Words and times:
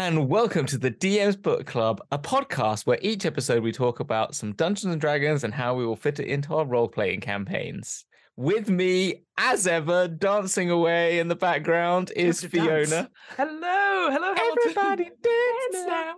And 0.00 0.28
welcome 0.28 0.64
to 0.66 0.78
the 0.78 0.92
DM's 0.92 1.34
Book 1.34 1.66
Club, 1.66 2.00
a 2.12 2.20
podcast 2.20 2.86
where 2.86 3.00
each 3.02 3.26
episode 3.26 3.64
we 3.64 3.72
talk 3.72 3.98
about 3.98 4.32
some 4.32 4.52
Dungeons 4.52 4.92
and 4.92 5.00
Dragons 5.00 5.42
and 5.42 5.52
how 5.52 5.74
we 5.74 5.84
will 5.84 5.96
fit 5.96 6.20
it 6.20 6.28
into 6.28 6.54
our 6.54 6.64
role 6.64 6.86
playing 6.86 7.20
campaigns. 7.20 8.04
With 8.36 8.70
me, 8.70 9.24
as 9.36 9.66
ever, 9.66 10.06
dancing 10.06 10.70
away 10.70 11.18
in 11.18 11.26
the 11.26 11.34
background 11.34 12.12
is 12.14 12.40
to 12.42 12.48
dance. 12.48 12.90
Fiona. 12.90 13.10
Hello, 13.36 14.10
hello, 14.12 14.34
Hamilton. 14.36 14.62
Everybody 14.68 15.10
dance 15.20 15.86
now. 15.88 16.14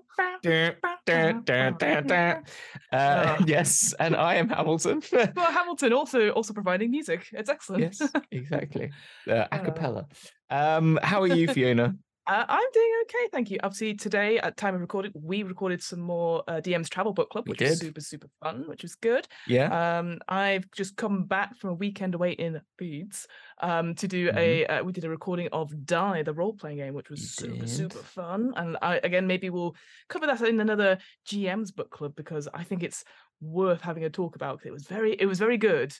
Dun, 1.07 1.43
dun. 2.07 2.45
Uh, 2.93 3.37
Oh. 3.41 3.45
yes, 3.47 3.95
and 3.99 4.15
I 4.15 4.35
am 4.35 4.51
Hamilton. 4.51 5.01
Well, 5.13 5.53
Hamilton 5.53 5.95
also 5.95 6.29
also 6.33 6.53
providing 6.53 6.91
music. 6.91 7.29
It's 7.33 7.49
excellent. 7.49 7.97
yes, 7.99 8.13
exactly. 8.31 8.91
Uh, 9.27 9.47
a 9.51 9.59
cappella. 9.65 10.07
Um, 10.51 10.99
how 11.03 11.23
are 11.23 11.27
you, 11.35 11.49
Fiona? 11.49 11.95
Uh, 12.31 12.45
I'm 12.49 12.67
doing 12.73 12.93
okay, 13.03 13.29
thank 13.33 13.51
you. 13.51 13.59
Obviously, 13.65 13.95
today 13.95 14.39
at 14.39 14.57
time 14.57 14.77
of 14.77 14.81
recording, 14.81 15.11
we 15.15 15.43
recorded 15.43 15.83
some 15.83 15.99
more 16.01 16.45
uh, 16.47 16.61
DM's 16.61 16.89
Travel 16.89 17.13
Book 17.13 17.29
Club, 17.31 17.49
which 17.49 17.61
was 17.61 17.81
super 17.81 18.01
super 18.01 18.29
fun, 18.41 18.69
which 18.69 18.83
was 18.83 18.95
good. 18.95 19.27
Yeah. 19.49 19.99
Um, 19.99 20.21
I've 20.29 20.71
just 20.71 20.97
come 20.97 21.25
back 21.25 21.57
from 21.57 21.71
a 21.71 21.75
weekend 21.75 22.15
away 22.15 22.31
in 22.33 22.61
Leeds 22.81 23.27
um, 23.61 23.97
to 23.97 24.07
do 24.07 24.29
Mm-hmm. 24.29 24.39
a. 24.39 24.67
Uh, 24.67 24.85
we 24.85 24.93
did 24.93 25.05
a 25.05 25.11
recording 25.11 25.49
of 25.53 25.73
Die, 25.87 26.23
the 26.23 26.33
role 26.33 26.53
playing 26.55 26.77
game, 26.77 26.95
which 26.95 27.11
was 27.11 27.21
You 27.21 27.27
super 27.27 27.67
did. 27.67 27.69
super 27.69 27.99
fun. 27.99 28.53
And 28.55 28.77
I 28.81 29.01
again 29.03 29.27
maybe 29.27 29.51
we'll 29.51 29.75
cover 30.09 30.29
that 30.29 30.41
in 30.43 30.61
another 30.61 30.99
GM's 31.27 31.73
book 31.73 31.91
club 31.91 32.15
because 32.15 32.47
I 32.55 32.63
think 32.63 32.85
it's 32.85 33.03
worth 33.41 33.81
having 33.81 34.05
a 34.05 34.11
talk 34.11 34.37
about. 34.37 34.61
It 34.65 34.71
was 34.71 34.85
very 34.87 35.15
it 35.15 35.27
was 35.27 35.41
very 35.41 35.57
good, 35.57 35.93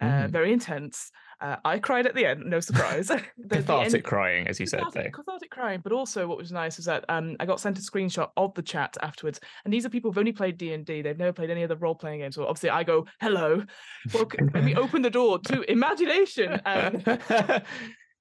uh, 0.00 0.04
Mm. 0.04 0.30
very 0.30 0.52
intense. 0.52 1.10
Uh, 1.40 1.56
I 1.64 1.78
cried 1.78 2.06
at 2.06 2.14
the 2.14 2.24
end, 2.26 2.44
no 2.46 2.60
surprise. 2.60 3.08
The- 3.08 3.16
the 3.36 3.56
end- 3.56 3.66
Cathartic 3.66 4.04
crying, 4.04 4.46
as 4.48 4.58
you 4.60 4.66
said 4.66 4.78
cathartic, 4.80 5.02
there. 5.02 5.10
cathartic 5.10 5.50
crying. 5.50 5.80
But 5.82 5.92
also, 5.92 6.26
what 6.26 6.38
was 6.38 6.52
nice 6.52 6.78
is 6.78 6.84
that 6.86 7.04
um, 7.08 7.36
I 7.40 7.46
got 7.46 7.60
sent 7.60 7.78
a 7.78 7.82
screenshot 7.82 8.30
of 8.36 8.54
the 8.54 8.62
chat 8.62 8.96
afterwards, 9.02 9.40
and 9.64 9.72
these 9.74 9.84
are 9.84 9.90
people 9.90 10.10
who've 10.10 10.18
only 10.18 10.32
played 10.32 10.56
D 10.58 10.72
and 10.72 10.84
D. 10.86 11.02
They've 11.02 11.18
never 11.18 11.32
played 11.32 11.50
any 11.50 11.64
other 11.64 11.76
role 11.76 11.94
playing 11.94 12.20
games. 12.20 12.34
So 12.36 12.44
obviously, 12.46 12.70
I 12.70 12.82
go, 12.84 13.06
"Hello, 13.20 13.62
welcome." 14.14 14.50
Let 14.54 14.64
me 14.64 14.74
open 14.74 15.02
the 15.02 15.10
door 15.10 15.38
to 15.40 15.62
imagination. 15.70 16.60
And 16.64 17.02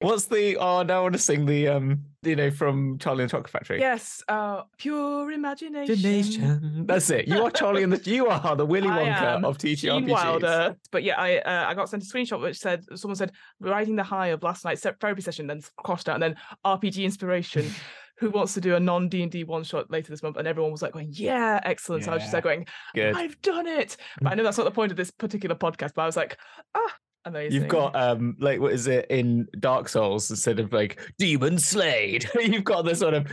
What's 0.03 0.25
the? 0.25 0.57
Oh, 0.57 0.83
now 0.83 0.99
I 0.99 1.01
want 1.01 1.13
to 1.13 1.19
sing 1.19 1.45
the 1.45 1.69
um, 1.69 2.03
you 2.23 2.35
know, 2.35 2.51
from 2.51 2.97
Charlie 2.97 3.23
and 3.23 3.29
the 3.29 3.31
Chocolate 3.31 3.49
Factory. 3.49 3.79
yes, 3.79 4.21
uh, 4.27 4.63
pure 4.77 5.31
imagination. 5.31 5.93
Imagination. 5.93 6.85
That's 6.85 7.09
it. 7.09 7.27
You 7.27 7.43
are 7.43 7.51
Charlie 7.51 7.83
and 7.83 7.93
the. 7.93 8.09
You 8.09 8.27
are 8.27 8.55
the 8.55 8.65
Willy 8.65 8.89
Wonka 8.89 9.43
of 9.43 9.57
TTRPGs. 9.57 10.09
Wilder. 10.09 10.75
But 10.91 11.03
yeah, 11.03 11.19
I 11.19 11.37
uh, 11.37 11.69
I 11.69 11.73
got 11.73 11.89
sent 11.89 12.03
a 12.03 12.05
screenshot 12.05 12.41
which 12.41 12.59
said 12.59 12.83
someone 12.95 13.15
said 13.15 13.31
riding 13.59 13.95
the 13.95 14.03
high 14.03 14.27
of 14.27 14.43
last 14.43 14.65
night's 14.65 14.81
therapy 14.81 15.21
session, 15.21 15.47
then 15.47 15.61
crossed 15.77 16.09
out, 16.09 16.15
and 16.15 16.23
then 16.23 16.35
RPG 16.65 17.03
inspiration. 17.03 17.65
Who 18.17 18.29
wants 18.29 18.53
to 18.53 18.61
do 18.61 18.75
a 18.75 18.79
non 18.79 19.09
D 19.09 19.23
and 19.23 19.31
D 19.31 19.43
one 19.43 19.63
shot 19.63 19.89
later 19.89 20.11
this 20.11 20.21
month? 20.21 20.37
And 20.37 20.47
everyone 20.47 20.71
was 20.71 20.81
like 20.81 20.93
going, 20.93 21.09
"Yeah, 21.11 21.59
excellent!" 21.63 22.03
So 22.03 22.11
I 22.11 22.13
was 22.13 22.23
just 22.23 22.31
there 22.31 22.41
going, 22.41 22.67
Good. 22.93 23.15
"I've 23.15 23.41
done 23.41 23.67
it!" 23.67 23.97
But 24.21 24.31
I 24.31 24.35
know 24.35 24.43
that's 24.43 24.57
not 24.57 24.65
the 24.65 24.71
point 24.71 24.91
of 24.91 24.97
this 24.97 25.09
particular 25.11 25.55
podcast. 25.55 25.93
But 25.95 26.03
I 26.03 26.05
was 26.05 26.15
like, 26.15 26.37
"Ah, 26.75 26.95
amazing!" 27.25 27.61
You've 27.61 27.69
got 27.69 27.95
um, 27.95 28.35
like 28.39 28.59
what 28.59 28.73
is 28.73 28.87
it 28.87 29.07
in 29.09 29.47
Dark 29.59 29.89
Souls 29.89 30.29
instead 30.29 30.59
of 30.59 30.73
like 30.73 30.99
demon 31.17 31.57
slayed? 31.59 32.29
You've 32.39 32.63
got 32.63 32.85
the 32.85 32.95
sort 32.95 33.13
of 33.13 33.25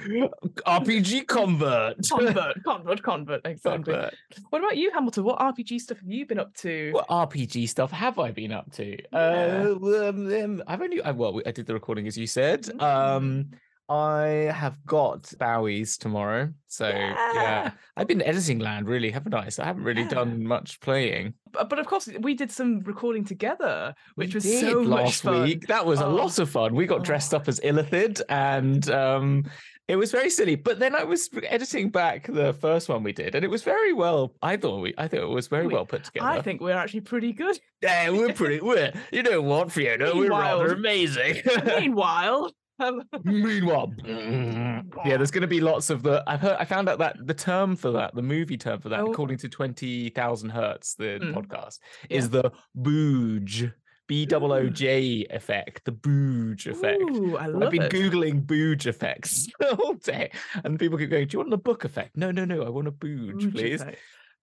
RPG 0.67 1.27
convert. 1.27 1.97
convert, 2.09 2.63
convert, 2.65 3.03
convert. 3.03 3.47
Exactly. 3.47 3.95
Convert. 3.95 4.15
What 4.51 4.59
about 4.61 4.77
you, 4.77 4.91
Hamilton? 4.93 5.25
What 5.25 5.39
RPG 5.39 5.81
stuff 5.81 5.99
have 5.99 6.11
you 6.11 6.27
been 6.27 6.39
up 6.39 6.55
to? 6.57 6.93
What 6.93 7.09
RPG 7.09 7.69
stuff 7.69 7.91
have 7.91 8.19
I 8.19 8.31
been 8.31 8.53
up 8.53 8.73
to? 8.73 8.97
Yeah. 9.13 9.75
Uh, 9.81 10.09
um, 10.09 10.33
um, 10.33 10.63
I've 10.67 10.83
only 10.83 11.03
I, 11.03 11.11
well, 11.11 11.41
I 11.47 11.51
did 11.51 11.67
the 11.67 11.75
recording 11.75 12.07
as 12.07 12.17
you 12.17 12.27
said. 12.27 12.65
Mm. 12.65 12.83
Um, 12.83 13.51
I 13.91 14.53
have 14.55 14.77
got 14.87 15.25
Bowies 15.41 15.99
tomorrow, 15.99 16.53
so 16.69 16.89
yeah. 16.89 17.33
Yeah. 17.35 17.71
I've 17.97 18.07
been 18.07 18.23
editing 18.23 18.61
land 18.61 18.87
really, 18.87 19.11
haven't 19.11 19.35
I? 19.35 19.49
So 19.49 19.65
I 19.65 19.67
haven't 19.67 19.83
really 19.83 20.03
Yeah. 20.03 20.09
done 20.11 20.45
much 20.47 20.81
playing. 20.81 21.35
But, 21.51 21.69
but 21.69 21.81
of 21.81 21.87
course, 21.87 22.09
we 22.21 22.35
did 22.35 22.53
some 22.53 22.81
recording 22.85 23.25
together, 23.25 23.93
which 24.15 24.33
We 24.33 24.37
was 24.37 24.45
did 24.45 24.61
so 24.61 24.83
much 24.85 25.03
last 25.05 25.23
fun. 25.25 25.43
week. 25.43 25.67
That 25.67 25.85
was 25.85 26.01
a 26.01 26.07
Oh. 26.07 26.15
lot 26.15 26.39
of 26.39 26.49
fun. 26.49 26.77
We 26.77 26.87
got 26.87 27.03
dressed 27.03 27.35
Oh. 27.35 27.39
up 27.39 27.49
as 27.49 27.59
Illithid, 27.61 28.23
and 28.29 28.89
um, 28.91 29.45
it 29.89 29.97
was 29.97 30.13
very 30.13 30.31
silly. 30.31 30.55
But 30.55 30.79
then 30.79 30.95
I 30.95 31.03
was 31.03 31.29
editing 31.49 31.91
back 31.91 32.29
the 32.29 32.53
first 32.53 32.89
one 32.89 33.03
we 33.03 33.13
did, 33.13 33.35
and 33.35 33.45
it 33.45 33.49
was 33.49 33.65
very 33.65 33.93
well. 33.93 34.37
I 34.41 34.57
thought 34.57 34.81
we, 34.83 34.95
I 34.99 35.09
thought 35.09 35.19
it 35.23 35.29
was 35.29 35.49
very 35.49 35.67
We- 35.67 35.75
well 35.75 35.85
put 35.87 36.05
together. 36.05 36.29
I 36.29 36.41
think 36.41 36.61
we're 36.61 36.77
actually 36.77 37.01
pretty 37.01 37.33
good. 37.33 37.59
Yeah, 37.83 38.11
we're 38.11 38.33
pretty. 38.41 38.61
We're, 38.61 38.93
you 39.11 39.25
know 39.25 39.43
what, 39.43 39.73
Fiona? 39.73 40.15
We're 40.15 40.29
rather 40.31 40.77
Meanwhile- 40.77 40.79
amazing. 40.79 41.43
Meanwhile, 41.81 42.53
um, 42.81 43.03
Meanwhile, 43.25 43.93
yeah, 44.05 45.17
there's 45.17 45.31
going 45.31 45.43
to 45.43 45.47
be 45.49 45.61
lots 45.61 45.91
of 45.91 46.03
the. 46.03 46.23
I've 46.27 46.41
heard. 46.41 46.57
I 46.59 46.65
found 46.65 46.89
out 46.89 46.99
that 46.99 47.17
the 47.27 47.35
term 47.35 47.77
for 47.77 47.91
that, 47.93 48.15
the 48.15 48.23
movie 48.23 48.57
term 48.57 48.81
for 48.81 48.89
that, 48.89 49.01
Oh. 49.01 49.11
according 49.11 49.39
to 49.39 49.49
Twenty 49.49 50.11
Thousand 50.11 50.51
Hertz, 50.51 50.95
the 50.95 51.19
Mm. 51.21 51.35
podcast, 51.35 51.79
Yeah. 52.09 52.17
is 52.19 52.31
the 52.31 52.51
booge, 52.75 53.71
B 54.07 54.27
O 54.33 54.53
O 54.53 54.69
J 54.69 55.27
effect, 55.31 55.85
the 55.85 55.93
booge 55.93 56.67
effect. 56.67 57.01
Ooh, 57.03 57.37
I 57.37 57.47
love 57.47 57.65
I've 57.65 57.71
been 57.71 57.83
it. 57.83 57.93
googling 57.93 58.47
booge 58.47 58.87
effects 58.87 59.47
all 59.79 59.95
day, 59.95 60.31
and 60.65 60.79
people 60.79 60.99
keep 60.99 61.11
going. 61.11 61.29
Do 61.29 61.35
you 61.35 61.39
want 61.41 61.51
the 61.51 61.59
book 61.59 61.85
effect? 61.85 62.17
No, 62.17 62.31
no, 62.31 62.45
no. 62.45 62.63
I 62.65 62.71
want 62.71 62.89
a 62.89 62.93
booge, 62.93 63.53
please. 63.53 63.81
effect. 63.83 63.99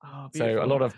Oh, 0.05 0.29
So 0.33 0.63
a 0.63 0.67
lot 0.67 0.83
of 0.83 0.93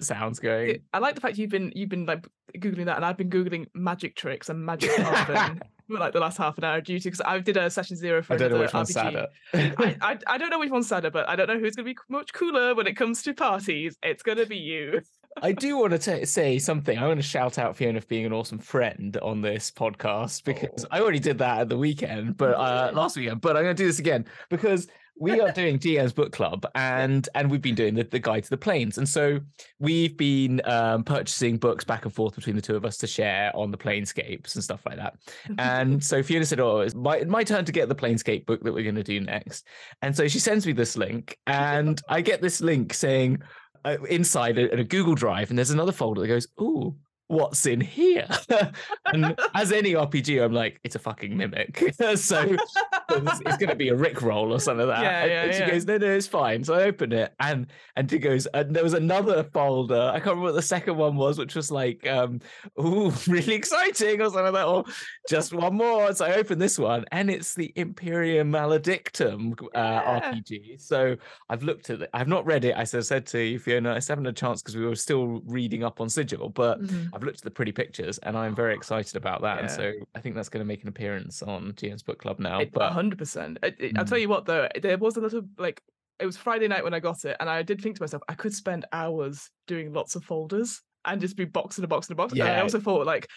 sounds 0.00 0.38
going. 0.38 0.82
I 0.92 0.98
like 0.98 1.14
the 1.16 1.20
fact 1.20 1.36
you've 1.36 1.50
been 1.50 1.72
you've 1.74 1.88
been 1.88 2.06
like 2.06 2.26
googling 2.56 2.86
that, 2.86 2.96
and 2.96 3.04
I've 3.04 3.16
been 3.16 3.28
googling 3.30 3.66
magic 3.74 4.14
tricks 4.16 4.48
and 4.48 4.64
magic 4.64 4.90
carving 4.96 5.60
for 5.92 6.00
like 6.00 6.12
the 6.12 6.20
last 6.20 6.38
half 6.38 6.58
an 6.58 6.64
hour 6.64 6.80
due 6.80 6.98
to 6.98 7.04
because 7.04 7.20
I 7.24 7.38
did 7.38 7.56
a 7.56 7.70
session 7.70 7.96
zero 7.96 8.22
for 8.22 8.34
I 8.34 8.36
don't 8.36 8.52
know 8.52 8.58
which 8.58 8.72
one's 8.74 8.92
sadder. 8.92 9.26
I, 9.54 9.74
I 10.00 10.18
I 10.26 10.38
don't 10.38 10.50
know 10.50 10.58
which 10.58 10.70
one's 10.70 10.88
sadder, 10.88 11.10
but 11.10 11.28
I 11.28 11.36
don't 11.36 11.48
know 11.48 11.58
who's 11.58 11.76
going 11.76 11.86
to 11.86 11.92
be 11.94 11.98
much 12.08 12.32
cooler 12.32 12.74
when 12.74 12.86
it 12.86 12.94
comes 12.96 13.22
to 13.24 13.34
parties. 13.34 13.96
It's 14.02 14.22
going 14.22 14.38
to 14.38 14.46
be 14.46 14.56
you. 14.56 15.00
I 15.40 15.52
do 15.52 15.78
want 15.78 16.00
to 16.00 16.26
say 16.26 16.58
something. 16.58 16.98
I 16.98 17.06
want 17.06 17.18
to 17.18 17.26
shout 17.26 17.58
out 17.58 17.76
Fiona 17.76 18.00
for 18.00 18.06
being 18.06 18.26
an 18.26 18.32
awesome 18.32 18.58
friend 18.58 19.16
on 19.22 19.40
this 19.40 19.70
podcast 19.70 20.44
because 20.44 20.84
Oh. 20.84 20.88
I 20.90 21.00
already 21.00 21.20
did 21.20 21.38
that 21.38 21.60
at 21.60 21.68
the 21.68 21.78
weekend, 21.78 22.36
but 22.36 22.54
uh, 22.54 22.90
last 22.94 23.16
weekend. 23.16 23.40
But 23.40 23.56
I'm 23.56 23.62
going 23.64 23.76
to 23.76 23.82
do 23.82 23.86
this 23.86 23.98
again 23.98 24.26
because 24.50 24.88
we 25.22 25.40
are 25.40 25.52
doing 25.52 25.78
GM's 25.78 26.12
book 26.12 26.32
club 26.32 26.66
and 26.74 27.28
and 27.36 27.48
we've 27.48 27.62
been 27.62 27.76
doing 27.76 27.94
the, 27.94 28.02
the 28.02 28.18
guide 28.18 28.42
to 28.42 28.50
the 28.50 28.56
planes, 28.56 28.98
and 28.98 29.08
so 29.08 29.38
we've 29.78 30.16
been 30.16 30.60
um, 30.64 31.04
purchasing 31.04 31.58
books 31.58 31.84
back 31.84 32.04
and 32.04 32.12
forth 32.12 32.34
between 32.34 32.56
the 32.56 32.62
two 32.62 32.74
of 32.74 32.84
us 32.84 32.96
to 32.98 33.06
share 33.06 33.54
on 33.54 33.70
the 33.70 33.78
planescapes 33.78 34.56
and 34.56 34.64
stuff 34.64 34.84
like 34.84 34.96
that. 34.96 35.14
And 35.58 36.02
so 36.10 36.22
Fiona 36.24 36.44
said, 36.44 36.58
"Oh, 36.58 36.80
it's 36.80 36.96
my 36.96 37.22
my 37.24 37.44
turn 37.44 37.64
to 37.64 37.72
get 37.72 37.88
the 37.88 37.94
planescape 37.94 38.46
book 38.46 38.64
that 38.64 38.74
we're 38.74 38.82
going 38.82 38.96
to 38.96 39.04
do 39.04 39.20
next." 39.20 39.66
And 40.02 40.14
so 40.16 40.26
she 40.26 40.40
sends 40.40 40.66
me 40.66 40.72
this 40.72 40.96
link, 40.96 41.38
and 41.46 42.00
I 42.08 42.20
get 42.20 42.42
this 42.42 42.60
link 42.60 42.92
saying 42.92 43.42
uh, 43.84 43.98
inside 44.08 44.58
a, 44.58 44.80
a 44.80 44.84
Google 44.84 45.14
Drive, 45.14 45.50
and 45.50 45.58
there's 45.58 45.70
another 45.70 45.92
folder 45.92 46.22
that 46.22 46.28
goes, 46.28 46.48
"Ooh, 46.60 46.96
what's 47.32 47.66
in 47.66 47.80
here?" 47.80 48.28
and 49.06 49.38
as 49.54 49.72
any 49.72 49.92
RPG, 49.94 50.42
I'm 50.44 50.52
like, 50.52 50.80
"It's 50.84 50.94
a 50.94 50.98
fucking 50.98 51.36
mimic." 51.36 51.78
so 51.96 52.06
it's, 52.10 53.40
it's 53.40 53.56
going 53.56 53.68
to 53.70 53.74
be 53.76 53.88
a 53.88 53.96
Rick 53.96 54.22
roll 54.22 54.52
or 54.52 54.60
something 54.60 54.86
like 54.86 55.02
that. 55.02 55.02
Yeah, 55.02 55.24
yeah, 55.26 55.42
and 55.44 55.54
she 55.54 55.60
yeah. 55.60 55.70
goes, 55.70 55.86
"No, 55.86 55.98
no, 55.98 56.10
it's 56.10 56.26
fine." 56.26 56.62
So 56.64 56.74
I 56.74 56.82
open 56.84 57.12
it, 57.12 57.34
and 57.40 57.66
and 57.96 58.10
she 58.10 58.18
goes, 58.18 58.46
and 58.46 58.74
there 58.74 58.84
was 58.84 58.94
another 58.94 59.44
folder. 59.44 60.10
I 60.12 60.14
can't 60.20 60.26
remember 60.36 60.44
what 60.44 60.54
the 60.54 60.62
second 60.62 60.96
one 60.96 61.16
was, 61.16 61.38
which 61.38 61.54
was 61.54 61.70
like, 61.70 62.06
um, 62.06 62.40
"Ooh, 62.80 63.10
really 63.26 63.54
exciting," 63.54 64.20
or 64.20 64.26
something 64.26 64.44
like 64.44 64.54
that, 64.54 64.66
or 64.66 64.84
just 65.28 65.52
one 65.52 65.74
more. 65.74 66.12
So 66.14 66.26
I 66.26 66.34
open 66.34 66.58
this 66.58 66.78
one, 66.78 67.04
and 67.12 67.30
it's 67.30 67.54
the 67.54 67.72
Imperium 67.76 68.52
Maledictum 68.52 69.52
uh, 69.62 69.68
Yeah. 69.74 70.32
RPG. 70.32 70.80
So 70.80 71.16
I've 71.48 71.62
looked 71.62 71.90
at 71.90 72.02
it. 72.02 72.10
I've 72.12 72.28
not 72.28 72.44
read 72.46 72.64
it. 72.64 72.76
I 72.76 72.84
said, 72.84 73.04
said 73.04 73.26
to 73.26 73.42
you, 73.42 73.58
Fiona, 73.58 73.90
I 73.92 74.00
haven't 74.06 74.24
had 74.24 74.34
a 74.34 74.40
chance 74.40 74.62
because 74.62 74.76
we 74.76 74.84
were 74.84 74.96
still 74.96 75.40
reading 75.46 75.84
up 75.84 76.00
on 76.00 76.08
Sigil, 76.08 76.48
but 76.50 76.80
Mhm. 76.82 77.10
I've 77.14 77.21
looked 77.24 77.38
at 77.38 77.44
the 77.44 77.50
pretty 77.50 77.72
pictures 77.72 78.18
and 78.18 78.36
I'm 78.36 78.54
very 78.54 78.74
excited 78.74 79.16
about 79.16 79.42
that. 79.42 79.60
And 79.60 79.70
so 79.70 79.92
I 80.14 80.20
think 80.20 80.34
that's 80.34 80.48
going 80.48 80.60
to 80.64 80.66
make 80.66 80.82
an 80.82 80.88
appearance 80.88 81.42
on 81.42 81.72
GM's 81.72 82.02
Book 82.02 82.18
Club 82.20 82.38
now. 82.38 82.60
It- 82.60 82.72
But 82.72 82.92
hundred 82.92 83.18
percent. 83.18 83.58
I'll 83.62 84.04
tell 84.04 84.18
Mm. 84.18 84.20
you 84.22 84.28
what, 84.28 84.46
though, 84.46 84.68
there 84.80 84.98
was 84.98 85.16
a 85.16 85.20
little 85.20 85.42
like 85.58 85.82
it 86.20 86.26
was 86.26 86.36
Friday 86.36 86.68
night 86.68 86.84
when 86.84 86.94
I 86.94 87.00
got 87.00 87.24
it, 87.24 87.36
and 87.40 87.48
I 87.50 87.62
did 87.62 87.80
think 87.80 87.96
to 87.96 88.02
myself, 88.02 88.22
I 88.28 88.34
could 88.34 88.54
spend 88.54 88.84
hours 88.92 89.50
doing 89.66 89.92
lots 89.92 90.14
of 90.14 90.22
folders 90.24 90.80
and 91.04 91.20
just 91.20 91.36
be 91.36 91.44
box 91.44 91.78
and 91.78 91.84
a 91.84 91.88
box 91.88 92.06
and 92.08 92.14
a 92.14 92.16
box. 92.16 92.32
And 92.32 92.42
I 92.42 92.60
also 92.60 92.80
thought 92.80 93.06
like. 93.06 93.28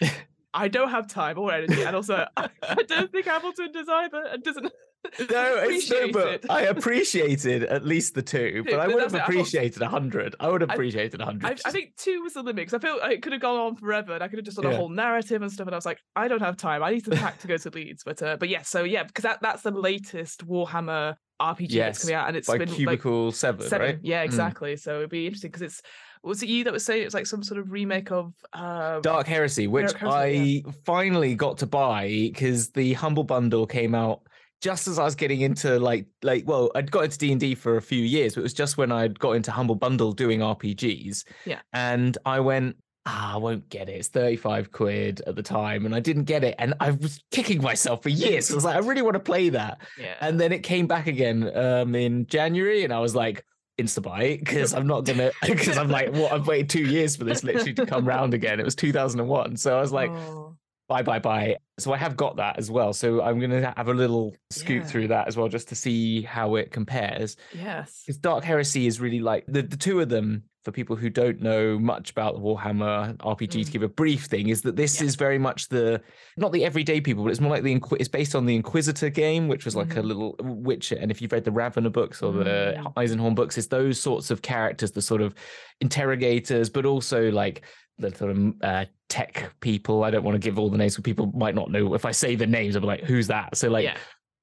I 0.54 0.68
don't 0.68 0.88
have 0.88 1.06
time 1.06 1.38
or 1.38 1.52
energy, 1.52 1.82
and 1.82 1.94
also 1.94 2.24
I, 2.38 2.48
don't 2.88 3.12
think 3.12 3.26
Hamilton 3.26 3.72
does 3.72 3.88
either, 3.90 4.24
and 4.32 4.42
doesn't. 4.42 4.72
no, 5.30 5.56
it's 5.62 5.90
no, 5.90 6.10
but. 6.12 6.44
I 6.50 6.62
appreciated 6.62 7.64
at 7.64 7.84
least 7.84 8.14
the 8.14 8.22
two, 8.22 8.64
but 8.64 8.80
I 8.80 8.86
would 8.86 9.02
have 9.02 9.14
I 9.14 9.18
appreciated 9.18 9.82
a 9.82 9.88
hundred. 9.88 10.34
I 10.40 10.48
would 10.48 10.60
have 10.60 10.70
appreciated 10.70 11.20
a 11.20 11.24
hundred. 11.24 11.60
I 11.64 11.70
think 11.70 11.96
two 11.96 12.22
was 12.22 12.34
the 12.34 12.42
limit 12.42 12.56
because 12.66 12.74
I 12.74 12.78
feel 12.78 12.98
it 13.02 13.22
could 13.22 13.32
have 13.32 13.42
gone 13.42 13.58
on 13.58 13.76
forever, 13.76 14.14
and 14.14 14.22
I 14.22 14.28
could 14.28 14.38
have 14.38 14.44
just 14.44 14.56
done 14.56 14.70
Yeah. 14.70 14.76
a 14.76 14.80
whole 14.80 14.88
narrative 14.88 15.42
and 15.42 15.50
stuff. 15.50 15.66
And 15.66 15.74
I 15.74 15.78
was 15.78 15.86
like, 15.86 15.98
I 16.14 16.28
don't 16.28 16.40
have 16.42 16.56
time. 16.56 16.82
I 16.82 16.90
need 16.92 17.04
to 17.04 17.10
pack 17.12 17.38
to 17.40 17.46
go 17.48 17.56
to 17.56 17.70
Leeds, 17.70 18.02
but 18.04 18.20
uh, 18.22 18.36
but 18.38 18.48
yeah, 18.48 18.62
so 18.62 18.84
yeah, 18.84 19.02
because 19.04 19.22
that, 19.22 19.40
that's 19.42 19.62
the 19.62 19.70
latest 19.70 20.46
Warhammer 20.46 21.16
RPG 21.40 21.66
Yes, 21.70 21.86
that's 21.96 21.98
coming 22.04 22.14
out, 22.14 22.28
and 22.28 22.36
it's 22.36 22.48
by 22.48 22.58
been 22.58 22.68
like 22.68 22.76
Cubicle 22.76 23.32
Seven, 23.32 23.68
Seven. 23.68 23.86
right? 23.86 23.98
Yeah, 24.02 24.22
Mm. 24.22 24.26
exactly. 24.26 24.76
So 24.76 24.96
it'd 24.98 25.10
be 25.10 25.26
interesting 25.26 25.50
because 25.50 25.62
it's 25.62 25.82
was 26.22 26.42
it 26.42 26.48
you 26.48 26.64
that 26.64 26.72
was 26.72 26.84
saying 26.84 27.02
it 27.02 27.04
was 27.04 27.14
like 27.14 27.26
some 27.26 27.42
sort 27.42 27.60
of 27.60 27.70
remake 27.70 28.10
of 28.10 28.32
uh 28.52 29.00
Dark 29.00 29.26
Heresy, 29.26 29.66
which 29.66 29.86
Dark 29.92 29.98
Heresy, 29.98 30.64
I 30.66 30.70
finally 30.84 31.34
got 31.34 31.58
to 31.58 31.66
buy 31.66 32.08
because 32.08 32.70
the 32.70 32.94
Humble 32.94 33.22
Bundle 33.24 33.66
came 33.66 33.94
out 33.94 34.22
just 34.60 34.88
as 34.88 34.98
I 34.98 35.04
was 35.04 35.14
getting 35.14 35.40
into 35.42 35.78
like 35.78 36.06
like 36.22 36.44
well, 36.46 36.70
I'd 36.74 36.90
got 36.90 37.04
into 37.04 37.18
D 37.18 37.32
and 37.32 37.40
D 37.40 37.54
for 37.54 37.76
a 37.76 37.82
few 37.82 38.02
years, 38.02 38.34
but 38.34 38.40
it 38.40 38.42
was 38.44 38.54
just 38.54 38.76
when 38.76 38.90
I'd 38.92 39.18
got 39.18 39.32
into 39.32 39.50
Humble 39.50 39.74
Bundle 39.74 40.12
doing 40.12 40.40
RPGs. 40.40 41.24
Yeah. 41.44 41.60
And 41.72 42.16
I 42.24 42.40
went, 42.40 42.76
ah, 43.04 43.34
I 43.34 43.36
won't 43.36 43.68
get 43.68 43.88
it. 43.88 43.92
It's 43.92 44.08
35 44.08 44.72
quid 44.72 45.22
at 45.26 45.36
the 45.36 45.42
time. 45.42 45.86
And 45.86 45.94
I 45.94 46.00
didn't 46.00 46.24
get 46.24 46.42
it. 46.42 46.54
And 46.58 46.74
I 46.80 46.92
was 46.92 47.22
kicking 47.30 47.62
myself 47.62 48.02
for 48.02 48.08
years. 48.08 48.50
I 48.50 48.54
was 48.54 48.64
like, 48.64 48.76
I 48.76 48.80
really 48.80 49.02
want 49.02 49.14
to 49.14 49.20
play 49.20 49.50
that. 49.50 49.80
Yeah. 49.98 50.14
And 50.20 50.40
then 50.40 50.52
it 50.52 50.62
came 50.62 50.86
back 50.86 51.06
again 51.06 51.50
um 51.56 51.94
in 51.94 52.26
January, 52.26 52.84
and 52.84 52.92
I 52.92 53.00
was 53.00 53.14
like, 53.14 53.44
insta 53.78 54.00
buy 54.02 54.38
because 54.38 54.72
I'm 54.72 54.86
not 54.86 55.04
gonna 55.04 55.30
because 55.46 55.76
I'm 55.76 55.90
like, 55.90 56.12
what 56.12 56.32
I've 56.32 56.46
waited 56.46 56.70
two 56.70 56.84
years 56.84 57.14
for 57.16 57.24
this 57.24 57.44
literally 57.44 57.74
to 57.74 57.86
come 57.86 58.06
round 58.06 58.34
again. 58.34 58.58
It 58.58 58.64
was 58.64 58.74
2001. 58.74 59.56
So 59.56 59.76
I 59.76 59.80
was 59.80 59.92
like, 59.92 60.10
Oh, 60.10 60.56
bye 60.88 61.02
bye 61.02 61.18
bye 61.18 61.56
so 61.78 61.92
i 61.92 61.96
have 61.96 62.16
got 62.16 62.36
that 62.36 62.58
as 62.58 62.70
well 62.70 62.92
so 62.92 63.20
i'm 63.22 63.40
gonna 63.40 63.72
have 63.76 63.88
a 63.88 63.94
little 63.94 64.34
scoot 64.50 64.82
Yeah. 64.82 64.86
through 64.88 65.08
that 65.08 65.26
as 65.26 65.36
well 65.36 65.48
just 65.48 65.68
to 65.70 65.74
see 65.74 66.22
how 66.22 66.54
it 66.56 66.70
compares 66.70 67.36
yes. 67.54 68.02
because 68.06 68.18
dark 68.18 68.44
heresy 68.44 68.86
is 68.86 69.00
really 69.00 69.20
like 69.20 69.44
the, 69.48 69.62
the 69.62 69.76
two 69.76 70.00
of 70.00 70.08
them 70.08 70.44
for 70.64 70.72
people 70.72 70.96
who 70.96 71.08
don't 71.08 71.40
know 71.40 71.78
much 71.78 72.10
about 72.10 72.34
the 72.34 72.40
warhammer 72.40 73.16
rpg 73.18 73.50
to 73.50 73.58
Mm. 73.58 73.72
give 73.72 73.82
a 73.82 73.88
brief 73.88 74.24
thing 74.26 74.48
is 74.48 74.62
that 74.62 74.74
this 74.76 75.00
Yeah. 75.00 75.06
is 75.06 75.14
very 75.16 75.38
much 75.38 75.68
the 75.68 76.00
not 76.36 76.52
the 76.52 76.64
everyday 76.64 77.00
people 77.00 77.24
but 77.24 77.30
it's 77.30 77.40
more 77.40 77.50
like 77.50 77.62
the 77.64 77.80
it's 77.98 78.08
based 78.08 78.34
on 78.36 78.46
the 78.46 78.54
inquisitor 78.56 79.08
game 79.10 79.48
which 79.48 79.64
was 79.64 79.74
like 79.76 79.96
a 79.96 80.00
Mhm. 80.00 80.04
little 80.06 80.36
witcher 80.40 80.96
and 81.00 81.10
if 81.10 81.20
you've 81.22 81.32
read 81.32 81.44
the 81.44 81.52
Ravenor 81.52 81.90
books 81.90 82.22
or 82.22 82.32
the 82.32 82.44
Mm. 82.78 82.94
eisenhorn 82.94 83.34
books 83.34 83.58
it's 83.58 83.68
those 83.68 84.00
sorts 84.00 84.30
of 84.30 84.42
characters 84.42 84.90
the 84.92 85.02
sort 85.02 85.20
of 85.20 85.34
interrogators 85.80 86.68
but 86.70 86.84
also 86.86 87.30
like 87.30 87.62
the 87.98 88.14
sort 88.14 88.30
of 88.32 88.54
uh, 88.62 88.84
tech 89.08 89.52
people. 89.60 90.04
I 90.04 90.10
don't 90.10 90.24
want 90.24 90.34
to 90.34 90.38
give 90.38 90.58
all 90.58 90.68
the 90.70 90.78
names, 90.78 90.96
but 90.96 91.04
people 91.04 91.32
might 91.34 91.54
not 91.54 91.70
know. 91.70 91.94
If 91.94 92.04
I 92.04 92.10
say 92.12 92.34
the 92.34 92.46
names, 92.46 92.76
I'll 92.76 92.82
be 92.82 92.86
like, 92.88 93.04
"Who's 93.04 93.26
that?" 93.28 93.56
So 93.56 93.68
like 93.68 93.84
yeah. 93.84 93.96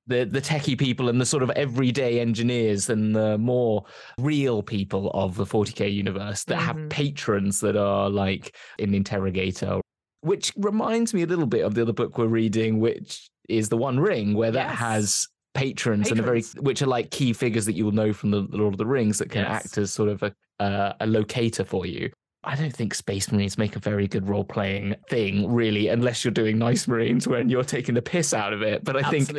the 0.08 0.26
the 0.26 0.42
techie 0.42 0.78
people 0.78 1.10
and 1.10 1.20
the 1.22 1.26
sort 1.26 1.44
of 1.44 1.50
everyday 1.52 2.20
engineers 2.20 2.90
and 2.90 3.16
the 3.16 3.38
more 3.38 3.86
real 4.20 4.62
people 4.64 5.12
of 5.12 5.36
the 5.36 5.46
40k 5.46 5.92
universe 5.94 6.44
that 6.46 6.60
Mhm. 6.60 6.62
have 6.66 6.90
patrons 6.90 7.60
that 7.62 7.76
are 7.76 8.10
like 8.10 8.56
an 8.80 8.94
interrogator. 8.94 9.80
Which 10.22 10.54
reminds 10.56 11.14
me 11.14 11.24
a 11.24 11.26
little 11.28 11.46
bit 11.48 11.66
of 11.66 11.76
the 11.76 11.82
other 11.82 11.92
book 11.94 12.18
we're 12.18 12.28
reading, 12.28 12.80
which 12.80 13.30
is 13.50 13.68
the 13.70 13.76
One 13.78 14.00
Ring, 14.00 14.34
where 14.36 14.52
that 14.52 14.70
Yes. 14.70 14.80
has 14.80 15.28
patrons, 15.54 16.10
and 16.10 16.20
a 16.20 16.24
very 16.24 16.42
which 16.62 16.82
are 16.82 16.88
like 16.88 17.12
key 17.12 17.34
figures 17.34 17.66
that 17.66 17.74
you'll 17.74 17.92
know 17.92 18.14
from 18.14 18.32
the 18.32 18.48
Lord 18.50 18.74
of 18.74 18.78
the 18.78 18.86
Rings 18.86 19.20
that 19.20 19.30
can 19.30 19.42
Yes. 19.44 19.66
act 19.66 19.78
as 19.78 19.92
sort 19.92 20.10
of 20.10 20.24
a 20.24 20.34
uh, 20.60 20.94
a 21.02 21.06
locator 21.08 21.66
for 21.66 21.86
you. 21.86 22.10
I 22.44 22.56
don't 22.56 22.74
think 22.74 22.94
Space 22.94 23.32
Marines 23.32 23.58
make 23.58 23.76
a 23.76 23.80
very 23.80 24.08
good 24.08 24.28
role 24.28 24.44
playing 24.44 24.96
thing, 25.10 25.52
really, 25.52 25.88
unless 25.88 26.26
you're 26.26 26.32
doing 26.32 26.58
Nice 26.58 26.88
Marines 26.88 27.28
when 27.28 27.50
you're 27.50 27.64
taking 27.64 27.96
the 27.96 28.02
piss 28.02 28.34
out 28.34 28.52
of 28.52 28.62
it. 28.62 28.84
But 28.84 28.98
I 28.98 29.10
think, 29.10 29.30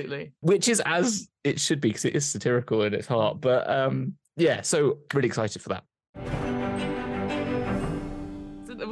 which 0.41 0.69
is 0.69 0.81
as 0.87 1.29
it 1.45 1.61
should 1.61 1.81
be, 1.81 1.89
because 1.89 2.07
it 2.07 2.17
is 2.17 2.25
satirical 2.25 2.83
in 2.83 2.95
its 2.95 3.07
heart. 3.07 3.41
But 3.41 3.69
um, 3.69 4.15
yeah, 4.37 4.63
so 4.63 4.99
really 5.13 5.27
excited 5.29 5.61
for 5.61 5.69
that. 5.71 5.85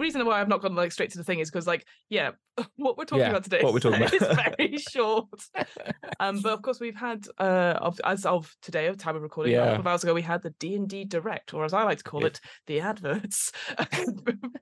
Reason 0.02 0.24
why 0.26 0.40
I've 0.40 0.48
not 0.48 0.60
gone 0.62 0.74
like 0.74 0.92
straight 0.92 1.10
to 1.12 1.18
the 1.18 1.24
thing 1.24 1.38
is 1.40 1.50
because 1.50 1.66
like 1.66 1.86
yeah, 2.10 2.32
what 2.76 2.98
we're 2.98 3.04
talking 3.04 3.20
Yeah, 3.24 3.30
about 3.30 3.44
today 3.44 3.62
what 3.62 3.72
we're 3.72 3.80
talking 3.86 4.02
is 4.02 4.12
about. 4.22 4.56
very 4.58 4.76
short. 4.90 5.28
um, 6.20 6.40
but 6.40 6.52
of 6.52 6.62
course 6.62 6.80
we've 6.80 6.94
had 6.96 7.26
uh 7.38 7.78
of, 7.80 8.00
as 8.04 8.26
of 8.26 8.54
today, 8.62 8.86
of 8.88 8.98
time 8.98 9.16
of 9.16 9.22
recording, 9.22 9.54
a 9.54 9.56
Yeah. 9.58 9.64
couple 9.66 9.80
of 9.80 9.86
hours 9.86 10.02
ago, 10.04 10.14
we 10.14 10.22
had 10.22 10.42
the 10.42 10.50
D 10.58 10.74
and 10.74 10.88
D 10.88 11.04
direct, 11.04 11.54
or 11.54 11.64
as 11.64 11.72
I 11.72 11.82
like 11.84 11.98
to 11.98 12.04
call 12.04 12.20
Yeah. 12.20 12.26
it, 12.28 12.40
the 12.66 12.80
adverts 12.80 13.52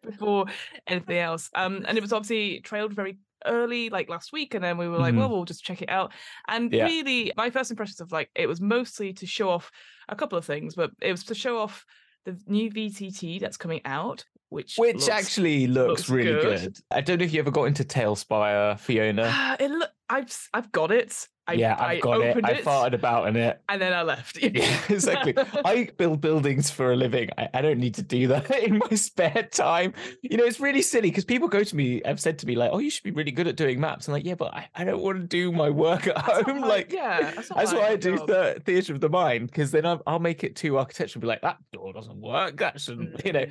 before 0.03 0.47
anything 0.87 1.19
else. 1.19 1.51
Um, 1.55 1.85
and 1.87 1.97
it 1.97 2.01
was 2.01 2.13
obviously 2.13 2.61
trailed 2.61 2.93
very 2.93 3.19
early 3.47 3.89
like 3.89 4.11
last 4.11 4.35
week 4.35 4.53
and 4.53 4.63
then 4.63 4.77
we 4.77 4.87
were 4.87 4.99
like 4.99 5.15
Mhm. 5.15 5.19
well 5.21 5.31
we'll 5.31 5.47
just 5.47 5.65
check 5.65 5.81
it 5.81 5.89
out 5.89 6.13
and 6.47 6.71
Yeah. 6.71 6.85
really 6.85 7.33
my 7.39 7.49
first 7.49 7.71
impressions 7.71 7.99
of 7.99 8.13
like 8.13 8.31
it 8.35 8.47
was 8.47 8.61
mostly 8.61 9.15
to 9.15 9.27
show 9.27 9.49
off 9.49 9.71
a 10.11 10.15
couple 10.15 10.37
of 10.37 10.45
things 10.45 10.75
but 10.75 10.91
it 11.01 11.11
was 11.11 11.25
to 11.25 11.35
show 11.35 11.57
off 11.59 11.87
the 12.27 12.39
new 12.47 12.71
vtt 12.71 13.41
that's 13.41 13.57
coming 13.57 13.81
out 13.87 14.27
which 14.51 14.77
Which 14.77 14.97
looks- 14.97 15.09
actually 15.09 15.67
looks, 15.67 15.89
looks 15.89 16.11
really 16.11 16.41
good. 16.41 16.61
good. 16.61 16.79
I 16.91 17.01
don't 17.01 17.19
know 17.19 17.25
if 17.25 17.33
you 17.33 17.41
ever 17.41 17.51
got 17.51 17.65
into 17.65 17.83
TaleSpire, 17.85 18.79
Fiona. 18.79 19.25
Ah, 19.27 19.57
it 19.59 19.71
look, 19.71 19.91
I've 20.09 20.49
I've 20.53 20.71
got 20.73 20.91
it. 20.93 21.27
I, 21.47 21.55
yeah, 21.55 21.75
I 21.81 21.95
I've 21.95 22.01
got 22.03 22.21
it. 22.21 22.31
opened 22.31 22.47
I 22.47 22.55
farted 22.61 22.93
about 22.95 23.27
in 23.27 23.35
it. 23.37 23.61
and 23.69 23.83
then 23.83 23.93
I 23.93 24.03
left. 24.03 24.39
Yeah, 24.43 24.81
exactly. 24.89 25.35
I 25.65 25.89
build 25.97 26.21
buildings 26.21 26.71
for 26.71 26.93
a 26.93 26.97
living. 26.97 27.29
I, 27.39 27.49
I 27.55 27.61
don't 27.63 27.79
need 27.81 27.95
to 27.95 28.03
do 28.03 28.29
that 28.29 28.51
in 28.63 28.79
my 28.79 28.95
spare 28.97 29.49
time. 29.51 29.95
You 30.23 30.37
know, 30.37 30.45
it's 30.45 30.61
really 30.61 30.83
silly 30.83 31.11
because 31.11 31.25
people 31.25 31.49
go 31.49 31.65
to 31.65 31.77
me, 31.77 31.97
and 32.03 32.07
have 32.07 32.21
said 32.21 32.39
to 32.41 32.47
me, 32.47 32.55
like, 32.55 32.71
oh, 32.73 32.79
you 32.79 32.89
should 32.91 33.03
be 33.03 33.11
really 33.11 33.33
good 33.33 33.49
at 33.49 33.57
doing 33.57 33.81
maps. 33.81 34.07
I'm 34.07 34.13
like, 34.13 34.25
yeah, 34.25 34.35
but 34.37 34.55
I, 34.55 34.69
I 34.77 34.85
don't 34.85 35.01
want 35.01 35.19
to 35.23 35.27
do 35.27 35.51
my 35.51 35.71
work 35.71 36.07
at 36.07 36.15
That's 36.15 36.43
home. 36.43 36.61
like, 36.61 36.93
yeah, 36.93 37.33
that's 37.35 37.49
that's 37.49 37.73
why 37.73 37.89
I 37.89 37.97
do 37.97 38.17
the 38.27 38.63
theatre 38.65 38.93
of 38.93 39.01
the 39.01 39.09
mind 39.09 39.49
because 39.49 39.73
then 39.73 39.87
I'll, 39.87 40.03
I'll 40.07 40.19
make 40.21 40.45
it 40.45 40.55
too 40.55 40.79
architectural, 40.79 41.21
be 41.21 41.27
like, 41.27 41.43
that 41.43 41.59
door 41.73 41.93
doesn't 41.93 42.21
work. 42.21 42.59
That 42.59 42.81
shouldn't, 42.81 43.25
you 43.25 43.33
know. 43.33 43.47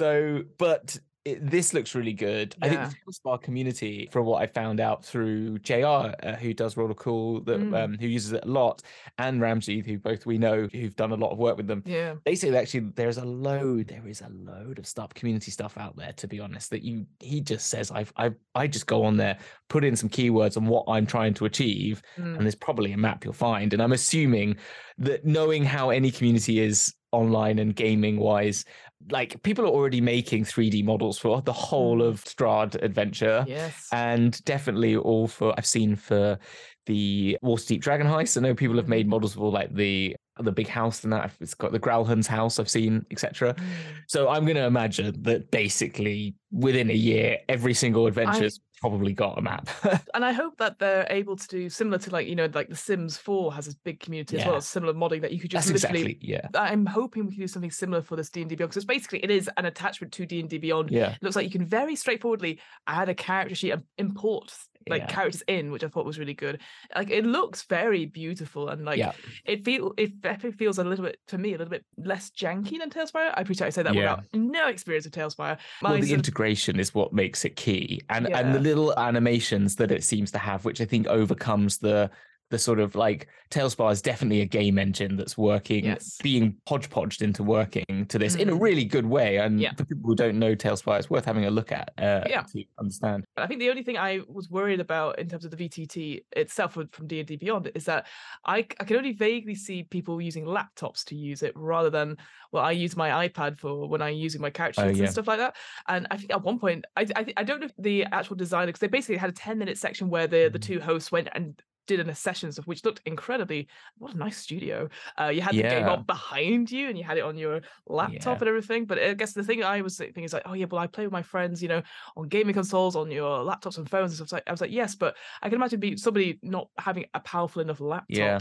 So, 0.00 0.42
but 0.58 0.98
it, 1.26 1.50
this 1.50 1.74
looks 1.74 1.94
really 1.94 2.14
good. 2.14 2.56
I 2.62 2.68
think 2.70 2.80
Yeah. 2.80 2.88
the 2.88 3.12
TaleSpire 3.12 3.42
community, 3.42 4.08
from 4.10 4.24
what 4.24 4.40
I 4.40 4.46
found 4.46 4.80
out 4.80 5.04
through 5.04 5.58
JR, 5.58 6.14
uh, 6.22 6.36
who 6.40 6.54
does 6.54 6.78
Roller 6.78 6.94
Cool, 6.94 7.42
that 7.42 7.60
Mm. 7.60 7.78
um, 7.84 7.98
who 8.00 8.06
uses 8.06 8.32
it 8.32 8.42
a 8.46 8.48
lot, 8.48 8.80
and 9.18 9.38
Ramsey, 9.38 9.80
who 9.80 9.98
both 9.98 10.24
we 10.24 10.38
know, 10.38 10.66
who've 10.72 10.96
done 10.96 11.12
a 11.12 11.16
lot 11.16 11.30
of 11.32 11.36
work 11.38 11.58
with 11.58 11.66
them. 11.66 11.82
Yeah. 11.84 12.14
They 12.24 12.34
say 12.34 12.48
that 12.48 12.62
actually 12.62 12.90
there's 12.96 13.18
a 13.18 13.24
load, 13.26 13.88
there 13.88 14.08
is 14.08 14.22
a 14.22 14.30
load 14.30 14.78
of 14.78 14.86
stuff, 14.86 15.12
community 15.12 15.50
stuff 15.50 15.76
out 15.76 15.94
there. 15.94 16.14
To 16.14 16.26
be 16.26 16.40
honest, 16.40 16.70
that 16.70 16.82
you 16.82 17.04
he 17.20 17.42
just 17.42 17.66
says 17.68 17.90
I've 17.90 18.14
I 18.16 18.30
I 18.54 18.66
just 18.66 18.86
go 18.86 19.04
on 19.04 19.18
there, 19.18 19.36
put 19.68 19.84
in 19.84 19.96
some 19.96 20.08
keywords 20.08 20.56
on 20.56 20.64
what 20.66 20.84
I'm 20.88 21.04
trying 21.06 21.34
to 21.34 21.44
achieve, 21.44 22.00
Mm. 22.16 22.36
and 22.36 22.40
there's 22.46 22.54
probably 22.54 22.92
a 22.92 22.96
map 22.96 23.24
you'll 23.26 23.34
find. 23.34 23.74
And 23.74 23.82
I'm 23.82 23.92
assuming 23.92 24.56
that 24.96 25.26
knowing 25.26 25.64
how 25.64 25.90
any 25.90 26.10
community 26.10 26.60
is 26.60 26.94
online 27.12 27.58
and 27.58 27.76
gaming 27.76 28.16
wise, 28.18 28.64
like 29.08 29.42
people 29.42 29.64
are 29.64 29.68
already 29.68 30.00
making 30.00 30.44
3D 30.44 30.84
models 30.84 31.18
for 31.18 31.40
the 31.42 31.52
whole 31.52 31.98
Mm. 31.98 32.08
of 32.08 32.24
Strahd 32.24 32.74
Adventure. 32.82 33.44
Yes. 33.48 33.88
And 33.92 34.42
definitely 34.44 34.96
all 34.96 35.26
for 35.26 35.54
I've 35.56 35.66
seen 35.66 35.96
for 35.96 36.38
the 36.86 37.38
Waterdeep 37.42 37.80
Dragon 37.80 38.06
Heist. 38.06 38.36
I 38.36 38.40
know 38.40 38.54
people 38.54 38.76
have 38.76 38.88
made 38.88 39.06
Mhm. 39.06 39.10
models 39.10 39.34
for 39.34 39.50
like 39.50 39.74
the 39.74 40.16
the 40.38 40.52
big 40.52 40.68
house 40.68 41.04
and 41.04 41.12
that. 41.12 41.30
It's 41.40 41.52
got 41.52 41.70
the 41.70 41.78
Gralhund's 41.78 42.26
house 42.26 42.58
I've 42.58 42.68
seen, 42.70 43.04
etc. 43.10 43.52
Mm. 43.52 43.62
So 44.06 44.30
I'm 44.30 44.44
going 44.44 44.56
to 44.56 44.64
imagine 44.64 45.20
that 45.22 45.50
basically 45.50 46.34
within 46.50 46.88
a 46.90 46.94
year, 46.94 47.36
every 47.46 47.74
single 47.74 48.06
adventure's 48.06 48.58
probably 48.80 49.12
got 49.12 49.38
a 49.38 49.42
map. 49.42 49.68
and 50.14 50.24
I 50.24 50.32
hope 50.32 50.56
that 50.58 50.78
they're 50.78 51.06
able 51.10 51.36
to 51.36 51.48
do 51.48 51.68
similar 51.68 51.98
to 51.98 52.10
like 52.10 52.26
you 52.26 52.34
know 52.34 52.48
like 52.54 52.68
The 52.68 52.76
Sims 52.76 53.16
4 53.18 53.52
has 53.54 53.66
this 53.66 53.74
big 53.74 54.00
community 54.00 54.38
as 54.38 54.44
well 54.46 54.54
Yeah. 54.54 54.60
similar 54.60 54.94
modding 54.94 55.20
that 55.22 55.32
you 55.32 55.38
could 55.40 55.50
just 55.50 55.68
That's 55.68 55.82
literally. 55.84 56.12
exactly 56.12 56.28
yeah, 56.28 56.48
I'm 56.54 56.86
hoping 56.86 57.26
we 57.26 57.32
can 57.32 57.40
do 57.40 57.46
something 57.48 57.70
similar 57.70 58.02
for 58.02 58.16
this 58.16 58.30
D 58.30 58.40
and 58.40 58.48
D 58.48 58.56
Beyond 58.56 58.70
because 58.70 58.82
it's 58.82 58.86
basically 58.86 59.20
it 59.22 59.30
is 59.30 59.50
an 59.56 59.66
attachment 59.66 60.12
to 60.14 60.26
D 60.26 60.40
and 60.40 60.48
D 60.48 60.58
Beyond. 60.58 60.90
yeah. 60.90 61.12
It 61.12 61.22
looks 61.22 61.36
like 61.36 61.44
you 61.44 61.50
can 61.52 61.66
very 61.66 61.94
straightforwardly 61.96 62.60
add 62.86 63.08
a 63.08 63.14
character 63.14 63.54
sheet 63.54 63.70
and 63.72 63.82
import 63.98 64.52
like 64.88 65.02
Yeah. 65.02 65.06
characters 65.08 65.42
in, 65.46 65.70
which 65.70 65.84
I 65.84 65.88
thought 65.88 66.06
was 66.06 66.18
really 66.18 66.34
good. 66.34 66.60
Like 66.94 67.10
it 67.10 67.24
looks 67.24 67.62
very 67.64 68.06
beautiful 68.06 68.68
and 68.68 68.84
like 68.84 68.98
yeah. 68.98 69.12
it 69.44 69.64
feel 69.64 69.92
it 69.98 70.20
definitely 70.20 70.56
feels 70.56 70.78
a 70.78 70.84
little 70.84 71.04
bit 71.04 71.18
to 71.28 71.38
me 71.38 71.50
a 71.50 71.58
little 71.58 71.70
bit 71.70 71.84
less 71.98 72.30
janky 72.30 72.78
than 72.78 72.90
TaleSpire. 72.90 73.32
I 73.34 73.40
appreciate 73.42 73.66
I 73.66 73.70
say 73.70 73.82
that 73.82 73.94
Yeah. 73.94 74.16
without 74.16 74.24
no 74.34 74.68
experience 74.68 75.06
of 75.06 75.12
TaleSpire. 75.12 75.58
well, 75.82 75.92
the 75.92 75.98
sort 76.02 76.04
of- 76.04 76.10
integration 76.12 76.80
is 76.80 76.94
what 76.94 77.12
makes 77.12 77.44
it 77.44 77.56
key, 77.56 78.00
and 78.08 78.28
and 78.32 78.54
the 78.54 78.60
little 78.60 78.98
animations 78.98 79.76
that 79.76 79.90
it 79.90 80.02
seems 80.04 80.30
to 80.32 80.38
have, 80.38 80.64
which 80.64 80.80
I 80.80 80.84
think 80.86 81.06
overcomes 81.08 81.78
the 81.78 82.10
the 82.50 82.58
sort 82.58 82.80
of 82.80 82.94
like 82.94 83.28
TaleSpire 83.50 83.92
is 83.92 84.02
definitely 84.02 84.40
a 84.42 84.44
game 84.44 84.78
engine 84.78 85.16
that's 85.16 85.38
working, 85.38 85.84
Yes. 85.84 86.18
being 86.22 86.56
podgepodged 86.68 87.22
into 87.22 87.42
working 87.42 88.06
to 88.08 88.18
this 88.18 88.34
in 88.34 88.48
a 88.48 88.52
Mhm. 88.52 88.60
really 88.60 88.84
good 88.84 89.06
way. 89.06 89.38
And 89.38 89.60
Yeah. 89.60 89.72
for 89.74 89.84
people 89.84 90.08
who 90.08 90.14
don't 90.16 90.38
know 90.38 90.54
TaleSpire, 90.54 90.98
it's 90.98 91.08
worth 91.08 91.24
having 91.24 91.44
a 91.46 91.50
look 91.50 91.72
at 91.72 91.92
uh, 91.98 92.24
Yeah. 92.28 92.42
to 92.52 92.64
understand. 92.78 93.24
I 93.36 93.46
think 93.46 93.60
the 93.60 93.70
only 93.70 93.82
thing 93.84 93.96
I 93.96 94.20
was 94.28 94.50
worried 94.50 94.80
about 94.80 95.18
in 95.18 95.28
terms 95.28 95.44
of 95.44 95.50
the 95.52 95.56
VTT 95.56 96.22
itself 96.36 96.74
from- 96.74 97.06
D 97.06 97.20
and 97.20 97.26
D 97.28 97.36
Beyond 97.36 97.70
is 97.74 97.84
that 97.86 98.06
I 98.44 98.58
I 98.80 98.84
can 98.84 98.96
only 98.96 99.12
vaguely 99.12 99.54
see 99.54 99.84
people 99.84 100.20
using 100.20 100.44
laptops 100.44 101.04
to 101.06 101.14
use 101.16 101.42
it 101.42 101.52
rather 101.56 101.90
than 101.90 102.16
well 102.52 102.64
I 102.64 102.72
use 102.72 102.96
my 102.96 103.28
iPad 103.28 103.58
for 103.58 103.88
when 103.88 104.02
I'm 104.02 104.14
using 104.16 104.40
my 104.40 104.50
couch 104.50 104.74
Oh, 104.78 104.88
yeah. 104.88 105.04
and 105.04 105.10
stuff 105.10 105.26
like 105.28 105.38
that. 105.38 105.56
And 105.88 106.06
I 106.10 106.16
think 106.16 106.30
at 106.32 106.42
one 106.42 106.58
point 106.58 106.84
I 106.96 107.06
I, 107.16 107.24
thi- 107.24 107.34
I 107.36 107.44
don't 107.44 107.60
know 107.60 107.66
if 107.66 107.72
the 107.78 108.04
actual 108.12 108.36
designer 108.36 108.66
because 108.66 108.80
they 108.80 108.86
basically 108.88 109.16
had 109.18 109.30
a 109.30 109.32
ten 109.32 109.56
minute 109.58 109.78
section 109.78 110.10
where 110.10 110.26
the 110.26 110.48
the 110.52 110.58
Mhm. 110.58 110.62
two 110.62 110.80
hosts 110.80 111.12
went 111.12 111.28
and 111.34 111.60
did 111.86 112.00
an 112.00 112.14
session 112.14 112.52
stuff 112.52 112.66
which 112.66 112.84
looked 112.84 113.00
incredibly 113.04 113.66
what 113.98 114.14
a 114.14 114.16
nice 114.16 114.36
studio 114.36 114.88
uh 115.18 115.24
you 115.26 115.40
had 115.40 115.54
the 115.54 115.62
game 115.62 115.84
Yeah. 115.84 115.92
on 115.92 116.02
behind 116.04 116.70
you 116.70 116.88
and 116.88 116.96
you 116.96 117.02
had 117.04 117.18
it 117.18 117.24
on 117.24 117.36
your 117.36 117.62
laptop 117.88 118.36
Yeah. 118.36 118.38
and 118.40 118.48
everything 118.48 118.84
but 118.84 118.98
i 118.98 119.14
guess 119.14 119.32
the 119.32 119.42
thing 119.42 119.64
i 119.64 119.80
was 119.80 119.96
thinking 119.96 120.22
is 120.24 120.32
like 120.32 120.42
oh 120.46 120.52
yeah 120.52 120.66
well 120.70 120.80
i 120.80 120.86
play 120.86 121.04
with 121.04 121.12
my 121.12 121.22
friends 121.22 121.60
you 121.62 121.68
know 121.68 121.82
on 122.16 122.28
gaming 122.28 122.54
consoles, 122.54 122.96
on 122.96 123.10
your 123.10 123.38
laptops 123.44 123.78
and 123.78 123.88
phones 123.88 124.10
and 124.10 124.16
stuff. 124.28 124.28
So 124.28 124.40
I 124.46 124.50
was 124.50 124.60
like, 124.60 124.70
yes, 124.72 124.94
but 124.94 125.16
I 125.42 125.48
can 125.48 125.56
imagine 125.56 125.80
be 125.80 125.96
somebody 125.96 126.38
not 126.42 126.68
having 126.78 127.04
a 127.14 127.20
powerful 127.20 127.62
enough 127.62 127.80
laptop 127.80 128.06
Yeah. 128.08 128.40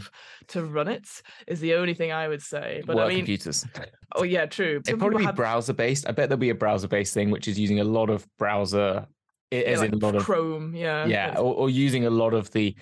to 0.49 0.65
run 0.65 0.87
it 0.87 1.07
is 1.47 1.59
the 1.59 1.75
only 1.75 1.93
thing 1.93 2.11
I 2.11 2.27
would 2.27 2.41
say. 2.41 2.81
But 2.85 2.95
Work 2.97 3.05
I 3.05 3.09
mean, 3.09 3.17
computers. 3.19 3.65
oh 4.15 4.23
yeah, 4.23 4.45
true. 4.45 4.81
It'd 4.87 4.99
probably 4.99 5.25
be 5.25 5.31
browser 5.31 5.73
based. 5.73 6.07
I 6.07 6.11
bet 6.11 6.29
there'll 6.29 6.39
be 6.39 6.49
a 6.49 6.55
browser 6.55 6.87
based 6.87 7.13
thing, 7.13 7.29
which 7.31 7.47
is 7.47 7.57
using 7.59 7.79
a 7.79 7.83
lot 7.83 8.09
of 8.09 8.27
browser, 8.37 9.05
i- 9.51 9.55
yeah, 9.55 9.61
as 9.61 9.79
like 9.79 9.89
in 9.89 9.95
a 9.95 9.97
lot 10.05 10.15
of 10.15 10.23
Chrome, 10.23 10.75
yeah, 10.75 11.05
yeah, 11.05 11.35
or, 11.37 11.53
or 11.55 11.69
using 11.69 12.05
a 12.05 12.09
lot 12.09 12.33
of 12.33 12.51
the 12.51 12.75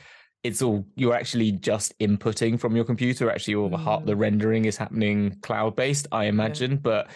it's 0.43 0.61
all 0.61 0.85
you're 0.95 1.15
actually 1.15 1.51
just 1.51 1.97
inputting 1.99 2.59
from 2.59 2.75
your 2.75 2.85
computer. 2.85 3.29
Actually, 3.29 3.55
all 3.55 3.69
the 3.69 3.77
heart, 3.77 4.05
the 4.05 4.13
Mm. 4.13 4.19
rendering 4.19 4.65
is 4.65 4.77
happening 4.77 5.37
cloud 5.41 5.75
based, 5.75 6.07
I 6.11 6.25
imagine. 6.25 6.77
But 6.77 7.09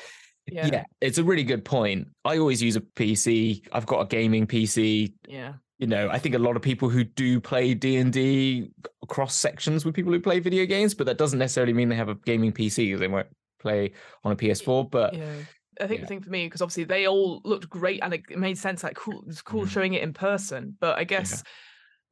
Yeah. 0.48 0.68
yeah. 0.72 0.84
it's 1.02 1.18
a 1.18 1.24
really 1.24 1.44
good 1.44 1.64
point. 1.64 2.08
I 2.26 2.38
always 2.38 2.62
use 2.62 2.76
a 2.76 2.82
PC. 2.82 3.64
I've 3.72 3.86
got 3.86 4.02
a 4.02 4.06
gaming 4.08 4.48
PC. 4.48 5.14
Yeah. 5.28 5.54
You 5.78 5.88
know, 5.88 6.10
I 6.10 6.20
think 6.20 6.36
a 6.36 6.40
lot 6.40 6.56
of 6.56 6.62
people 6.62 6.90
who 6.90 7.04
do 7.04 7.40
play 7.40 7.74
D 7.74 7.98
and 7.98 8.12
D 8.12 8.70
cross 9.08 9.34
sections 9.36 9.86
with 9.86 9.96
people 9.96 10.12
who 10.12 10.20
play 10.20 10.40
video 10.40 10.66
games, 10.66 10.94
but 10.94 11.06
that 11.08 11.18
doesn't 11.18 11.40
necessarily 11.40 11.74
mean 11.74 11.90
they 11.90 11.96
have 11.96 12.10
a 12.10 12.16
gaming 12.16 12.52
PC 12.52 12.86
because 12.88 13.00
they 13.00 13.08
won't 13.08 13.28
play 13.60 13.94
on 14.24 14.32
a 14.32 14.36
PS4. 14.36 14.84
But 14.90 15.14
Yeah. 15.16 15.34
I 15.80 15.88
think 15.88 16.00
yeah. 16.00 16.02
the 16.02 16.08
thing 16.08 16.22
for 16.22 16.30
me, 16.30 16.46
because 16.48 16.62
obviously 16.62 16.84
they 16.84 17.08
all 17.08 17.42
looked 17.46 17.70
great 17.70 18.02
and 18.04 18.14
it 18.14 18.38
made 18.38 18.58
sense, 18.58 18.84
like 18.84 18.96
cool, 18.96 19.24
it's 19.28 19.42
cool 19.42 19.66
Mhm. 19.66 19.70
showing 19.70 19.94
it 19.94 20.04
in 20.04 20.14
person. 20.14 20.76
But 20.80 20.98
I 21.00 21.04
guess 21.04 21.44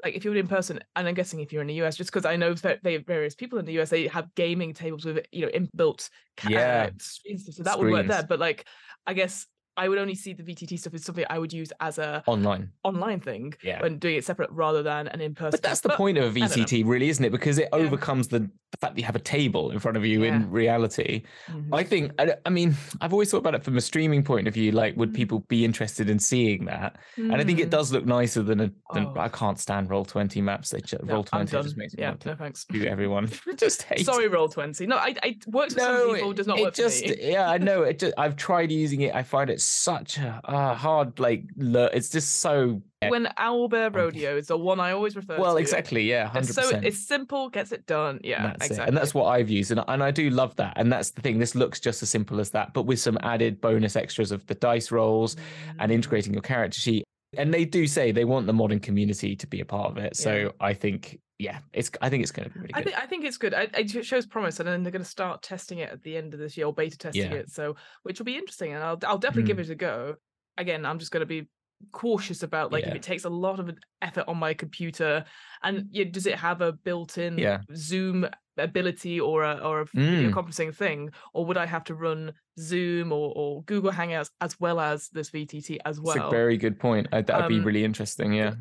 like 0.04 0.16
if 0.16 0.24
you 0.24 0.32
were 0.32 0.38
in 0.38 0.48
person, 0.48 0.80
and 0.96 1.08
I'm 1.08 1.14
guessing 1.14 1.40
if 1.40 1.52
you're 1.52 1.62
in 1.62 1.68
the 1.68 1.76
US, 1.76 1.96
just 1.96 2.10
because 2.12 2.26
I 2.26 2.36
know 2.36 2.54
that 2.54 2.84
they 2.84 2.98
various 2.98 3.36
people 3.36 3.60
in 3.60 3.66
the 3.66 3.80
US, 3.80 3.90
they 3.90 4.08
have 4.08 4.34
gaming 4.36 4.74
tables 4.74 5.06
with 5.06 5.26
you 5.32 5.46
know 5.46 5.52
inbuilt 5.52 6.10
ca- 6.38 6.50
Yeah. 6.50 6.88
uh, 6.88 6.90
screens, 7.00 7.56
so 7.56 7.64
that 7.64 7.80
would 7.80 7.92
work 7.92 8.08
there. 8.08 8.24
But 8.24 8.40
like, 8.40 8.66
I 9.06 9.14
guess 9.14 9.46
I 9.80 9.88
would 9.90 9.98
only 9.98 10.16
see 10.16 10.34
the 10.34 10.44
VTT 10.44 10.78
stuff 10.78 10.94
as 10.94 11.06
something 11.06 11.26
I 11.30 11.40
would 11.40 11.54
use 11.54 11.72
as 11.80 11.98
a 11.98 12.22
online. 12.28 12.70
online 12.84 13.20
thing 13.22 13.54
Yeah. 13.64 13.82
when 13.82 13.98
doing 13.98 14.16
it 14.18 14.26
separate 14.26 14.52
rather 14.52 14.84
than 14.84 15.08
an 15.08 15.22
in 15.22 15.34
person. 15.36 15.52
But 15.52 15.62
that's 15.64 15.82
the 15.82 15.90
point 15.90 16.18
of 16.18 16.36
a. 16.36 16.40
VTT, 16.40 16.84
really, 16.86 17.08
isn't 17.10 17.24
it? 17.24 17.32
Because 17.32 17.58
it 17.58 17.70
Yeah. 17.72 17.80
overcomes 17.80 18.28
the, 18.28 18.40
the 18.40 18.78
fact 18.82 18.96
that 18.96 19.00
you 19.00 19.06
have 19.06 19.16
a 19.16 19.20
table 19.38 19.72
in 19.72 19.80
front 19.80 19.96
of 19.98 20.06
you 20.06 20.24
Yeah. 20.24 20.36
in 20.36 20.52
reality. 20.52 21.24
Mhm. 21.48 21.70
I 21.74 21.84
think, 21.84 22.12
I, 22.20 22.36
I 22.46 22.50
mean, 22.50 22.76
I've 23.02 23.14
always 23.14 23.32
thought 23.32 23.38
about 23.46 23.56
it 23.56 23.64
from 23.64 23.78
a 23.78 23.82
streaming 23.82 24.24
point 24.24 24.48
of 24.50 24.54
view. 24.54 24.72
Like, 24.74 24.98
would 24.98 25.12
Mm. 25.14 25.16
people 25.16 25.40
be 25.48 25.64
interested 25.66 26.10
in 26.10 26.20
seeing 26.20 26.66
that? 26.66 26.98
And 27.16 27.36
I 27.36 27.44
think 27.46 27.60
it 27.60 27.68
Mm. 27.68 27.72
does 27.78 27.92
look 27.94 28.06
nicer 28.06 28.44
than 28.44 28.60
a. 28.60 28.72
Than, 28.94 29.06
Oh. 29.06 29.14
I 29.18 29.30
can't 29.30 29.60
stand 29.60 29.90
roll 29.90 30.04
twenty 30.04 30.42
maps. 30.42 30.72
They 30.72 30.82
just, 30.82 31.04
No, 31.04 31.14
roll 31.16 31.24
twenty 31.24 31.52
just 31.52 31.78
makes 31.78 31.94
me 31.96 32.02
yeah, 32.04 32.16
no 32.26 32.36
thanks. 32.36 32.66
shoot 32.72 32.86
everyone. 32.86 33.30
just 33.58 33.84
hate. 33.84 34.06
Sorry, 34.06 34.28
roll 34.28 34.50
twenty. 34.50 34.86
No, 34.88 34.98
I, 34.98 35.16
I 35.24 35.38
works 35.48 35.74
for 35.76 35.80
some 35.80 36.14
people, 36.16 36.32
it, 36.32 36.38
does 36.38 36.48
not 36.48 36.60
it 36.60 36.64
work 36.64 36.74
just, 36.74 37.04
for 37.06 37.12
me. 37.12 37.18
Yeah, 37.32 37.50
I 37.50 37.58
know. 37.60 37.84
It 37.84 38.00
just, 38.00 38.14
I've 38.18 38.36
tried 38.36 38.72
using 38.72 39.02
it. 39.02 39.14
I 39.16 39.24
find 39.24 39.50
it 39.50 39.62
such 39.70 40.18
a 40.18 40.42
uh, 40.44 40.74
hard, 40.76 41.20
like, 41.20 41.44
it's 41.58 42.10
just 42.10 42.38
so. 42.38 42.82
When 43.08 43.28
Owlbear 43.38 43.96
Rodeo 43.96 44.36
is 44.36 44.48
the 44.48 44.58
one 44.58 44.80
I 44.80 44.92
always 44.92 45.16
refer 45.16 45.36
to. 45.36 45.42
Well, 45.42 45.58
exactly. 45.58 46.04
Yeah, 46.04 46.26
It's 46.36 46.54
hundred 46.56 46.72
so 46.72 46.80
it's 46.84 47.00
simple, 47.00 47.50
gets 47.50 47.72
it 47.72 47.86
done. 47.86 48.20
Yeah, 48.24 48.48
that's 48.48 48.66
exactly. 48.68 48.84
it. 48.84 48.88
And 48.90 48.98
that's 48.98 49.14
what 49.14 49.26
I've 49.26 49.50
used. 49.50 49.72
And, 49.72 49.82
and 49.88 50.04
I 50.04 50.12
do 50.12 50.30
love 50.30 50.56
that. 50.58 50.74
And 50.76 50.92
that's 50.92 51.12
the 51.12 51.22
thing. 51.22 51.40
This 51.40 51.56
looks 51.56 51.80
just 51.80 52.04
as 52.04 52.10
simple 52.10 52.40
as 52.42 52.50
that, 52.52 52.74
but 52.74 52.84
with 52.84 53.00
some 53.00 53.18
added 53.24 53.62
bonus 53.62 53.96
extras 53.96 54.32
of 54.32 54.46
the 54.48 54.56
dice 54.56 54.92
rolls 54.92 55.38
and 55.80 55.92
Mm. 55.92 55.96
integrating 55.96 56.34
your 56.34 56.42
character 56.42 56.80
sheet. 56.80 57.04
And 57.38 57.54
they 57.54 57.64
do 57.64 57.88
say 57.88 58.12
they 58.12 58.26
want 58.26 58.48
the 58.48 58.54
modern 58.54 58.80
community 58.80 59.36
to 59.36 59.48
be 59.48 59.62
a 59.62 59.66
part 59.66 59.92
of 59.92 59.98
it. 59.98 60.18
So 60.18 60.34
Yeah. 60.36 60.50
I 60.60 60.74
think, 60.74 61.20
yeah, 61.40 61.60
it's 61.74 61.90
I 62.02 62.10
think 62.10 62.22
it's 62.22 62.32
going 62.32 62.48
to 62.50 62.54
be 62.54 62.60
really 62.60 62.72
I 62.76 62.84
think 62.84 62.98
I 62.98 63.06
think 63.06 63.24
it's 63.26 63.38
good. 63.38 63.54
I, 63.54 63.68
it 63.74 64.06
shows 64.06 64.26
promise, 64.26 64.60
and 64.60 64.68
then 64.68 64.84
they're 64.84 64.92
going 64.92 65.04
to 65.04 65.10
start 65.10 65.42
testing 65.42 65.80
it 65.80 65.90
at 65.90 66.04
the 66.04 66.18
end 66.18 66.34
of 66.34 66.40
this 66.40 66.58
year, 66.58 66.68
or 66.68 66.74
beta 66.74 66.98
testing 66.98 67.32
Yeah. 67.32 67.38
it. 67.38 67.50
So, 67.50 67.76
which 68.04 68.20
will 68.20 68.26
be 68.26 68.36
interesting, 68.38 68.74
and 68.74 68.84
I'll 68.84 69.00
I'll 69.08 69.18
definitely 69.18 69.48
give 69.48 69.58
Mm. 69.58 69.62
it 69.62 69.70
a 69.72 69.76
go. 69.76 70.16
Again, 70.58 70.86
I'm 70.86 71.00
just 71.00 71.12
going 71.12 71.22
to 71.22 71.26
be 71.26 71.48
cautious 71.94 72.44
about 72.44 72.74
like 72.74 72.84
if 72.84 72.94
it 72.94 73.02
takes 73.02 73.24
a 73.24 73.30
lot 73.30 73.58
of 73.62 73.72
effort 74.02 74.26
on 74.28 74.36
my 74.38 74.54
computer, 74.54 75.24
and 75.64 75.86
yeah, 75.92 76.04
does 76.12 76.26
it 76.26 76.36
have 76.36 76.60
a 76.62 76.74
built-in 76.74 77.38
Yeah. 77.38 77.62
Zoom 77.74 78.28
ability 78.58 79.22
or 79.22 79.44
a 79.44 79.54
or 79.60 79.80
a 79.80 79.86
video 79.86 80.30
Mm. 80.30 80.34
conferencing 80.34 80.76
thing, 80.76 81.10
or 81.34 81.46
would 81.46 81.56
I 81.56 81.66
have 81.66 81.86
to 81.86 81.96
run 81.96 82.34
Zoom 82.60 83.14
or, 83.14 83.32
or 83.34 83.64
Google 83.64 83.92
Hangouts 83.94 84.30
as 84.42 84.60
well 84.60 84.82
as 84.82 85.08
this 85.14 85.30
VTT 85.30 85.78
as 85.86 86.02
well? 86.02 86.18
It's 86.18 86.26
a 86.26 86.30
very 86.30 86.58
good 86.58 86.78
point. 86.78 87.08
That'd 87.12 87.48
be 87.48 87.60
Um, 87.60 87.64
really 87.64 87.86
interesting. 87.86 88.34
Yeah. 88.34 88.56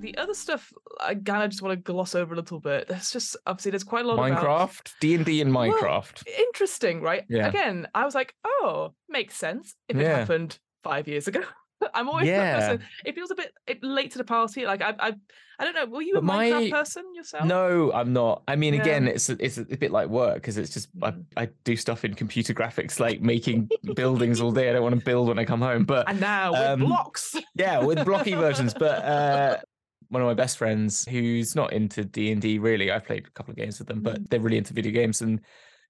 The 0.00 0.16
other 0.18 0.34
stuff 0.34 0.72
again 1.00 1.36
I 1.36 1.38
kind 1.38 1.44
of 1.44 1.50
just 1.50 1.62
want 1.62 1.72
to 1.78 1.82
gloss 1.92 2.14
over 2.14 2.34
a 2.34 2.36
little 2.36 2.60
bit. 2.60 2.88
There's 2.88 3.10
just 3.10 3.36
obviously 3.46 3.70
there's 3.72 3.84
quite 3.84 4.04
a 4.04 4.08
lot 4.08 4.18
Minecraft, 4.18 4.92
D 5.00 5.14
and 5.14 5.24
D, 5.24 5.42
Well, 5.44 5.52
Minecraft. 5.52 6.26
interesting, 6.26 7.00
right? 7.00 7.24
Yeah. 7.28 7.48
Again, 7.48 7.86
I 7.94 8.04
was 8.04 8.14
like, 8.14 8.34
oh, 8.44 8.94
makes 9.08 9.36
sense 9.36 9.74
if 9.88 9.96
it 9.96 10.02
Yeah. 10.02 10.18
happened 10.18 10.58
five 10.82 11.08
years 11.08 11.28
ago. 11.28 11.42
I'm 11.94 12.10
always 12.10 12.26
that 12.26 12.60
person. 12.60 12.82
It 13.06 13.14
feels 13.14 13.30
a 13.30 13.34
bit 13.34 13.52
late 13.82 14.10
to 14.12 14.18
the 14.18 14.24
party. 14.24 14.66
Like 14.66 14.82
I, 14.82 14.94
I, 15.00 15.12
I 15.58 15.64
don't 15.64 15.74
know. 15.74 15.86
Were 15.86 16.02
you 16.02 16.16
a 16.16 16.20
my- 16.20 16.50
Minecraft 16.50 16.70
person 16.70 17.04
yourself? 17.14 17.46
No, 17.46 17.90
I'm 17.92 18.12
not. 18.12 18.42
I 18.46 18.56
mean, 18.56 18.74
Yeah. 18.74 18.82
again, 18.82 19.08
it's 19.08 19.30
a- 19.30 19.42
it's 19.42 19.56
a 19.56 19.64
bit 19.64 19.90
like 19.90 20.08
work 20.08 20.34
because 20.34 20.58
it's 20.58 20.74
just 20.74 20.90
I, 21.02 21.12
Mhm. 21.12 21.24
I 21.38 21.48
do 21.64 21.76
stuff 21.76 22.04
in 22.04 22.12
computer 22.12 22.52
graphics, 22.52 23.00
like 23.00 23.22
making 23.22 23.70
buildings 23.94 24.42
all 24.42 24.52
day. 24.52 24.68
I 24.68 24.74
don't 24.74 24.82
want 24.82 24.98
to 24.98 25.04
build 25.04 25.28
when 25.28 25.38
I 25.38 25.46
come 25.46 25.62
home, 25.62 25.84
but 25.84 26.06
And 26.10 26.20
now 26.20 26.52
with 26.52 26.60
Um, 26.60 26.80
blocks. 26.80 27.34
yeah, 27.54 27.82
with 27.82 28.04
blocky 28.04 28.34
versions. 28.34 28.74
But 28.74 29.02
uh, 29.02 29.56
one 30.10 30.20
of 30.22 30.26
my 30.28 30.34
best 30.34 30.58
friends, 30.58 31.04
who's 31.08 31.56
not 31.56 31.72
into 31.72 32.04
D 32.04 32.30
and 32.32 32.40
D 32.42 32.58
really, 32.58 32.90
I've 32.90 33.04
played 33.06 33.26
a 33.26 33.30
couple 33.30 33.52
of 33.52 33.56
games 33.56 33.78
with 33.78 33.88
them, 33.88 34.02
but 34.02 34.20
Mm. 34.22 34.28
they're 34.28 34.40
really 34.40 34.58
into 34.58 34.74
video 34.74 34.92
games, 34.92 35.22
and 35.22 35.40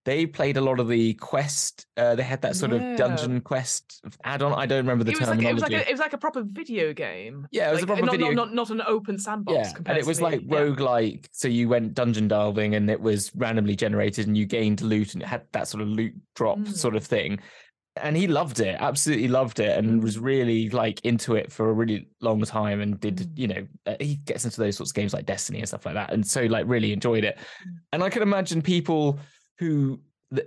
they 0.06 0.24
played 0.24 0.56
a 0.56 0.60
lot 0.62 0.80
of 0.80 0.88
the 0.88 1.12
quest. 1.14 1.86
Uh, 1.96 2.14
they 2.14 2.22
had 2.22 2.40
that 2.40 2.56
sort 2.56 2.72
Yeah. 2.72 2.92
of 2.92 2.98
dungeon 2.98 3.40
quest 3.42 4.00
add-on. 4.24 4.54
I 4.54 4.64
don't 4.64 4.78
remember 4.78 5.04
the 5.04 5.10
it 5.12 5.20
was 5.20 5.28
like 5.28 5.42
it 5.42 5.52
was 5.52 5.62
like 5.62 5.72
a, 5.72 5.86
it 5.88 5.92
was 5.92 6.00
like 6.00 6.14
a 6.14 6.18
proper 6.18 6.42
video 6.42 6.94
game. 6.94 7.46
Yeah, 7.50 7.68
it 7.68 7.72
was 7.74 7.82
a 7.82 7.86
proper 7.86 8.02
not, 8.06 8.12
video- 8.12 8.30
Not, 8.30 8.54
not, 8.54 8.54
not 8.54 8.70
an 8.70 8.82
open 8.86 9.18
sandbox. 9.18 9.72
yeah, 9.72 9.76
and 9.84 9.98
it 9.98 10.06
was 10.06 10.16
the- 10.18 10.24
like 10.24 10.40
yeah. 10.42 10.48
roguelike. 10.58 11.26
So 11.32 11.48
you 11.48 11.68
went 11.68 11.92
dungeon 11.94 12.28
delving 12.28 12.74
and 12.74 12.88
it 12.88 13.00
was 13.00 13.30
randomly 13.34 13.76
generated 13.76 14.26
and 14.26 14.38
you 14.38 14.46
gained 14.46 14.80
loot 14.80 15.12
and 15.12 15.22
it 15.22 15.26
had 15.26 15.42
that 15.52 15.68
sort 15.68 15.82
of 15.82 15.88
loot 15.88 16.14
drop 16.34 16.58
Mm. 16.58 16.68
sort 16.74 16.96
of 16.96 17.04
thing. 17.04 17.38
And 17.96 18.16
he 18.16 18.26
loved 18.28 18.60
it, 18.60 18.76
absolutely 18.78 19.28
loved 19.28 19.58
it, 19.58 19.76
and 19.76 20.02
was 20.02 20.16
Mm. 20.16 20.22
really 20.22 20.70
like 20.70 21.04
into 21.04 21.34
it 21.34 21.52
for 21.52 21.70
a 21.70 21.72
really 21.72 22.08
long 22.20 22.40
time. 22.42 22.80
And 22.80 22.98
did 23.00 23.16
Mm. 23.16 23.38
you 23.38 23.48
know 23.48 23.66
uh, 23.86 23.96
he 24.00 24.14
gets 24.16 24.44
into 24.44 24.60
those 24.60 24.76
sorts 24.76 24.92
of 24.92 24.94
games 24.94 25.12
like 25.12 25.26
Destiny 25.26 25.58
and 25.58 25.68
stuff 25.68 25.84
like 25.84 25.94
that, 25.94 26.12
and 26.12 26.24
so 26.26 26.42
like 26.44 26.66
really 26.68 26.92
enjoyed 26.92 27.24
it. 27.24 27.36
Mm. 27.38 27.72
And 27.92 28.02
I 28.04 28.08
can 28.10 28.22
imagine 28.22 28.62
people 28.62 29.18
who 29.58 30.00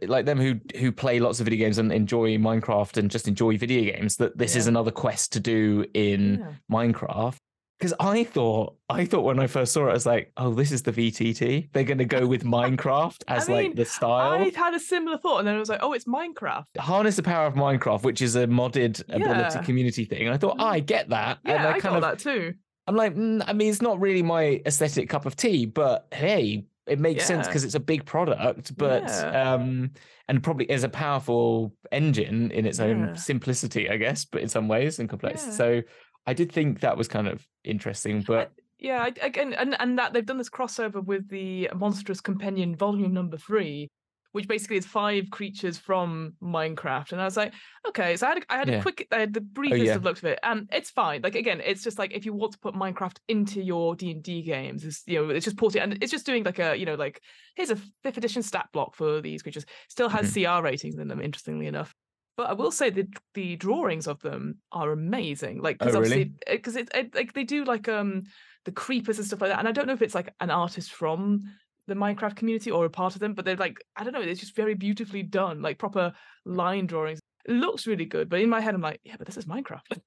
like 0.08 0.26
them 0.26 0.40
who 0.40 0.56
who 0.80 0.94
play 0.94 1.20
lots 1.20 1.42
of 1.42 1.46
video 1.46 1.66
games 1.66 1.78
and 1.78 1.92
enjoy 1.92 2.38
Minecraft 2.38 2.96
and 2.98 3.12
just 3.12 3.28
enjoy 3.28 3.58
video 3.58 3.92
games 3.94 4.16
that 4.16 4.38
this 4.38 4.56
is 4.56 4.68
another 4.68 4.92
quest 4.92 5.34
to 5.34 5.42
do 5.42 5.86
in 5.94 6.40
Yeah. 6.40 6.54
Minecraft. 6.72 7.36
Because 7.84 7.96
I 8.00 8.24
thought, 8.24 8.78
I 8.90 9.04
thought 9.04 9.26
when 9.26 9.40
I 9.40 9.48
first 9.48 9.74
saw 9.74 9.88
it, 9.88 9.90
I 9.90 9.94
was 9.94 10.06
like, 10.06 10.32
"Oh, 10.38 10.54
this 10.54 10.72
is 10.72 10.84
the 10.84 10.94
VTT. 10.94 11.68
They're 11.74 11.84
going 11.84 11.98
to 11.98 12.06
go 12.06 12.26
with 12.26 12.46
Minecraft 12.46 13.24
as 13.28 13.50
mean, 13.50 13.58
like 13.58 13.76
the 13.76 13.84
style, 13.84 14.40
I 14.42 14.54
had 14.56 14.74
a 14.74 14.80
similar 14.80 15.18
thought, 15.18 15.40
and 15.40 15.48
then 15.50 15.56
I 15.56 15.60
was 15.60 15.68
like, 15.68 15.82
oh, 15.84 15.92
it's 15.92 16.06
Minecraft. 16.06 16.64
harness 16.80 17.18
the 17.18 17.24
power 17.24 17.46
of 17.46 17.56
Minecraft, 17.56 18.04
which 18.04 18.22
is 18.22 18.38
a 18.38 18.48
modded 18.48 19.04
ability 19.14 19.60
community 19.66 20.06
thing." 20.06 20.22
And 20.22 20.34
I 20.34 20.38
thought, 20.38 20.56
oh, 20.60 20.66
I 20.66 20.80
get 20.80 21.10
that. 21.10 21.40
and 21.44 21.56
Yeah, 21.62 21.68
I, 21.72 21.72
kind 21.82 21.82
got 21.82 21.96
of, 21.96 22.02
that 22.04 22.20
too. 22.20 22.54
I'm 22.88 22.96
like, 22.96 23.16
mm, 23.16 23.44
I 23.46 23.52
mean, 23.52 23.70
it's 23.70 23.82
not 23.82 24.00
really 24.00 24.24
my 24.24 24.62
aesthetic 24.66 25.10
cup 25.10 25.26
of 25.26 25.36
tea, 25.36 25.66
but 25.66 26.08
hey, 26.14 26.64
it 26.88 27.00
makes 27.00 27.26
sense 27.26 27.48
because 27.48 27.66
it's 27.66 27.76
a 27.76 27.80
big 27.82 28.06
product, 28.06 28.78
but 28.78 29.04
Yeah. 29.04 29.54
um, 29.56 29.92
and 30.30 30.42
probably 30.42 30.72
is 30.72 30.86
a 30.86 30.90
powerful 30.90 31.74
engine 31.92 32.50
in 32.52 32.66
its 32.66 32.80
own 32.80 33.08
Yeah. 33.08 33.14
simplicity, 33.16 33.90
I 33.90 33.98
guess, 33.98 34.24
but 34.24 34.42
in 34.42 34.48
some 34.48 34.70
ways 34.70 35.00
and 35.00 35.10
complexity. 35.10 35.52
Yeah. 35.52 35.58
So 35.58 35.82
I 36.26 36.34
did 36.34 36.52
think 36.52 36.80
that 36.82 36.98
was 36.98 37.08
kind 37.08 37.28
of 37.28 37.46
interesting, 37.64 38.22
but 38.22 38.52
Yeah, 38.80 39.10
again, 39.22 39.54
and 39.54 39.76
and 39.80 39.98
that 40.00 40.14
they've 40.14 40.26
done 40.26 40.38
this 40.38 40.50
crossover 40.50 41.04
with 41.04 41.30
the 41.30 41.70
Monstrous 41.76 42.22
Companion 42.22 42.76
Volume 42.76 43.14
Number 43.14 43.38
Three, 43.38 43.90
which 44.34 44.48
basically 44.48 44.78
is 44.78 44.86
five 44.86 45.30
creatures 45.30 45.78
from 45.78 46.34
Minecraft. 46.42 47.12
And 47.12 47.22
I 47.22 47.26
was 47.26 47.38
like, 47.38 47.54
okay, 47.88 48.16
so 48.18 48.26
I 48.28 48.30
had 48.30 48.38
a, 48.40 48.42
I 48.54 48.58
had 48.58 48.68
Yeah. 48.68 48.76
Oh, 48.76 48.80
a 48.80 48.82
quick, 48.82 49.08
I 49.12 49.20
had 49.20 49.34
the 49.34 49.42
briefest 49.42 49.84
yeah. 49.84 49.96
of 49.96 50.04
looks 50.04 50.20
of 50.20 50.26
it, 50.26 50.40
and 50.44 50.68
it's 50.72 50.90
fine. 50.90 51.22
Like 51.22 51.36
again, 51.36 51.62
it's 51.64 51.84
just 51.84 52.00
like 52.00 52.14
if 52.14 52.26
you 52.26 52.34
want 52.34 52.54
to 52.54 52.60
put 52.60 52.74
Minecraft 52.76 53.18
into 53.28 53.62
your 53.62 53.96
D 53.96 54.12
and 54.12 54.24
D 54.24 54.42
games, 54.42 54.84
it's 54.84 55.04
you 55.06 55.22
know, 55.22 55.30
it's 55.30 55.46
just 55.46 55.58
porting, 55.58 55.82
and 55.82 55.98
it's 56.02 56.12
just 56.12 56.26
doing 56.26 56.44
like 56.44 56.60
a 56.60 56.76
you 56.76 56.86
know 56.86 56.96
like 56.96 57.22
here's 57.56 57.70
a 57.70 57.78
fifth 58.04 58.18
edition 58.18 58.42
stat 58.44 58.68
block 58.74 58.96
for 58.96 59.22
these 59.22 59.42
creatures. 59.44 59.66
Still 59.88 60.10
has 60.10 60.34
Mm-hmm. 60.34 60.60
CR 60.60 60.64
ratings 60.64 60.98
in 60.98 61.08
them, 61.08 61.22
interestingly 61.22 61.68
enough. 61.68 61.94
But 62.36 62.50
I 62.50 62.54
will 62.54 62.72
say 62.72 62.90
the 62.90 63.08
the 63.34 63.56
drawings 63.56 64.08
of 64.08 64.20
them 64.22 64.58
are 64.72 64.92
amazing. 64.92 65.62
Like 65.62 65.80
because 65.80 65.96
Oh, 65.96 66.02
really? 66.02 66.14
obviously 66.22 66.34
because 66.58 66.76
it, 66.76 66.90
it 66.94 67.16
like 67.16 67.34
they 67.34 67.44
do 67.44 67.64
like 67.64 67.88
um 67.88 68.24
the 68.66 68.72
creepers 68.72 69.18
and 69.18 69.28
stuff 69.28 69.42
like 69.42 69.52
that. 69.52 69.60
And 69.60 69.68
I 69.68 69.72
don't 69.72 69.88
know 69.88 69.94
if 69.94 70.02
it's 70.02 70.16
like 70.16 70.34
an 70.40 70.50
artist 70.50 70.92
from 70.92 71.44
the 71.88 71.96
Minecraft 71.96 72.36
community 72.36 72.72
or 72.72 72.86
a 72.86 72.90
part 72.90 73.14
of 73.14 73.20
them, 73.20 73.34
but 73.34 73.46
they're 73.46 73.56
like 73.56 73.78
I 73.96 74.04
don't 74.04 74.14
know. 74.14 74.22
It's 74.22 74.40
just 74.40 74.56
very 74.56 74.74
beautifully 74.74 75.22
done, 75.24 75.62
like 75.62 75.78
proper 75.78 76.14
line 76.46 76.88
drawings. 76.88 77.20
It 77.46 77.54
looks 77.54 77.86
really 77.88 78.06
good, 78.06 78.30
but 78.30 78.40
in 78.40 78.50
my 78.50 78.62
head 78.62 78.74
I'm 78.74 78.82
like, 78.82 79.02
yeah, 79.04 79.16
but 79.18 79.28
this 79.28 79.38
is 79.38 79.46
Minecraft. 79.46 80.00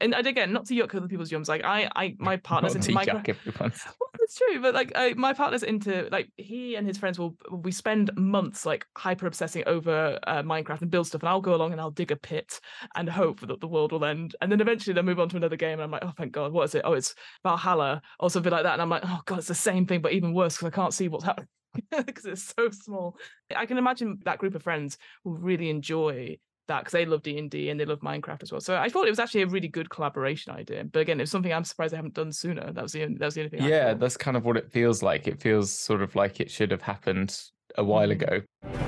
And, 0.00 0.14
and 0.14 0.26
again, 0.26 0.52
not 0.52 0.66
to 0.66 0.74
yuck 0.74 0.94
other 0.94 1.08
people's 1.08 1.30
yums. 1.30 1.48
Like 1.48 1.64
I, 1.64 1.90
I, 1.96 2.14
my 2.18 2.36
partner's 2.48 2.74
not 2.74 2.88
into 2.88 3.04
to 3.04 3.12
Minecraft. 3.12 3.84
Well, 4.00 4.10
it's 4.20 4.36
true, 4.36 4.60
but 4.60 4.74
like 4.74 4.92
I, 4.94 5.14
my 5.14 5.32
partner's 5.32 5.62
into 5.62 6.08
like 6.10 6.30
he 6.36 6.76
and 6.76 6.86
his 6.86 6.98
friends 6.98 7.18
will 7.18 7.36
we 7.50 7.72
spend 7.72 8.10
months 8.16 8.66
like 8.66 8.86
hyper 8.96 9.26
obsessing 9.26 9.62
over 9.66 10.18
uh, 10.26 10.42
Minecraft 10.42 10.82
and 10.82 10.90
build 10.90 11.06
stuff, 11.06 11.22
and 11.22 11.28
I'll 11.28 11.40
go 11.40 11.54
along 11.54 11.72
and 11.72 11.80
I'll 11.80 11.90
dig 11.90 12.10
a 12.10 12.16
pit 12.16 12.60
and 12.94 13.08
hope 13.08 13.40
that 13.40 13.60
the 13.60 13.68
world 13.68 13.92
will 13.92 14.04
end, 14.04 14.36
and 14.40 14.50
then 14.50 14.60
eventually 14.60 14.94
they'll 14.94 15.02
move 15.02 15.20
on 15.20 15.28
to 15.30 15.36
another 15.36 15.56
game, 15.56 15.74
and 15.74 15.82
I'm 15.82 15.90
like, 15.90 16.04
oh 16.04 16.12
thank 16.16 16.32
God, 16.32 16.52
what 16.52 16.64
is 16.64 16.74
it? 16.74 16.82
Oh, 16.84 16.92
it's 16.92 17.14
Valhalla 17.42 18.02
or 18.20 18.30
something 18.30 18.52
like 18.52 18.64
that, 18.64 18.74
and 18.74 18.82
I'm 18.82 18.90
like, 18.90 19.02
oh 19.04 19.20
God, 19.24 19.38
it's 19.38 19.48
the 19.48 19.54
same 19.54 19.86
thing 19.86 20.00
but 20.00 20.12
even 20.12 20.34
worse 20.34 20.56
because 20.56 20.72
I 20.72 20.76
can't 20.76 20.94
see 20.94 21.08
what's 21.08 21.24
happening 21.24 21.48
because 22.06 22.26
it's 22.26 22.54
so 22.56 22.70
small. 22.70 23.16
I 23.54 23.66
can 23.66 23.78
imagine 23.78 24.18
that 24.24 24.38
group 24.38 24.54
of 24.54 24.62
friends 24.62 24.98
will 25.24 25.36
really 25.36 25.70
enjoy 25.70 26.38
that 26.68 26.80
because 26.80 26.92
they 26.92 27.06
love 27.06 27.22
D 27.22 27.38
and 27.38 27.50
D 27.50 27.70
and 27.70 27.78
they 27.78 27.84
love 27.84 28.00
Minecraft 28.00 28.42
as 28.42 28.52
well. 28.52 28.60
So 28.60 28.76
I 28.76 28.88
thought 28.88 29.06
it 29.06 29.10
was 29.10 29.18
actually 29.18 29.42
a 29.42 29.46
really 29.46 29.68
good 29.68 29.90
collaboration 29.90 30.52
idea. 30.52 30.84
But 30.84 31.00
again, 31.00 31.20
it's 31.20 31.30
something 31.30 31.52
I'm 31.52 31.64
surprised 31.64 31.92
they 31.92 31.96
haven't 31.96 32.14
done 32.14 32.32
sooner. 32.32 32.72
That 32.72 32.82
was 32.82 32.92
the 32.92 33.04
only, 33.04 33.18
that 33.18 33.24
was 33.24 33.34
the 33.34 33.40
only 33.42 33.50
thing. 33.50 33.62
Yeah, 33.64 33.94
that's 33.94 34.16
kind 34.16 34.36
of 34.36 34.44
what 34.44 34.56
it 34.56 34.70
feels 34.70 35.02
like. 35.02 35.26
It 35.26 35.40
feels 35.40 35.72
sort 35.72 36.02
of 36.02 36.14
like 36.14 36.40
it 36.40 36.50
should 36.50 36.70
have 36.70 36.82
happened 36.82 37.38
a 37.76 37.84
while 37.84 38.08
Mm. 38.08 38.12
ago. 38.12 38.85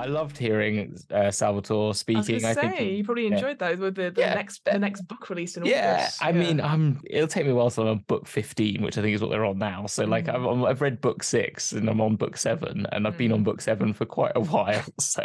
I 0.00 0.06
loved 0.06 0.38
hearing 0.38 0.96
uh, 1.10 1.30
Salvatore 1.30 1.84
I 1.84 1.88
was 1.88 1.98
speaking. 1.98 2.38
gonna 2.40 2.48
I 2.48 2.54
say 2.54 2.70
think 2.70 2.98
you 2.98 3.04
probably 3.04 3.28
yeah. 3.28 3.34
enjoyed 3.34 3.58
that 3.58 3.78
with 3.78 3.94
the, 3.96 4.10
the 4.10 4.20
Yeah, 4.22 4.34
next 4.34 4.64
the 4.64 4.78
next 4.78 5.02
book 5.02 5.28
released 5.30 5.56
in 5.56 5.64
yeah, 5.66 5.96
August. 6.00 6.24
I 6.24 6.32
mean, 6.32 6.60
I'm. 6.60 7.00
It'll 7.08 7.28
take 7.28 7.44
me 7.44 7.52
a 7.52 7.54
while 7.54 7.70
till 7.70 7.84
I'm 7.84 7.90
on 7.90 8.04
book 8.06 8.26
fifteen, 8.26 8.82
which 8.82 8.96
I 8.98 9.02
think 9.02 9.14
is 9.14 9.20
what 9.20 9.30
they're 9.30 9.44
on 9.44 9.58
now. 9.58 9.86
So, 9.86 10.04
like, 10.04 10.24
Mm. 10.26 10.62
I've 10.64 10.64
I've 10.70 10.80
read 10.80 11.00
book 11.00 11.22
six 11.22 11.72
and 11.72 11.88
I'm 11.88 12.00
on 12.00 12.16
book 12.16 12.36
seven, 12.36 12.86
and 12.92 13.06
I've 13.06 13.18
been 13.18 13.32
on 13.32 13.40
Mm. 13.40 13.44
book 13.44 13.60
seven 13.60 13.92
for 13.92 14.06
quite 14.06 14.32
a 14.34 14.40
while. 14.40 14.82
So, 15.00 15.22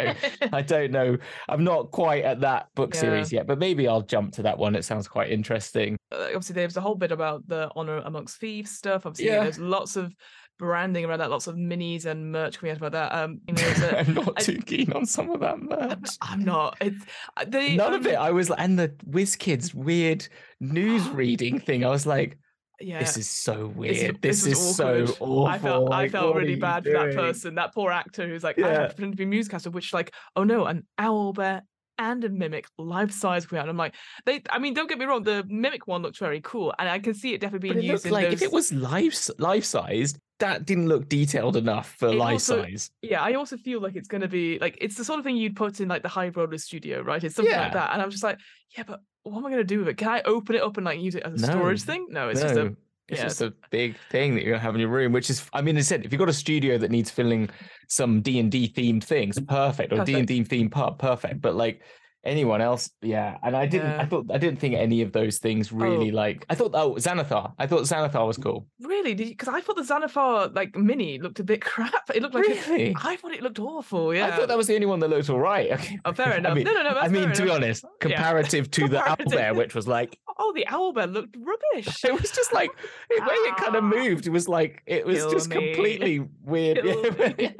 I 0.53 0.61
don't 0.73 0.91
know. 0.91 1.17
I'm 1.49 1.63
not 1.63 1.91
quite 1.91 2.23
at 2.23 2.41
that 2.41 2.67
book 2.75 2.93
Yeah. 2.93 2.99
series 3.01 3.31
yet, 3.31 3.47
but 3.47 3.59
maybe 3.59 3.87
I'll 3.87 4.01
jump 4.01 4.33
to 4.33 4.41
that 4.43 4.57
one. 4.57 4.75
It 4.75 4.83
sounds 4.85 5.07
quite 5.07 5.31
interesting. 5.31 5.97
uh, 6.11 6.25
obviously 6.27 6.53
there's 6.53 6.77
a 6.77 6.81
whole 6.81 6.95
bit 6.95 7.11
about 7.11 7.47
the 7.47 7.69
honor 7.75 7.97
amongst 8.05 8.39
thieves 8.39 8.71
stuff. 8.71 9.05
Obviously, 9.05 9.27
Yeah. 9.33 9.43
there's 9.43 9.59
lots 9.59 9.95
of 9.95 10.13
branding 10.57 11.05
around 11.05 11.19
that, 11.19 11.29
lots 11.29 11.47
of 11.47 11.55
minis 11.55 12.05
and 12.05 12.31
merch 12.31 12.59
coming 12.59 12.71
out 12.71 12.77
about 12.77 12.91
that. 12.93 13.13
Um, 13.13 13.41
you 13.47 13.53
know, 13.53 13.89
I'm 13.97 14.13
not 14.13 14.33
I- 14.37 14.41
too 14.41 14.57
keen 14.65 14.91
on 14.93 15.05
some 15.05 15.29
of 15.31 15.39
that 15.41 15.59
merch. 15.59 16.09
I'm 16.21 16.43
not. 16.43 16.77
It's 16.81 17.03
uh, 17.37 17.45
None 17.45 17.93
of 17.93 18.05
um, 18.05 18.11
it. 18.11 18.15
I 18.15 18.31
was 18.31 18.49
like, 18.49 18.59
and 18.59 18.77
the 18.79 18.89
WizKids 19.09 19.73
weird 19.73 20.27
news 20.59 21.07
reading 21.09 21.59
thing. 21.59 21.85
I 21.85 21.89
was 21.89 22.05
like, 22.05 22.37
Yeah, 22.79 22.99
this 22.99 23.17
is 23.17 23.29
so 23.29 23.67
this 23.67 24.01
weird. 24.01 24.21
This, 24.21 24.45
was 24.45 24.57
is 24.57 24.75
so 24.75 25.03
awful. 25.19 25.47
I 25.47 25.57
felt 25.57 25.93
I 25.93 26.09
felt 26.09 26.35
really 26.35 26.55
bad 26.55 26.83
for 26.83 26.91
that 26.91 27.13
person, 27.15 27.55
that 27.55 27.73
poor 27.73 27.91
actor 27.91 28.27
who's 28.27 28.43
like, 28.43 28.57
I 28.57 28.61
Yeah. 28.61 28.79
have 28.81 28.89
to 28.89 28.95
pretend 28.95 29.13
to 29.13 29.17
be 29.17 29.23
a 29.23 29.27
newscaster, 29.27 29.69
which 29.69 29.93
like, 29.93 30.13
oh 30.35 30.43
no, 30.43 30.65
an 30.65 30.85
owl 30.97 31.33
bear 31.33 31.63
and 31.97 32.23
a 32.25 32.29
mimic 32.29 32.67
life 32.77 33.11
size 33.11 33.45
out. 33.45 33.53
And 33.61 33.69
I'm 33.69 33.77
like, 33.77 33.95
they. 34.25 34.41
I 34.49 34.59
mean, 34.59 34.73
don't 34.73 34.89
get 34.89 34.97
me 34.97 35.05
wrong, 35.05 35.23
the 35.23 35.45
mimic 35.47 35.87
one 35.87 36.01
looks 36.01 36.19
very 36.19 36.41
cool, 36.41 36.73
and 36.77 36.89
I 36.89 36.99
can 36.99 37.13
see 37.13 37.33
it 37.33 37.39
definitely 37.39 37.69
being 37.69 37.83
it 37.85 37.89
used 37.89 38.05
in 38.05 38.11
like 38.11 38.25
those. 38.25 38.33
if 38.33 38.41
it 38.41 38.51
was 38.51 38.73
life 38.73 39.29
life 39.39 39.63
sized, 39.63 40.19
that 40.39 40.65
didn't 40.65 40.87
look 40.87 41.07
detailed 41.07 41.55
enough 41.55 41.95
for 41.97 42.09
It 42.09 42.15
life 42.15 42.33
also- 42.33 42.63
size. 42.63 42.91
yeah, 43.01 43.21
I 43.21 43.33
also 43.35 43.55
feel 43.57 43.79
like 43.79 43.95
it's 43.95 44.07
going 44.07 44.21
to 44.21 44.27
be 44.27 44.59
like 44.59 44.77
it's 44.81 44.95
the 44.95 45.05
sort 45.05 45.19
of 45.19 45.25
thing 45.25 45.37
you'd 45.37 45.55
put 45.55 45.79
in 45.79 45.87
like 45.87 46.01
the 46.03 46.09
high 46.09 46.29
roller 46.29 46.57
studio, 46.57 47.01
right? 47.01 47.23
It's 47.23 47.35
something 47.35 47.53
Yeah. 47.53 47.61
like 47.63 47.73
that, 47.73 47.93
and 47.93 48.01
I'm 48.01 48.11
just 48.11 48.23
like, 48.23 48.39
yeah, 48.77 48.83
but 48.85 49.01
what 49.23 49.37
am 49.39 49.45
I 49.45 49.49
going 49.49 49.61
to 49.61 49.63
do 49.63 49.79
with 49.79 49.87
it? 49.87 49.97
Can 49.97 50.09
I 50.09 50.21
open 50.23 50.55
it 50.55 50.61
up 50.61 50.77
and 50.77 50.85
like 50.85 50.99
use 50.99 51.15
it 51.15 51.23
as 51.23 51.41
a 51.41 51.45
storage 51.45 51.81
thing? 51.83 52.07
No, 52.09 52.29
it's 52.29 52.41
no, 52.41 52.47
just 52.47 52.59
a 52.59 52.75
it's 53.07 53.19
yeah, 53.19 53.23
just 53.25 53.41
a 53.41 53.53
big 53.69 53.95
thing 54.11 54.33
that 54.33 54.43
you're 54.43 54.53
gonna 54.53 54.63
have 54.63 54.73
in 54.75 54.81
your 54.81 54.89
room. 54.89 55.11
Which 55.11 55.29
is, 55.29 55.47
I 55.53 55.61
mean, 55.61 55.77
I 55.77 55.81
said 55.81 56.03
if 56.05 56.11
you've 56.11 56.19
got 56.19 56.27
a 56.29 56.33
studio 56.33 56.77
that 56.79 56.89
needs 56.91 57.09
filling 57.11 57.49
some 57.87 58.21
D 58.21 58.39
and 58.39 58.51
D 58.51 58.67
themed 58.67 59.03
things, 59.03 59.39
perfect, 59.39 59.93
or 59.93 60.03
D 60.03 60.15
and 60.15 60.27
D 60.27 60.43
themed 60.43 60.71
pub, 60.71 60.97
perfect. 60.99 61.39
But 61.39 61.55
like 61.55 61.81
anyone 62.25 62.59
else, 62.61 62.89
yeah. 63.01 63.37
And 63.43 63.55
I 63.55 63.65
didn't, 63.65 63.91
I 63.91 64.05
thought, 64.05 64.25
I 64.33 64.37
didn't 64.37 64.59
think 64.59 64.75
any 64.75 65.01
of 65.01 65.11
those 65.11 65.37
things 65.37 65.71
really 65.71 66.11
Oh. 66.11 66.15
like. 66.15 66.45
I 66.49 66.55
thought, 66.55 66.71
oh, 66.73 66.95
Xanathar. 66.95 67.53
I 67.59 67.67
thought 67.67 67.81
Xanathar 67.83 68.25
was 68.25 68.37
cool. 68.37 68.67
really 68.81 69.13
because 69.13 69.47
I 69.47 69.61
thought 69.61 69.75
the 69.75 69.83
Xanathar 69.83 70.55
like 70.55 70.75
mini 70.75 71.19
looked 71.19 71.39
a 71.39 71.43
bit 71.43 71.61
crap. 71.71 72.09
It 72.13 72.21
looked 72.21 72.35
like 72.35 72.45
it- 72.49 72.67
Really? 72.67 72.95
I 73.03 73.15
thought 73.15 73.31
it 73.33 73.41
looked 73.43 73.59
awful. 73.59 74.13
Yeah, 74.15 74.27
I 74.27 74.31
thought 74.31 74.47
that 74.47 74.57
was 74.57 74.67
the 74.67 74.75
only 74.75 74.87
one 74.87 74.99
that 74.99 75.09
looked 75.09 75.29
all 75.29 75.39
right. 75.39 75.71
Okay. 75.75 75.99
Oh, 76.05 76.13
fair 76.13 76.33
I 76.33 76.37
enough. 76.37 76.55
mean, 76.55 76.63
no, 76.65 76.73
no, 76.73 76.83
no. 76.83 76.89
I 76.97 77.07
mean, 77.09 77.25
fair 77.25 77.33
to 77.33 77.41
be 77.43 77.47
enough. 77.49 77.55
honest, 77.63 77.83
Yeah. 77.83 77.89
comparative 77.99 78.71
to 78.71 78.87
the 78.87 78.99
Comparative. 79.05 79.31
Owlbear, 79.39 79.55
which 79.55 79.75
was 79.75 79.87
like 79.87 80.17
Oh, 80.37 80.51
the 80.53 80.67
owl 80.67 80.91
bear 80.91 81.07
looked 81.07 81.35
rubbish. 81.39 82.03
it 82.03 82.11
was 82.21 82.29
just 82.31 82.51
like 82.53 82.69
the 83.09 83.21
way 83.21 83.33
it 83.35 83.55
kind 83.57 83.75
of 83.75 83.83
Ah. 83.83 83.87
moved. 83.87 84.27
It 84.27 84.31
was 84.31 84.47
like 84.49 84.83
it 84.85 85.05
was 85.05 85.19
Kill 85.19 85.31
just 85.31 85.49
me. 85.49 85.55
completely 85.73 86.27
weird. 86.43 86.77
Kill 86.83 87.03
Yeah, 87.05 87.33
me. 87.37 87.55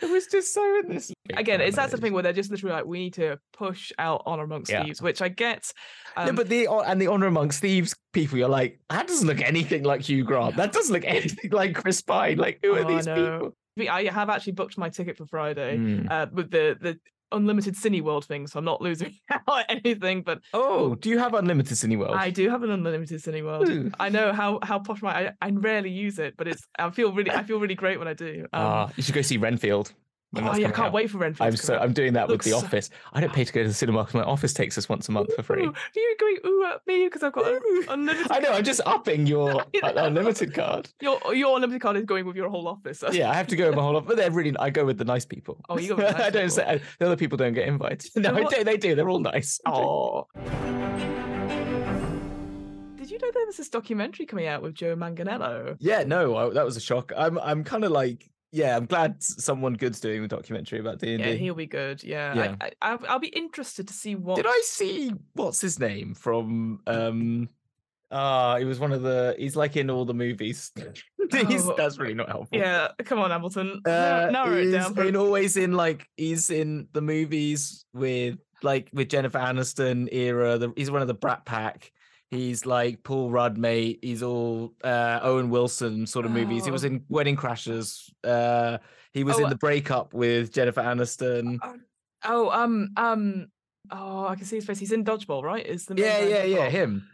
it 0.00 0.10
was 0.10 0.26
just 0.26 0.54
so 0.54 0.80
in 0.80 0.88
this. 0.94 1.12
Again, 1.36 1.60
it's 1.60 1.76
that 1.76 1.90
sort 1.90 1.94
of 1.94 2.00
thing 2.00 2.12
where 2.12 2.22
they're 2.22 2.32
just 2.32 2.50
literally 2.50 2.74
like, 2.74 2.86
we 2.86 2.98
need 3.00 3.14
to 3.14 3.38
push 3.52 3.92
out 3.98 4.22
honor 4.26 4.44
amongst 4.44 4.70
Yeah. 4.70 4.84
thieves, 4.84 5.02
which 5.02 5.20
I 5.22 5.28
get. 5.28 5.72
no, 6.16 6.22
Um, 6.30 6.36
but 6.36 6.48
the 6.48 6.66
and 6.68 7.00
the 7.00 7.06
honor 7.08 7.26
amongst 7.26 7.60
thieves 7.60 7.94
people, 8.12 8.38
you're 8.38 8.48
like 8.48 8.80
that 8.88 9.06
doesn't 9.06 9.26
look 9.26 9.40
anything 9.42 9.82
like 9.84 10.00
Hugh 10.02 10.24
Grant. 10.24 10.56
That 10.56 10.72
doesn't 10.72 10.92
look 10.92 11.04
anything 11.04 11.50
like 11.50 11.74
Chris 11.74 12.00
Pine. 12.02 12.38
Like 12.38 12.60
who 12.62 12.74
are 12.74 12.84
Oh, 12.84 12.88
these 12.88 13.06
people? 13.06 13.56
I 13.78 13.88
I 13.88 14.04
have 14.10 14.28
actually 14.28 14.52
booked 14.54 14.76
my 14.76 14.88
ticket 14.90 15.16
for 15.16 15.26
Friday 15.26 15.76
Mm. 15.78 16.10
uh, 16.10 16.26
with 16.32 16.50
the 16.50 16.76
the 16.80 16.98
unlimited 17.32 17.74
Cineworld 17.74 18.24
thing, 18.24 18.46
so 18.46 18.58
I'm 18.58 18.64
not 18.64 18.80
losing 18.80 19.14
out 19.48 19.64
anything. 19.68 20.22
But 20.22 20.40
Oh, 20.52 20.94
do 20.94 21.08
you 21.10 21.18
have 21.18 21.34
unlimited 21.34 21.76
Cineworld? 21.76 22.14
I 22.14 22.30
do 22.30 22.48
have 22.50 22.62
an 22.62 22.70
unlimited 22.70 23.20
Cineworld. 23.22 23.68
Ooh. 23.68 23.90
I 24.00 24.08
know 24.08 24.32
how 24.32 24.58
how 24.62 24.78
posh 24.78 25.02
my 25.02 25.28
I, 25.28 25.32
I 25.40 25.50
rarely 25.50 25.90
use 25.90 26.18
it, 26.18 26.34
but 26.36 26.48
it's 26.48 26.66
I 26.78 26.90
feel 26.90 27.12
really 27.12 27.30
I 27.30 27.42
feel 27.42 27.60
really 27.60 27.74
great 27.74 27.98
when 27.98 28.08
I 28.08 28.14
do. 28.14 28.46
Um, 28.52 28.62
Ah, 28.62 28.90
you 28.96 29.02
should 29.02 29.14
go 29.14 29.22
see 29.22 29.36
Renfield. 29.36 29.92
Oh 30.36 30.54
yeah, 30.56 30.68
I 30.68 30.70
can't 30.70 30.78
out. 30.88 30.92
wait 30.92 31.10
for 31.10 31.18
Renfield. 31.18 31.48
I'm 31.48 31.56
so 31.56 31.74
out. 31.74 31.82
I'm 31.82 31.92
doing 31.92 32.12
that 32.12 32.28
with 32.28 32.42
the 32.42 32.50
so- 32.50 32.58
office. 32.58 32.88
I 33.12 33.20
don't 33.20 33.32
pay 33.32 33.44
to 33.44 33.52
go 33.52 33.62
to 33.62 33.68
the 33.68 33.74
cinema 33.74 34.02
because 34.04 34.14
my 34.14 34.22
office 34.22 34.52
takes 34.52 34.78
us 34.78 34.88
once 34.88 35.08
a 35.08 35.12
month 35.12 35.34
for 35.34 35.42
free. 35.42 35.64
Ooh, 35.64 35.70
are 35.70 35.74
you 35.96 36.16
going 36.20 36.36
ooh 36.46 36.64
at 36.72 36.86
me 36.86 37.06
because 37.06 37.24
I've 37.24 37.32
got 37.32 37.46
Ooh. 37.48 37.84
unlimited? 37.88 38.30
I 38.30 38.38
know. 38.38 38.52
I'm 38.52 38.62
just 38.62 38.80
upping 38.86 39.26
your 39.26 39.64
unlimited 39.82 40.54
card. 40.54 40.88
Your 41.00 41.18
your 41.34 41.56
unlimited 41.56 41.82
card 41.82 41.96
is 41.96 42.04
going 42.04 42.26
with 42.26 42.36
your 42.36 42.48
whole 42.48 42.68
office. 42.68 43.02
Yeah, 43.10 43.28
I 43.30 43.34
have 43.34 43.48
to 43.48 43.56
go 43.56 43.66
with 43.66 43.74
my 43.76 43.82
whole 43.82 43.96
office. 43.96 44.06
but 44.06 44.16
they're 44.18 44.30
really. 44.30 44.56
I 44.58 44.70
go 44.70 44.84
with 44.84 44.98
the 44.98 45.04
nice 45.04 45.24
people. 45.24 45.60
Oh, 45.68 45.78
you 45.78 45.88
go 45.88 45.94
with 45.96 46.06
the 46.06 46.12
nice 46.12 46.22
I 46.26 46.30
don't 46.30 46.50
say 46.50 46.80
the 47.00 47.06
other 47.06 47.16
people 47.16 47.36
don't 47.36 47.54
get 47.54 47.66
invited. 47.66 48.10
No, 48.16 48.32
what- 48.34 48.54
do. 48.54 48.62
They 48.62 48.76
do. 48.76 48.94
They're 48.94 49.08
all 49.08 49.18
nice. 49.18 49.58
Oh. 49.66 50.26
Did 52.96 53.10
you 53.10 53.18
know 53.18 53.30
there 53.32 53.46
was 53.46 53.56
this 53.56 53.68
documentary 53.68 54.26
coming 54.26 54.46
out 54.46 54.62
with 54.62 54.74
Joe 54.74 54.94
Manganiello? 54.94 55.76
Yeah, 55.80 56.04
no, 56.04 56.36
I, 56.36 56.50
that 56.50 56.64
was 56.64 56.76
a 56.76 56.80
shock. 56.80 57.12
I'm. 57.16 57.38
I'm 57.38 57.64
kind 57.64 57.82
of 57.84 57.90
like. 57.90 58.30
Yeah, 58.52 58.76
I'm 58.76 58.86
glad 58.86 59.22
someone 59.22 59.74
good's 59.74 60.00
doing 60.00 60.22
the 60.22 60.28
documentary 60.28 60.80
about 60.80 60.98
D 60.98 61.14
and 61.14 61.22
D. 61.22 61.30
Yeah, 61.30 61.36
he'll 61.36 61.54
be 61.54 61.66
good. 61.66 62.02
Yeah, 62.02 62.34
Yeah. 62.34 62.56
I, 62.60 62.66
I, 62.66 62.72
I'll, 62.82 62.98
I'll 63.08 63.18
be 63.20 63.28
interested 63.28 63.86
to 63.88 63.94
see 63.94 64.16
what. 64.16 64.36
Did 64.36 64.46
I 64.48 64.60
see 64.64 65.12
what's 65.34 65.60
his 65.60 65.78
name 65.78 66.14
from? 66.14 66.80
um 66.86 67.48
Ah, 68.12 68.58
he 68.58 68.64
was 68.64 68.80
one 68.80 68.92
of 68.92 69.02
the. 69.02 69.36
He's 69.38 69.54
like 69.54 69.76
in 69.76 69.88
all 69.88 70.04
the 70.04 70.14
movies. 70.14 70.72
he's, 71.30 71.64
Oh, 71.68 71.74
that's 71.76 71.98
really 71.98 72.14
not 72.14 72.28
helpful. 72.28 72.58
Yeah, 72.58 72.88
come 73.04 73.20
on, 73.20 73.30
Hamilton. 73.30 73.80
Uh, 73.86 74.30
narrow, 74.32 74.56
it 74.56 74.72
down. 74.72 75.16
Always 75.16 75.56
in 75.56 75.72
like 75.72 76.08
he's 76.16 76.50
in 76.50 76.88
the 76.92 77.02
movies 77.02 77.84
with 77.92 78.38
like 78.62 78.90
with 78.92 79.08
Jennifer 79.08 79.38
Aniston 79.38 80.08
era. 80.12 80.58
The, 80.58 80.72
he's 80.76 80.90
one 80.90 81.02
of 81.02 81.08
the 81.08 81.14
Brat 81.14 81.44
Pack. 81.44 81.92
He's 82.30 82.64
like 82.64 83.02
Paul 83.02 83.30
Rudd, 83.30 83.58
mate. 83.58 83.98
He's 84.02 84.22
all 84.22 84.72
uh, 84.84 85.18
Owen 85.22 85.50
Wilson 85.50 86.06
sort 86.06 86.26
of 86.26 86.30
movies. 86.30 86.64
He 86.64 86.70
was 86.70 86.84
Oh. 86.84 86.88
in 86.88 87.04
Wedding 87.08 87.36
Crashers. 87.36 88.08
Uh, 88.22 88.78
he 89.12 89.24
was 89.24 89.36
Oh, 89.36 89.40
in 89.40 89.44
uh, 89.46 89.48
the 89.48 89.56
breakup 89.56 90.14
with 90.14 90.52
Jennifer 90.52 90.80
Aniston. 90.80 91.58
Oh, 92.24 92.50
um, 92.50 92.90
um. 92.96 93.48
Oh, 93.90 94.26
I 94.26 94.36
can 94.36 94.44
see 94.44 94.56
his 94.56 94.64
face. 94.66 94.78
He's 94.78 94.92
in 94.92 95.04
Dodgeball, 95.04 95.42
right? 95.42 95.66
Is 95.66 95.86
the 95.86 95.96
yeah, 95.96 96.20
yeah, 96.20 96.44
yeah. 96.44 96.68
Him, 96.68 97.08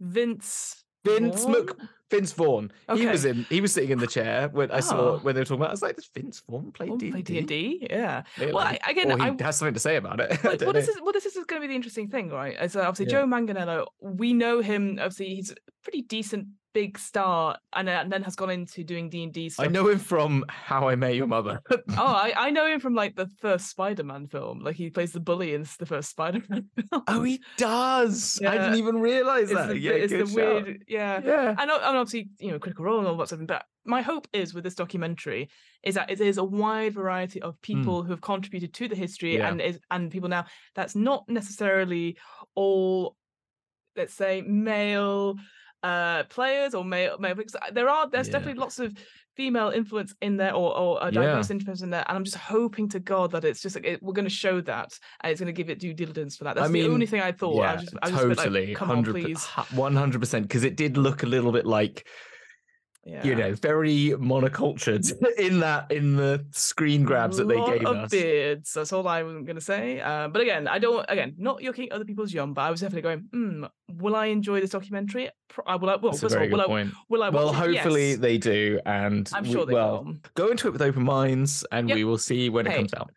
Vince. 0.00 0.84
Vince 1.04 1.42
Vaughn? 1.42 1.52
Mc, 1.52 1.76
Vince 2.12 2.32
Vaughn. 2.32 2.70
He 2.94 3.06
was 3.06 3.24
in. 3.24 3.44
He 3.48 3.60
was 3.60 3.72
sitting 3.72 3.90
in 3.90 3.98
the 3.98 4.06
chair 4.06 4.48
when 4.52 4.70
I 4.70 4.80
saw 4.80 4.96
Oh. 5.14 5.18
when 5.22 5.34
they 5.34 5.40
were 5.40 5.44
talking 5.44 5.56
about. 5.62 5.66
it. 5.66 5.70
I 5.70 5.72
was 5.72 5.82
like, 5.82 5.96
"Does 5.96 6.10
Vince 6.14 6.42
Vaughn 6.48 6.70
play 6.70 6.88
D 6.96 7.38
and 7.38 7.48
D?" 7.48 7.86
Yeah. 7.90 8.22
Well, 8.38 8.58
I, 8.58 8.78
again, 8.88 9.10
or 9.10 9.16
he 9.18 9.30
I, 9.30 9.36
has 9.42 9.56
something 9.58 9.74
to 9.74 9.80
say 9.80 9.96
about 9.96 10.20
it. 10.20 10.30
I 10.44 10.56
Well, 10.64 10.72
this 10.72 10.88
is 10.88 11.00
well, 11.02 11.12
this 11.12 11.26
is 11.26 11.34
going 11.34 11.60
to 11.60 11.66
be 11.66 11.66
the 11.72 11.74
interesting 11.76 12.08
thing, 12.08 12.30
right? 12.30 12.56
Uh, 12.60 12.80
obviously 12.80 13.06
Yeah. 13.06 13.22
Joe 13.22 13.26
Manganiello, 13.26 13.86
we 14.00 14.32
know 14.34 14.60
him. 14.60 14.98
Obviously, 15.00 15.34
he's 15.34 15.50
a 15.50 15.56
pretty 15.82 16.02
decent 16.02 16.46
big 16.74 16.98
star, 16.98 17.56
and, 17.74 17.88
uh, 17.88 17.92
and 17.92 18.10
then 18.12 18.22
has 18.22 18.34
gone 18.36 18.50
into 18.50 18.82
doing 18.84 19.08
D 19.10 19.22
and 19.24 19.32
D 19.32 19.48
stuff. 19.48 19.66
I 19.66 19.68
know 19.68 19.88
him 19.88 19.98
from 19.98 20.44
How 20.48 20.88
I 20.88 20.96
Met 20.96 21.14
Your 21.14 21.26
Mother. 21.26 21.60
Oh, 21.98 22.06
I, 22.06 22.32
I 22.36 22.50
know 22.50 22.66
him 22.66 22.80
from 22.80 22.94
like 22.94 23.14
the 23.16 23.28
first 23.40 23.68
Spider-Man 23.68 24.26
film. 24.28 24.60
Like 24.60 24.76
he 24.76 24.88
plays 24.90 25.12
the 25.12 25.20
bully 25.20 25.52
in 25.54 25.66
the 25.78 25.86
first 25.86 26.10
Spider-Man 26.10 26.64
film. 26.90 27.02
oh, 27.06 27.22
he 27.22 27.40
does. 27.58 28.40
I 28.46 28.56
didn't 28.58 28.76
even 28.76 28.98
realize 29.00 29.50
it's 29.50 29.54
that. 29.54 29.68
the, 29.68 29.78
yeah, 29.78 29.92
it's 29.92 30.12
the 30.12 30.26
shout. 30.26 30.34
weird, 30.64 30.84
yeah. 30.88 31.20
Yeah. 31.24 31.50
And, 31.50 31.70
and 31.70 31.70
obviously, 31.70 32.30
you 32.38 32.50
know, 32.52 32.58
Critical 32.58 32.84
Role 32.86 32.98
and 33.00 33.08
all 33.08 33.16
that 33.18 33.26
stuff. 33.28 33.40
But 33.46 33.64
my 33.84 34.00
hope 34.02 34.26
is 34.32 34.54
with 34.54 34.64
this 34.64 34.74
documentary 34.74 35.50
is 35.82 35.96
that 35.96 36.10
it 36.10 36.20
is 36.20 36.38
a 36.38 36.44
wide 36.44 36.94
variety 36.94 37.42
of 37.42 37.60
people 37.62 38.02
who 38.02 38.10
have 38.12 38.20
contributed 38.20 38.72
to 38.74 38.88
the 38.88 38.94
history 38.96 39.34
Hmm. 39.34 39.40
Yeah. 39.40 39.48
and 39.50 39.60
is 39.60 39.78
and 39.90 40.10
people 40.10 40.28
now 40.28 40.46
that's 40.74 40.94
not 40.96 41.24
necessarily 41.28 42.16
all, 42.54 43.16
let's 43.96 44.14
say, 44.14 44.40
male 44.42 45.36
uh 45.82 46.22
players 46.24 46.74
or 46.74 46.84
male 46.84 47.18
male 47.18 47.34
because 47.34 47.56
there 47.72 47.88
are 47.88 48.08
there's 48.08 48.28
Yeah. 48.28 48.32
definitely 48.32 48.60
lots 48.60 48.78
of 48.78 48.96
female 49.36 49.70
influence 49.70 50.14
in 50.20 50.36
there 50.36 50.54
or 50.54 50.76
or 50.76 50.98
a 51.00 51.10
Yeah. 51.10 51.22
diverse 51.22 51.50
influence 51.50 51.82
in 51.82 51.90
there 51.90 52.04
and 52.06 52.16
i'm 52.16 52.24
just 52.24 52.36
hoping 52.36 52.88
to 52.90 53.00
god 53.00 53.30
that 53.32 53.44
it's 53.44 53.62
just 53.62 53.74
like 53.76 53.86
it, 53.86 54.02
we're 54.02 54.12
going 54.12 54.26
to 54.26 54.30
show 54.30 54.60
that 54.60 54.92
and 55.22 55.30
it's 55.32 55.40
going 55.40 55.52
to 55.52 55.52
give 55.52 55.70
it 55.70 55.78
due 55.80 55.94
diligence 55.94 56.36
for 56.36 56.44
that 56.44 56.54
that's 56.54 56.68
I 56.68 56.72
the 56.72 56.86
only 56.88 57.06
thing 57.06 57.20
i 57.20 57.32
thought 57.32 57.62
I 57.62 57.66
yeah, 57.66 57.72
was 57.72 57.82
just, 57.82 57.96
I 58.02 58.10
just 58.10 58.24
like, 58.24 58.36
totally. 58.36 58.76
on 58.76 58.88
100 58.88 59.12
please 59.14 59.44
One 59.74 59.96
hundred 59.96 60.20
percent. 60.20 60.46
Because 60.46 60.64
it 60.64 60.76
did 60.76 60.96
look 60.96 61.22
a 61.22 61.26
little 61.26 61.50
bit 61.50 61.66
like 61.66 62.06
yeah 63.04 63.24
you 63.26 63.34
know 63.34 63.52
very 63.54 64.10
monocultured 64.18 65.04
in 65.38 65.60
that 65.60 65.90
in 65.90 66.16
the 66.16 66.44
screen 66.52 67.02
grabs 67.04 67.36
that 67.36 67.48
they 67.48 67.56
gave 67.56 67.84
of 67.84 67.96
us. 67.96 68.10
beards. 68.10 68.72
That's 68.72 68.92
all 68.92 69.06
I 69.08 69.22
was 69.22 69.34
going 69.34 69.56
to 69.56 69.60
say. 69.60 70.00
Uh, 70.00 70.28
but 70.28 70.40
again, 70.42 70.68
I 70.68 70.78
don't. 70.78 71.04
Again, 71.08 71.34
not 71.38 71.60
yucking 71.60 71.88
other 71.90 72.04
people's 72.04 72.32
yum, 72.32 72.54
but 72.54 72.62
I 72.62 72.70
was 72.70 72.80
definitely 72.80 73.02
going. 73.02 73.20
Hmm, 73.32 73.64
will 74.00 74.14
I 74.16 74.26
enjoy 74.26 74.60
this 74.60 74.70
documentary? 74.70 75.30
I 75.66 75.76
will. 75.76 75.90
I, 75.90 75.96
well, 75.96 76.12
That's 76.12 76.20
first 76.22 76.34
of 76.36 76.42
all, 76.42 76.48
will 76.48 76.60
I? 76.60 76.90
Will 77.08 77.22
I? 77.22 77.28
Well, 77.30 77.52
hopefully 77.52 78.10
Yes. 78.10 78.18
they 78.18 78.38
do, 78.38 78.80
and 78.86 79.28
I'm 79.34 79.42
we- 79.44 79.52
sure 79.52 79.66
they 79.66 79.74
well, 79.74 80.04
will. 80.04 80.16
go 80.34 80.48
into 80.48 80.68
it 80.68 80.72
with 80.72 80.82
open 80.82 81.04
minds, 81.04 81.64
and 81.72 81.88
Yep. 81.88 81.96
we 81.96 82.04
will 82.04 82.18
see 82.18 82.48
when 82.50 82.66
it 82.66 82.74
comes 82.76 82.94
out. 82.94 83.10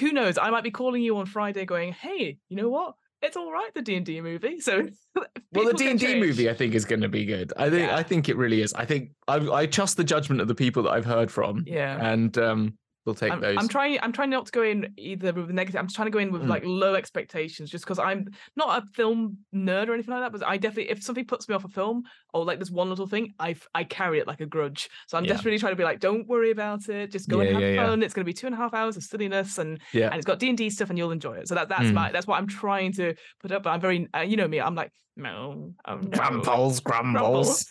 Who 0.00 0.12
knows? 0.12 0.36
I 0.36 0.50
might 0.50 0.64
be 0.64 0.70
calling 0.70 1.02
you 1.02 1.16
on 1.16 1.26
Friday, 1.26 1.64
going, 1.64 1.92
"Hey, 1.92 2.38
you 2.48 2.56
know 2.56 2.68
what? 2.68 2.94
It's 3.20 3.36
all 3.36 3.50
right, 3.52 3.72
the 3.74 3.82
D 3.82 3.96
and 3.96 4.06
D 4.06 4.20
movie." 4.20 4.60
So, 4.60 4.88
well, 5.52 5.64
the 5.66 5.72
d&d 5.74 6.20
movie 6.20 6.48
I 6.48 6.54
think 6.54 6.74
is 6.74 6.84
going 6.84 7.00
to 7.00 7.08
be 7.08 7.24
good. 7.24 7.52
I 7.56 7.68
think 7.70 7.88
Yeah. 7.88 7.96
I 7.96 8.02
think 8.02 8.28
it 8.28 8.36
really 8.36 8.62
is. 8.62 8.72
I 8.74 8.84
think 8.84 9.10
I, 9.26 9.36
I 9.36 9.66
trust 9.66 9.96
the 9.96 10.04
judgment 10.04 10.40
of 10.40 10.48
the 10.48 10.54
people 10.54 10.82
that 10.84 10.90
I've 10.90 11.04
heard 11.04 11.30
from, 11.30 11.64
Yeah. 11.66 11.98
and 12.00 12.36
um, 12.38 12.78
we'll 13.08 13.14
take 13.14 13.32
I'm, 13.32 13.40
those. 13.40 13.56
I'm 13.58 13.68
trying. 13.68 13.98
I'm 14.02 14.12
trying 14.12 14.28
not 14.30 14.46
to 14.46 14.52
go 14.52 14.62
in 14.62 14.92
either 14.98 15.32
with 15.32 15.50
negative. 15.50 15.78
I'm 15.78 15.86
just 15.86 15.96
trying 15.96 16.06
to 16.06 16.10
go 16.10 16.18
in 16.18 16.30
with 16.30 16.42
Mm. 16.42 16.48
like 16.48 16.62
low 16.64 16.94
expectations, 16.94 17.70
just 17.70 17.84
because 17.84 17.98
I'm 17.98 18.28
not 18.54 18.82
a 18.82 18.86
film 18.86 19.38
nerd 19.54 19.88
or 19.88 19.94
anything 19.94 20.12
like 20.14 20.22
that. 20.22 20.32
But 20.38 20.46
I 20.46 20.58
definitely, 20.58 20.90
if 20.90 21.02
something 21.02 21.24
puts 21.24 21.48
me 21.48 21.54
off 21.54 21.64
a 21.64 21.68
film 21.68 22.02
or 22.34 22.44
like 22.44 22.58
this 22.58 22.70
one 22.70 22.90
little 22.90 23.06
thing, 23.06 23.32
I 23.40 23.56
I 23.74 23.84
carry 23.84 24.18
it 24.20 24.26
like 24.26 24.40
a 24.40 24.46
grudge. 24.46 24.88
So 25.06 25.16
I'm 25.16 25.24
Yeah. 25.24 25.40
really 25.44 25.58
trying 25.58 25.72
to 25.72 25.76
be 25.76 25.84
like, 25.84 26.00
don't 26.00 26.28
worry 26.28 26.50
about 26.50 26.88
it. 26.88 27.10
Just 27.10 27.28
go 27.28 27.40
and 27.40 27.50
have 27.50 27.62
yeah, 27.62 27.70
yeah. 27.72 27.86
fun. 27.86 28.02
It's 28.02 28.12
going 28.14 28.24
to 28.24 28.28
be 28.28 28.34
two 28.34 28.46
and 28.46 28.54
a 28.54 28.58
half 28.58 28.74
hours 28.74 28.96
of 28.98 29.02
silliness, 29.02 29.56
and 29.58 29.80
yeah, 29.92 30.06
and 30.06 30.16
it's 30.16 30.26
got 30.26 30.38
D 30.38 30.50
and 30.50 30.58
D 30.58 30.68
stuff, 30.70 30.90
and 30.90 30.98
you'll 30.98 31.10
enjoy 31.10 31.34
it. 31.38 31.48
So 31.48 31.54
that 31.54 31.68
that's 31.70 31.88
Mm. 31.88 31.94
my 31.94 32.12
that's 32.12 32.26
what 32.26 32.38
I'm 32.38 32.46
trying 32.46 32.92
to 32.94 33.14
put 33.40 33.50
up. 33.52 33.62
But 33.62 33.70
I'm 33.70 33.80
very, 33.80 34.06
uh, 34.14 34.20
you 34.20 34.36
know 34.36 34.46
me. 34.48 34.60
I'm 34.60 34.74
like, 34.74 34.92
no, 35.18 35.74
oh, 35.86 35.96
no. 35.96 36.08
grumbles, 36.10 36.80
grumbles, 36.80 37.70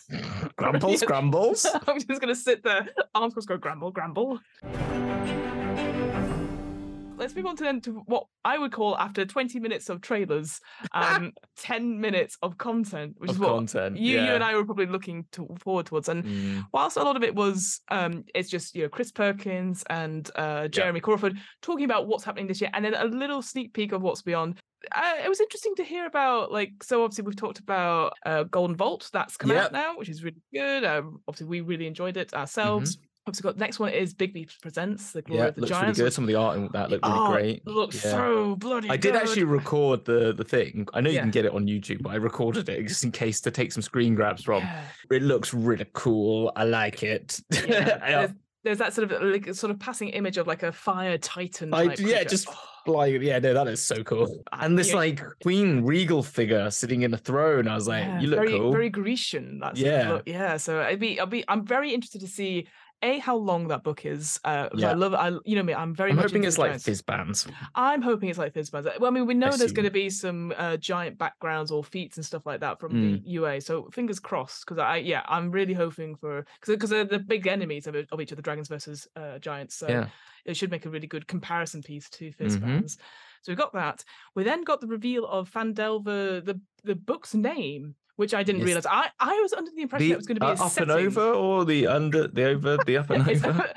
grumbles, 0.56 1.02
Yeah. 1.02 1.06
grumbles. 1.06 1.66
I'm 1.86 1.98
just 1.98 2.20
gonna 2.20 2.34
sit 2.34 2.62
there, 2.62 2.88
arms 3.14 3.34
crossed, 3.34 3.48
go 3.48 3.56
grumble, 3.56 3.90
grumble. 3.90 4.38
Let's 7.18 7.34
move 7.34 7.46
on 7.46 7.56
to 7.56 7.64
then 7.64 7.80
to 7.82 7.92
what 8.06 8.26
I 8.44 8.56
would 8.58 8.72
call 8.72 8.96
after 8.96 9.24
20 9.26 9.58
minutes 9.60 9.88
of 9.88 10.00
trailers, 10.00 10.60
um, 10.94 11.32
10 11.58 12.00
minutes 12.00 12.38
of 12.42 12.56
content, 12.58 13.14
which 13.18 13.32
is 13.32 13.38
what 13.38 13.48
content. 13.48 13.96
you 13.98 14.18
you 14.18 14.32
and 14.34 14.44
I 14.44 14.54
were 14.54 14.64
probably 14.64 14.86
looking 14.86 15.26
to, 15.32 15.48
forward 15.58 15.86
towards. 15.86 16.08
And 16.08 16.24
Mm. 16.24 16.64
whilst 16.72 16.96
a 16.96 17.02
lot 17.02 17.16
of 17.16 17.22
it 17.22 17.34
was 17.34 17.80
um 17.90 18.24
it's 18.34 18.48
just 18.48 18.74
you 18.74 18.82
know 18.82 18.88
Chris 18.88 19.10
Perkins 19.12 19.84
and 19.90 20.30
uh 20.36 20.68
Jeremy 20.68 21.00
Crawford 21.00 21.36
talking 21.62 21.84
about 21.84 22.06
what's 22.06 22.24
happening 22.24 22.46
this 22.46 22.60
year 22.60 22.70
and 22.72 22.84
then 22.84 22.94
a 22.94 23.04
little 23.04 23.42
sneak 23.42 23.72
peek 23.74 23.92
of 23.92 24.02
what's 24.02 24.22
beyond 24.22 24.58
uh, 24.94 25.14
it 25.24 25.28
was 25.28 25.40
interesting 25.40 25.74
to 25.74 25.82
hear 25.84 26.06
about 26.06 26.52
like 26.52 26.70
so 26.84 27.02
obviously 27.02 27.24
we've 27.24 27.34
talked 27.36 27.58
about 27.58 28.12
uh 28.24 28.44
Golden 28.44 28.76
Vault 28.76 29.10
that's 29.12 29.36
come 29.36 29.50
Yep. 29.50 29.64
out 29.64 29.72
now 29.72 29.96
which 29.98 30.08
is 30.08 30.22
really 30.22 30.40
good 30.52 30.84
um, 30.84 31.20
obviously 31.26 31.46
we 31.48 31.60
really 31.62 31.86
enjoyed 31.88 32.16
it 32.16 32.32
ourselves 32.34 32.98
obviously 33.28 33.48
got 33.48 33.58
next 33.58 33.78
one 33.78 33.90
is 33.92 34.14
Bigby 34.14 34.48
Presents 34.60 35.12
the 35.12 35.22
Glory. 35.22 35.40
Yeah, 35.42 35.48
of 35.48 35.54
the 35.54 35.60
looks 35.62 35.72
really 35.80 35.92
good. 35.92 36.12
Some 36.12 36.24
of 36.24 36.28
the 36.28 36.34
art 36.34 36.56
in 36.56 36.68
that 36.72 36.90
looked 36.90 37.04
really 37.06 37.18
Oh, 37.18 37.30
great. 37.32 37.66
looks 37.66 38.04
Yeah. 38.04 38.10
so 38.10 38.56
bloody 38.56 38.88
I 38.90 38.96
did 38.96 39.12
good. 39.12 39.22
actually 39.22 39.44
record 39.44 40.04
the 40.04 40.32
the 40.32 40.44
thing. 40.44 40.86
I 40.94 41.00
know 41.00 41.10
you 41.10 41.16
Yeah. 41.16 41.22
can 41.22 41.30
get 41.30 41.44
it 41.44 41.52
on 41.52 41.66
YouTube, 41.66 42.02
but 42.02 42.10
I 42.10 42.16
recorded 42.16 42.68
it 42.68 42.82
just 42.88 43.04
in 43.04 43.12
case 43.12 43.40
to 43.42 43.50
take 43.50 43.70
some 43.72 43.82
screen 43.82 44.14
grabs 44.14 44.42
from. 44.42 44.62
It 45.10 45.22
looks 45.22 45.54
really 45.54 45.86
cool. 45.92 46.52
I 46.56 46.64
like 46.64 47.02
it. 47.02 47.40
There's, 47.50 48.30
there's 48.64 48.78
that 48.78 48.92
sort 48.92 49.12
of 49.12 49.22
like 49.22 49.54
sort 49.54 49.70
of 49.70 49.78
passing 49.78 50.08
image 50.08 50.36
of 50.36 50.46
like 50.46 50.62
a 50.64 50.72
fire 50.72 51.16
titan. 51.16 51.72
I- 51.72 51.82
yeah, 51.84 51.94
creature. 51.94 52.24
just 52.24 52.48
Oh, 52.86 52.92
like 52.92 53.20
yeah, 53.20 53.38
no, 53.38 53.52
that 53.54 53.68
is 53.68 53.82
so 53.82 54.02
cool. 54.02 54.42
And 54.52 54.76
this 54.78 54.92
like 54.94 55.20
queen 55.42 55.84
regal 55.84 56.22
figure 56.22 56.70
sitting 56.70 57.02
in 57.02 57.12
a 57.14 57.18
throne. 57.18 57.68
I 57.68 57.74
was 57.74 57.86
like, 57.86 58.20
you 58.20 58.28
look 58.28 58.38
very, 58.40 58.58
cool. 58.58 58.72
Very 58.72 58.88
Grecian. 58.90 59.58
That 59.60 59.76
sort 59.76 59.88
of 59.88 59.92
Yeah. 60.06 60.12
look. 60.12 60.22
Yeah. 60.26 60.56
So 60.56 60.80
I'd 60.80 60.98
be, 60.98 61.20
I'd 61.20 61.28
be, 61.30 61.44
I'm 61.48 61.64
very 61.66 61.92
interested 61.92 62.20
to 62.22 62.26
see 62.26 62.66
a 63.02 63.18
how 63.18 63.36
long 63.36 63.68
that 63.68 63.82
book 63.84 64.04
is. 64.04 64.40
Uh, 64.44 64.68
Yeah. 64.74 64.90
I 64.90 64.92
love, 64.94 65.14
I, 65.14 65.28
you 65.44 65.54
know 65.56 65.62
me, 65.62 65.72
I'm 65.74 65.94
very. 65.94 66.10
I'm 66.10 66.16
much 66.16 66.26
hoping 66.26 66.44
it's 66.44 66.58
like 66.58 66.72
Fizban's. 66.72 67.46
I'm 67.74 68.02
hoping 68.02 68.28
it's 68.28 68.38
like 68.38 68.54
Fizzbuzz. 68.54 68.98
Well, 68.98 69.10
I 69.10 69.14
mean, 69.14 69.26
we 69.26 69.34
know 69.34 69.56
there's 69.56 69.72
going 69.72 69.84
to 69.84 69.90
be 69.92 70.10
some 70.10 70.52
uh, 70.56 70.76
giant 70.76 71.16
backgrounds 71.18 71.70
or 71.70 71.84
feats 71.84 72.16
and 72.16 72.26
stuff 72.26 72.44
like 72.46 72.60
that 72.60 72.80
from 72.80 72.92
Mm. 72.92 73.22
the 73.22 73.30
UA. 73.30 73.60
So 73.60 73.88
fingers 73.92 74.18
crossed, 74.18 74.64
because 74.66 74.78
I, 74.78 74.96
yeah, 74.96 75.22
I'm 75.28 75.50
really 75.50 75.74
hoping 75.74 76.16
for 76.16 76.44
because 76.60 76.74
because 76.74 76.90
they're 76.90 77.04
the 77.04 77.18
big 77.20 77.46
enemies 77.46 77.86
of, 77.86 77.94
of 78.10 78.20
each 78.20 78.32
of 78.32 78.36
the 78.36 78.42
dragons 78.42 78.68
versus 78.68 79.06
uh, 79.16 79.38
giants. 79.38 79.76
So 79.76 79.88
Yeah. 79.88 80.06
it 80.44 80.56
should 80.56 80.70
make 80.70 80.86
a 80.86 80.90
really 80.90 81.06
good 81.06 81.26
comparison 81.28 81.82
piece 81.82 82.08
to 82.10 82.30
Mhm. 82.32 82.36
Fizban's. 82.36 82.98
So 83.42 83.52
we 83.52 83.56
got 83.56 83.72
that. 83.74 84.04
We 84.34 84.42
then 84.42 84.64
got 84.64 84.80
the 84.80 84.88
reveal 84.88 85.24
of 85.26 85.50
Phandelver, 85.50 86.44
the 86.44 86.60
the 86.84 86.94
book's 86.96 87.34
name, 87.34 87.94
which 88.18 88.34
I 88.34 88.42
didn't 88.42 88.60
Yes. 88.62 88.66
realize. 88.66 88.86
I 88.86 89.08
I 89.20 89.40
was 89.40 89.52
under 89.52 89.70
the 89.70 89.82
impression 89.82 90.08
The 90.08 90.12
it 90.12 90.16
was 90.16 90.26
going 90.26 90.36
to 90.36 90.40
be 90.40 90.46
uh, 90.46 90.56
a 90.56 90.66
up 90.66 90.76
and 90.76 90.90
over 90.90 91.22
or 91.32 91.64
the 91.64 91.86
under 91.86 92.26
the 92.26 92.44
over 92.46 92.76
the 92.84 92.96
up 92.96 93.10
and 93.10 93.22
over. 93.28 93.52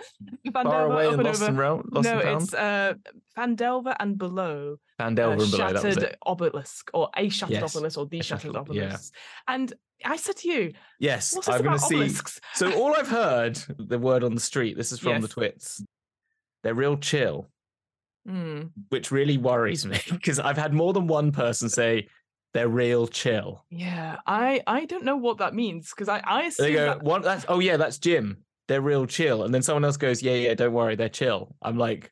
Far 0.51 0.63
Phandelver 0.65 0.91
away 0.91 1.06
and 1.06 1.13
and 1.15 1.23
lost 1.23 1.41
over. 1.43 1.49
and 1.49 1.58
round, 1.60 1.89
lost 1.91 2.06
no, 2.10 2.19
and 2.19 2.41
it's 2.41 2.54
uh, 2.56 2.93
Phandelver 3.38 3.95
and 3.99 4.17
below 4.17 4.77
Phandelver 4.99 5.38
uh, 5.39 5.41
and 5.43 5.51
below. 5.51 5.73
Shattered 5.82 6.17
obelisk 6.25 6.89
or 6.93 7.10
a 7.15 7.30
shattered 7.30 7.54
Yes, 7.62 7.75
obelisk 7.75 7.97
or 7.99 8.06
the 8.08 8.19
a 8.19 8.23
shattered 8.23 8.54
shattered- 8.54 8.75
yeah. 8.75 8.84
obelisk. 8.86 9.13
And 9.47 9.71
I 10.04 10.15
said 10.17 10.38
to 10.38 10.47
you, 10.49 10.73
Yes, 10.99 11.34
what's 11.36 11.45
this 11.45 11.56
I'm 11.56 11.62
going 11.63 11.77
to 11.77 11.84
see. 11.86 11.95
obelisks? 11.95 12.41
So 12.56 12.73
all 12.73 12.95
I've 12.95 13.08
heard, 13.08 13.58
the 13.77 13.99
word 13.99 14.23
on 14.23 14.34
the 14.34 14.41
street. 14.41 14.75
This 14.75 14.91
is 14.91 14.97
from 14.99 15.21
the 15.21 15.27
twits. 15.27 15.84
They're 16.63 16.73
real 16.73 16.97
chill, 16.97 17.47
Hmm. 18.27 18.63
which 18.89 19.12
really 19.12 19.38
worries 19.38 19.86
me 19.86 19.99
because 20.10 20.39
I've 20.39 20.58
had 20.58 20.73
more 20.73 20.91
than 20.93 21.08
one 21.08 21.32
person 21.32 21.69
say 21.69 22.08
they're 22.53 22.67
real 22.67 23.07
chill. 23.07 23.65
Yeah, 23.69 24.17
I 24.25 24.61
I 24.67 24.85
don't 24.85 25.03
know 25.03 25.17
what 25.17 25.37
that 25.37 25.53
means 25.55 25.89
because 25.89 26.09
I 26.09 26.19
I 26.19 26.43
assume 26.43 26.65
They 26.65 26.73
go, 26.73 26.85
that, 26.85 27.03
one. 27.03 27.21
That's 27.21 27.45
oh 27.47 27.59
yeah, 27.59 27.77
that's 27.77 27.97
Jim. 27.97 28.43
They're 28.67 28.81
real 28.81 29.05
chill, 29.05 29.43
and 29.43 29.53
then 29.53 29.61
someone 29.61 29.83
else 29.85 29.97
goes, 29.97 30.21
yeah, 30.21 30.33
yeah, 30.33 30.53
don't 30.53 30.73
worry, 30.73 30.95
they're 30.95 31.09
chill. 31.09 31.55
I'm 31.61 31.77
like, 31.77 32.11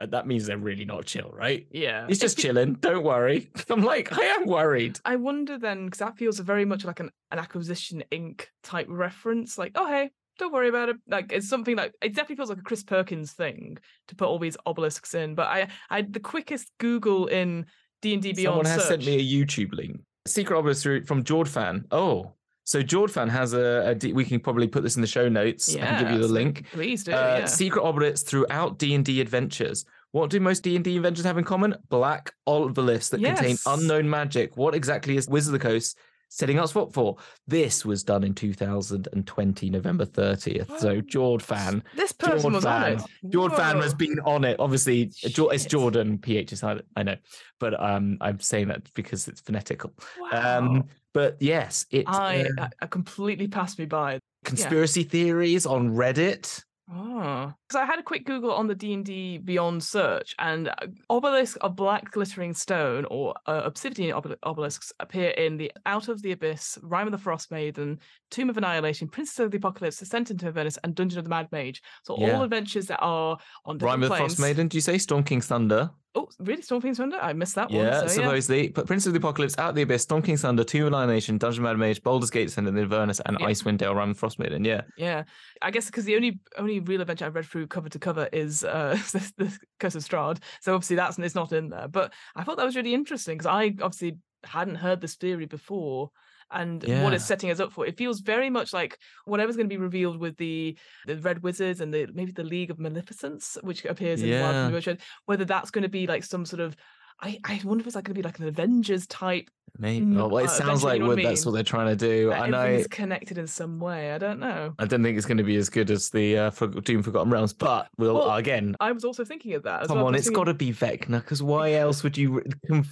"Uh, 0.00 0.06
that 0.06 0.26
means 0.26 0.46
they're 0.46 0.58
really 0.58 0.84
not 0.84 1.04
chill, 1.04 1.30
right? 1.32 1.66
yeah, 1.70 2.06
He's 2.08 2.18
just 2.18 2.38
chilling. 2.38 2.74
Don't 2.74 3.04
worry. 3.04 3.50
I'm 3.70 3.82
like, 3.84 4.16
I 4.16 4.22
am 4.22 4.46
worried. 4.46 4.98
I 5.04 5.16
wonder 5.16 5.58
then 5.58 5.84
because 5.84 5.98
that 5.98 6.16
feels 6.16 6.38
very 6.40 6.64
much 6.64 6.84
like 6.84 7.00
an, 7.00 7.10
an 7.30 7.38
acquisition 7.38 8.02
Inc. 8.10 8.46
type 8.64 8.86
reference. 8.88 9.56
Like, 9.58 9.72
oh 9.76 9.86
hey, 9.86 10.10
don't 10.38 10.52
worry 10.52 10.68
about 10.68 10.88
it. 10.88 10.96
Like 11.06 11.32
it's 11.32 11.48
something 11.48 11.76
like 11.76 11.94
it 12.02 12.14
definitely 12.14 12.36
feels 12.36 12.48
like 12.48 12.58
a 12.58 12.62
Chris 12.62 12.82
Perkins 12.82 13.32
thing 13.32 13.78
to 14.08 14.16
put 14.16 14.26
all 14.26 14.38
these 14.38 14.56
obelisks 14.66 15.14
in. 15.14 15.34
But 15.34 15.48
I 15.48 15.68
I 15.90 16.02
the 16.02 16.18
quickest 16.20 16.70
Google 16.78 17.26
in 17.26 17.66
D 18.02 18.14
and 18.14 18.22
D 18.22 18.32
Beyond 18.32 18.66
Someone 18.66 18.66
has 18.66 18.88
sent 18.88 19.04
me 19.06 19.16
a 19.16 19.20
YouTube 19.22 19.72
link. 19.72 20.00
Secret 20.26 20.56
Obelisk 20.56 21.06
from 21.06 21.24
Jorphdan. 21.24 21.84
Oh, 21.90 22.32
so 22.64 22.82
Jorphdan 22.82 23.28
has 23.30 23.52
a, 23.52 23.82
a 23.86 23.94
D- 23.94 24.12
we 24.12 24.24
can 24.24 24.38
probably 24.38 24.68
put 24.68 24.82
this 24.82 24.94
in 24.94 25.02
the 25.02 25.08
show 25.08 25.28
notes. 25.28 25.74
I 25.74 25.80
can 25.80 26.04
give 26.04 26.12
you 26.12 26.18
the 26.18 26.28
link. 26.28 26.66
Please 26.72 27.02
do. 27.04 27.12
Uh, 27.12 27.38
yeah. 27.40 27.44
Secret 27.46 27.82
obelisks 27.82 28.22
throughout 28.28 28.78
D 28.78 28.94
and 28.94 29.04
D 29.04 29.20
adventures. 29.20 29.84
What 30.12 30.30
do 30.30 30.38
most 30.40 30.62
D 30.62 30.76
and 30.76 30.84
D 30.84 30.96
adventures 30.96 31.24
have 31.24 31.38
in 31.38 31.44
common? 31.44 31.74
Black 31.88 32.32
obelisks 32.46 33.08
that 33.10 33.22
contain 33.22 33.56
unknown 33.66 34.08
magic. 34.08 34.56
What 34.56 34.74
exactly 34.74 35.16
is 35.16 35.28
Wizard 35.28 35.54
of 35.54 35.60
the 35.60 35.68
Coast 35.68 35.98
setting 36.30 36.58
us 36.58 36.74
up 36.74 36.94
for? 36.94 37.16
This 37.46 37.84
was 37.84 38.02
done 38.02 38.24
in 38.24 38.34
2020, 38.34 39.68
November 39.70 40.06
30th. 40.06 40.78
So 40.78 40.90
Oh, 40.90 41.00
Jorphdan, 41.02 41.82
This 41.94 42.12
person 42.12 42.52
was 42.54 42.64
on 42.64 42.92
it. 42.92 43.02
Jorphdan 43.26 43.82
has 43.82 43.92
been 43.94 44.18
on 44.24 44.44
it. 44.44 44.56
Obviously, 44.58 45.06
Jo- 45.06 45.48
it's 45.50 45.66
Jordan. 45.66 46.18
PH 46.18 46.52
is 46.54 46.62
I 46.64 47.02
know, 47.02 47.16
but 47.58 47.78
um, 47.82 48.16
I'm 48.22 48.40
saying 48.40 48.68
that 48.68 48.92
because 48.94 49.28
it's 49.28 49.40
phonetical. 49.42 49.92
Wow. 50.18 50.58
Um, 50.58 50.84
but 51.12 51.36
yes, 51.40 51.86
it 51.90 52.04
I, 52.08 52.42
uh, 52.42 52.46
I 52.58 52.68
I 52.82 52.86
completely 52.86 53.48
passed 53.48 53.78
me 53.78 53.84
by. 53.84 54.20
conspiracy 54.44 55.02
theories 55.02 55.66
on 55.66 55.90
Reddit. 55.90 56.62
Oh, 56.92 57.52
because 57.68 57.80
I 57.80 57.84
had 57.84 58.00
a 58.00 58.02
quick 58.02 58.26
Google 58.26 58.52
on 58.52 58.66
the 58.66 58.74
D 58.74 58.92
and 58.94 59.04
D 59.04 59.38
Beyond 59.38 59.82
search, 59.82 60.34
and 60.40 60.68
uh, 60.68 60.74
obelisks 61.08 61.56
of 61.56 61.76
black 61.76 62.10
glittering 62.10 62.52
stone 62.52 63.04
or 63.10 63.34
uh, 63.46 63.62
obsidian 63.64 64.16
obel- 64.16 64.34
obelisks 64.44 64.92
appear 64.98 65.30
in 65.30 65.56
the 65.56 65.70
Out 65.86 66.08
of 66.08 66.20
the 66.22 66.32
Abyss, 66.32 66.78
Rime 66.82 67.06
of 67.06 67.12
the 67.12 67.18
Frost 67.18 67.52
Maiden, 67.52 68.00
Tomb 68.32 68.50
of 68.50 68.56
Annihilation, 68.56 69.06
Princes 69.08 69.38
of 69.38 69.52
the 69.52 69.58
Apocalypse, 69.58 70.02
Ascent 70.02 70.32
into 70.32 70.46
Avernus, 70.46 70.78
and 70.82 70.94
Dungeon 70.96 71.18
of 71.20 71.24
the 71.26 71.30
Mad 71.30 71.46
Mage. 71.52 71.80
So 72.02 72.16
Yeah. 72.18 72.36
all 72.36 72.42
adventures 72.42 72.86
that 72.86 72.98
are 73.00 73.38
on 73.64 73.78
different 73.78 73.92
Rime 73.92 74.02
of 74.02 74.08
the. 74.10 74.16
Frost 74.16 74.40
Maiden. 74.40 74.66
Do 74.66 74.76
you 74.76 74.82
say 74.82 74.98
Storm 74.98 75.22
King's 75.22 75.46
Thunder? 75.46 75.90
Oh, 76.16 76.28
really? 76.40 76.60
Storm 76.62 76.82
King's 76.82 76.96
Thunder? 76.98 77.18
I 77.20 77.32
missed 77.32 77.54
that 77.54 77.70
Yeah, 77.70 78.00
one. 78.00 78.08
So, 78.08 78.20
yeah. 78.20 78.26
supposedly. 78.26 78.68
But 78.68 78.86
Prince 78.86 79.06
of 79.06 79.12
the 79.12 79.18
Apocalypse, 79.20 79.56
Out 79.58 79.70
of 79.70 79.74
the 79.76 79.82
Abyss, 79.82 80.02
Storm 80.02 80.22
King's 80.22 80.42
Thunder, 80.42 80.64
Tomb 80.64 80.82
of 80.86 80.92
Annihilation, 80.92 81.38
Dungeon 81.38 81.62
Mad 81.62 81.78
Mage, 81.78 82.02
Baldur's 82.02 82.30
Gate 82.30 82.48
Ascendant, 82.48 82.76
Inverness, 82.76 83.20
and 83.26 83.36
Yeah. 83.38 83.46
Icewind 83.46 83.78
Dale, 83.78 83.94
Rime 83.94 84.10
of 84.10 84.18
Frost 84.18 84.38
Maiden. 84.40 84.64
Yeah. 84.64 84.82
Yeah, 84.96 85.22
I 85.62 85.70
guess 85.70 85.86
because 85.86 86.04
the 86.04 86.16
only 86.16 86.40
only 86.58 86.80
real 86.80 87.00
adventure 87.00 87.26
I've 87.26 87.34
read 87.36 87.46
through 87.46 87.68
cover 87.68 87.88
to 87.88 87.98
cover 88.00 88.28
is 88.32 88.64
uh, 88.64 88.98
the, 89.12 89.32
the 89.36 89.58
Curse 89.78 89.94
of 89.94 90.02
Strahd, 90.02 90.38
so 90.60 90.74
obviously 90.74 90.96
that's 90.96 91.16
it's 91.18 91.34
not 91.36 91.52
in 91.52 91.68
there. 91.68 91.86
But 91.86 92.12
I 92.34 92.42
thought 92.42 92.56
that 92.56 92.66
was 92.66 92.74
really 92.76 92.94
interesting 92.94 93.38
because 93.38 93.46
I 93.46 93.66
obviously 93.80 94.18
hadn't 94.42 94.76
heard 94.76 95.00
this 95.00 95.14
theory 95.14 95.46
before, 95.46 96.10
and 96.52 96.82
what 97.02 97.14
it's 97.14 97.24
setting 97.24 97.50
us 97.50 97.60
up 97.60 97.72
for. 97.72 97.86
It 97.86 97.96
feels 97.96 98.20
very 98.20 98.50
much 98.50 98.72
like 98.72 98.98
whatever's 99.24 99.56
going 99.56 99.68
to 99.68 99.74
be 99.74 99.80
revealed 99.80 100.18
with 100.18 100.36
the 100.36 100.76
the 101.06 101.16
Red 101.16 101.42
Wizards 101.42 101.80
and 101.80 101.92
the 101.92 102.08
maybe 102.12 102.32
the 102.32 102.44
League 102.44 102.70
of 102.70 102.78
Maleficence, 102.78 103.56
which 103.62 103.84
appears 103.84 104.22
in 104.22 104.30
Wild 104.40 104.54
Yeah. 104.54 104.64
Thing 104.64 104.72
Motion, 104.74 104.98
whether 105.26 105.44
that's 105.44 105.70
going 105.70 105.82
to 105.82 105.88
be 105.88 106.06
like 106.06 106.24
some 106.24 106.44
sort 106.44 106.60
of. 106.60 106.76
I, 107.22 107.38
I 107.44 107.60
wonder 107.64 107.82
if 107.82 107.86
it's 107.86 107.96
like 107.96 108.04
going 108.04 108.14
to 108.14 108.18
be 108.20 108.26
like 108.26 108.38
an 108.38 108.46
Avengers 108.48 109.06
type. 109.06 109.50
Maybe. 109.78 110.04
Mm, 110.04 110.18
Oh, 110.20 110.28
well, 110.28 110.44
it 110.44 110.48
uh, 110.48 110.52
sounds 110.52 110.82
like 110.82 110.94
you 110.98 111.04
know 111.04 111.08
what 111.14 111.22
that's 111.22 111.46
what 111.46 111.52
they're 111.52 111.62
trying 111.62 111.86
to 111.86 111.96
do. 111.96 112.32
I, 112.32 112.48
everything's 112.48 112.88
connected 112.88 113.38
in 113.38 113.46
some 113.46 113.78
way. 113.78 114.12
I 114.12 114.18
don't 114.18 114.40
know. 114.40 114.74
I 114.78 114.84
don't 114.84 115.02
think 115.02 115.16
it's 115.16 115.26
going 115.26 115.38
to 115.38 115.44
be 115.44 115.56
as 115.56 115.68
good 115.70 115.90
as 115.90 116.10
the 116.10 116.36
uh, 116.36 116.50
for, 116.50 116.66
Doom 116.66 117.02
Forgotten 117.02 117.30
Realms, 117.30 117.52
but 117.52 117.88
we'll 117.96 118.14
Well, 118.14 118.34
again. 118.36 118.74
I 118.80 118.90
was 118.92 119.04
also 119.04 119.24
thinking 119.24 119.54
of 119.54 119.62
that. 119.62 119.82
As 119.82 119.86
Come 119.88 119.98
well, 119.98 120.06
on, 120.08 120.14
it's 120.14 120.24
thinking- 120.24 120.40
got 120.40 120.44
to 120.44 120.54
be 120.54 120.72
Vecna 120.72 121.20
because 121.20 121.42
why 121.42 121.72
else 121.74 122.02
would 122.02 122.18
you 122.18 122.42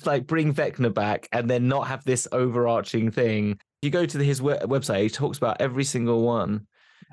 like 0.04 0.26
bring 0.26 0.54
Vecna 0.54 0.92
back 0.94 1.28
and 1.32 1.50
then 1.50 1.66
not 1.68 1.88
have 1.88 2.04
this 2.04 2.28
overarching 2.32 3.10
thing? 3.10 3.58
You 3.82 3.90
go 3.90 4.06
to 4.06 4.18
his 4.18 4.40
we- 4.40 4.52
website; 4.54 5.02
he 5.02 5.08
talks 5.10 5.36
about 5.38 5.60
every 5.60 5.84
single 5.84 6.22
one. 6.22 6.66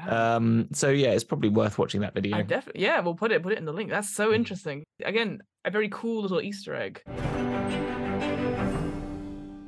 Um, 0.08 0.68
so 0.74 0.90
yeah, 0.90 1.10
it's 1.10 1.24
probably 1.24 1.50
worth 1.50 1.78
watching 1.78 2.02
that 2.02 2.14
video. 2.14 2.42
Definitely 2.44 2.82
yeah, 2.82 3.00
we'll 3.00 3.16
put 3.16 3.32
it 3.32 3.42
put 3.44 3.54
it 3.54 3.58
in 3.58 3.66
the 3.66 3.74
link. 3.74 3.90
That's 3.90 4.10
so 4.14 4.34
interesting. 4.34 4.84
Again, 5.04 5.42
a 5.64 5.72
very 5.72 5.90
cool 5.90 6.22
little 6.22 6.42
Easter 6.42 6.76
egg. 6.76 7.02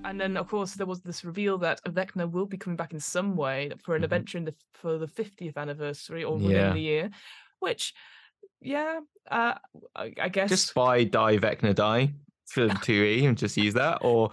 And 0.06 0.22
then, 0.22 0.38
of 0.38 0.48
course, 0.48 0.74
there 0.76 0.86
was 0.88 1.02
this 1.02 1.26
reveal 1.26 1.58
that 1.60 1.84
Vecna 1.84 2.32
will 2.32 2.46
be 2.46 2.58
coming 2.58 2.78
back 2.78 2.94
in 2.94 3.00
some 3.00 3.36
way 3.36 3.72
for 3.84 3.96
an 3.96 4.02
Mhm. 4.02 4.06
adventure 4.06 4.38
in 4.38 4.46
the 4.46 4.56
for 4.74 4.98
the 4.98 5.08
50th 5.08 5.58
anniversary 5.58 6.24
or 6.24 6.36
within 6.38 6.52
Yeah. 6.52 6.74
the 6.74 6.80
year, 6.80 7.10
which, 7.60 7.94
yeah, 8.62 9.02
uh, 9.30 9.56
I, 9.96 10.14
I 10.22 10.30
guess 10.30 10.50
just 10.50 10.74
buy 10.74 11.04
die 11.04 11.38
Vecna 11.38 11.76
die 11.76 12.14
for 12.46 12.70
2e 12.70 13.26
and 13.28 13.38
just 13.38 13.58
use 13.58 13.74
that 13.74 13.98
or 14.02 14.32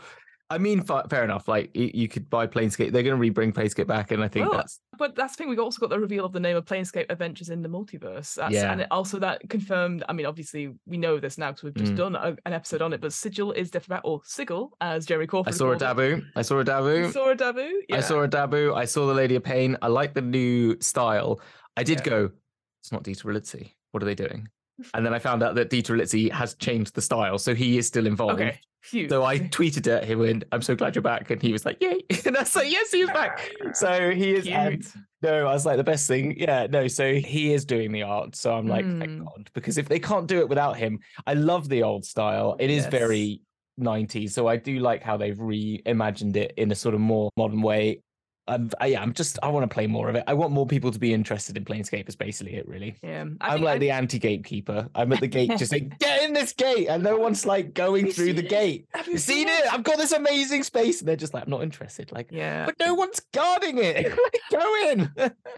i 0.51 0.59
mean 0.59 0.83
fa- 0.83 1.07
fair 1.09 1.25
enough 1.25 1.49
like 1.49 1.71
you 1.75 2.07
could 2.09 2.29
buy 2.29 2.47
planescape 2.47 2.93
they're 2.93 3.03
going 3.03 3.19
to 3.21 3.31
rebring 3.31 3.53
planescape 3.53 3.87
back 3.87 4.11
and 4.11 4.23
i 4.23 4.29
think 4.29 4.47
Well, 4.49 4.59
that's 4.59 4.81
But 4.99 5.17
that's 5.17 5.35
the 5.35 5.39
thing. 5.39 5.49
we've 5.51 5.59
also 5.59 5.81
got 5.81 5.91
the 5.91 5.99
reveal 5.99 6.25
of 6.25 6.33
the 6.33 6.39
name 6.41 6.57
of 6.57 6.65
Planescape 6.67 7.07
Adventures 7.11 7.49
in 7.49 7.63
the 7.63 7.69
Multiverse. 7.69 8.35
That's, 8.37 8.55
Yeah. 8.55 8.71
And 8.71 8.81
it 8.83 8.87
also 8.93 9.19
that 9.19 9.43
confirmed. 9.51 10.05
I 10.09 10.13
mean, 10.13 10.25
obviously 10.27 10.73
we 10.87 10.97
know 10.99 11.19
this 11.19 11.37
now 11.37 11.51
because 11.51 11.65
we've 11.65 11.75
just 11.75 11.95
Mm. 11.95 11.97
done 11.97 12.15
a, 12.15 12.37
an 12.47 12.53
episode 12.53 12.81
on 12.81 12.93
it. 12.93 13.01
But 13.01 13.13
Sigil 13.13 13.51
is 13.53 13.73
different, 13.73 14.03
or 14.05 14.21
Sigil, 14.25 14.71
as 14.81 15.05
Jeremy 15.05 15.27
Crawford. 15.27 15.53
i 15.53 15.57
saw 15.57 15.71
a 15.71 15.73
it. 15.73 15.81
dabu 15.81 16.23
i 16.37 16.43
saw 16.43 16.55
a 16.55 16.59
You 16.59 16.65
dabu 16.65 17.13
saw 17.13 17.31
a 17.31 17.35
Dabu. 17.37 17.69
Yeah. 17.89 17.97
i 17.97 18.01
saw 18.01 18.23
a 18.23 18.29
dabu 18.29 18.63
i 18.77 18.85
saw 18.85 19.07
the 19.07 19.15
lady 19.15 19.35
of 19.35 19.43
pain 19.43 19.77
i 19.83 19.89
like 19.89 20.15
the 20.15 20.23
new 20.23 20.77
style 20.81 21.41
i 21.77 21.83
did 21.83 21.99
Yeah. 21.99 22.11
go 22.13 22.31
it's 22.81 22.93
not 22.93 23.03
DiTerlizzi. 23.03 23.73
what 23.91 24.03
are 24.03 24.07
they 24.07 24.15
doing 24.15 24.49
and 24.95 25.05
then 25.07 25.15
i 25.15 25.19
found 25.19 25.43
out 25.43 25.55
that 25.55 25.71
DiTerlizzi 25.71 26.31
has 26.33 26.55
changed 26.55 26.95
the 26.95 27.03
style 27.03 27.39
so 27.39 27.55
he 27.55 27.79
is 27.79 27.87
still 27.87 28.07
involved 28.07 28.41
Okay. 28.41 28.59
Phew. 28.83 29.09
So 29.09 29.25
I 29.25 29.39
tweeted 29.39 29.91
at 29.91 30.05
him 30.05 30.21
and 30.21 30.45
I'm 30.53 30.61
so 30.61 30.75
glad 30.77 30.95
you're 30.95 31.01
back. 31.01 31.31
And 31.31 31.41
he 31.41 31.53
was 31.53 31.65
like, 31.65 31.81
Yay. 31.81 32.01
And 32.27 32.37
I 32.37 32.41
was 32.41 32.55
like, 32.55 32.71
Yes, 32.71 32.91
he's 32.91 33.09
back. 33.09 33.51
So 33.73 34.11
he 34.11 34.35
is 34.35 34.47
um, 34.53 34.79
No, 35.23 35.47
I 35.47 35.55
was 35.55 35.65
like 35.65 35.79
the 35.79 35.85
best 35.85 36.07
thing. 36.07 36.39
Yeah, 36.39 36.67
no. 36.67 36.87
So 36.87 37.15
he 37.15 37.55
is 37.55 37.65
doing 37.65 37.93
the 37.93 38.03
art. 38.03 38.37
So 38.37 38.53
I'm 38.55 38.67
like, 38.67 38.85
thank 38.85 39.05
Mm. 39.13 39.25
God, 39.25 39.49
because 39.55 39.79
if 39.79 39.89
they 39.89 39.99
can't 39.99 40.27
do 40.27 40.39
it 40.41 40.51
without 40.51 40.77
him, 40.77 40.99
I 41.27 41.33
love 41.33 41.71
the 41.71 41.83
old 41.83 42.05
style. 42.05 42.57
It 42.61 42.69
is 42.69 42.83
Yes. 42.83 42.91
very 42.91 43.41
90s. 43.81 44.33
So 44.33 44.49
I 44.49 44.57
do 44.59 44.79
like 44.81 45.03
how 45.03 45.17
they've 45.17 45.35
reimagined 45.39 46.37
it 46.37 46.53
in 46.59 46.71
a 46.71 46.75
sort 46.75 46.95
of 46.95 47.01
more 47.01 47.31
modern 47.39 47.63
way. 47.63 48.03
I'm, 48.47 48.71
I, 48.81 48.87
yeah, 48.87 49.01
I'm 49.03 49.15
just, 49.15 49.39
I 49.43 49.49
want 49.49 49.69
to 49.69 49.73
play 49.73 49.87
more 49.87 50.09
of 50.09 50.17
it. 50.17 50.25
I 50.27 50.35
want 50.35 50.53
more 50.53 50.67
people 50.67 50.91
to 50.91 50.99
be 50.99 51.15
interested 51.15 51.57
in 51.57 51.65
Planescape, 51.65 52.09
is 52.09 52.17
basically 52.17 52.55
it, 52.57 52.69
really. 52.69 52.97
Yeah. 53.03 53.25
I 53.41 53.55
I'm 53.55 53.63
like 53.63 53.77
I- 53.77 53.79
the 53.79 53.91
anti 53.91 54.19
gatekeeper. 54.19 54.89
I'm 54.95 55.13
at 55.13 55.21
the 55.21 55.27
gate 55.27 55.51
just 55.57 55.71
saying, 55.71 55.95
get 56.01 56.23
in 56.25 56.33
this 56.35 56.53
gate. 56.53 56.89
And 56.89 57.03
no 57.03 57.17
one's 57.17 57.47
like 57.47 57.73
going 57.75 58.11
through 58.13 58.35
the 58.35 58.43
see- 58.43 58.49
gate. 58.49 58.89
Have 58.95 59.07
You've 59.09 59.21
seen 59.21 59.49
it? 59.49 59.73
I've 59.73 59.83
got 59.83 59.97
this 59.99 60.13
amazing 60.13 60.63
space. 60.63 61.01
And 61.01 61.09
they're 61.09 61.17
just 61.17 61.33
like, 61.33 61.45
I'm 61.45 61.51
not 61.51 61.63
interested. 61.63 62.13
Like, 62.13 62.29
Yeah. 62.31 62.67
but 62.67 62.75
no 62.79 62.95
one's 62.95 63.21
guarding 63.33 63.79
it. 63.79 64.13
Like, 64.25 64.41
Go 64.51 64.91
in. 64.91 65.11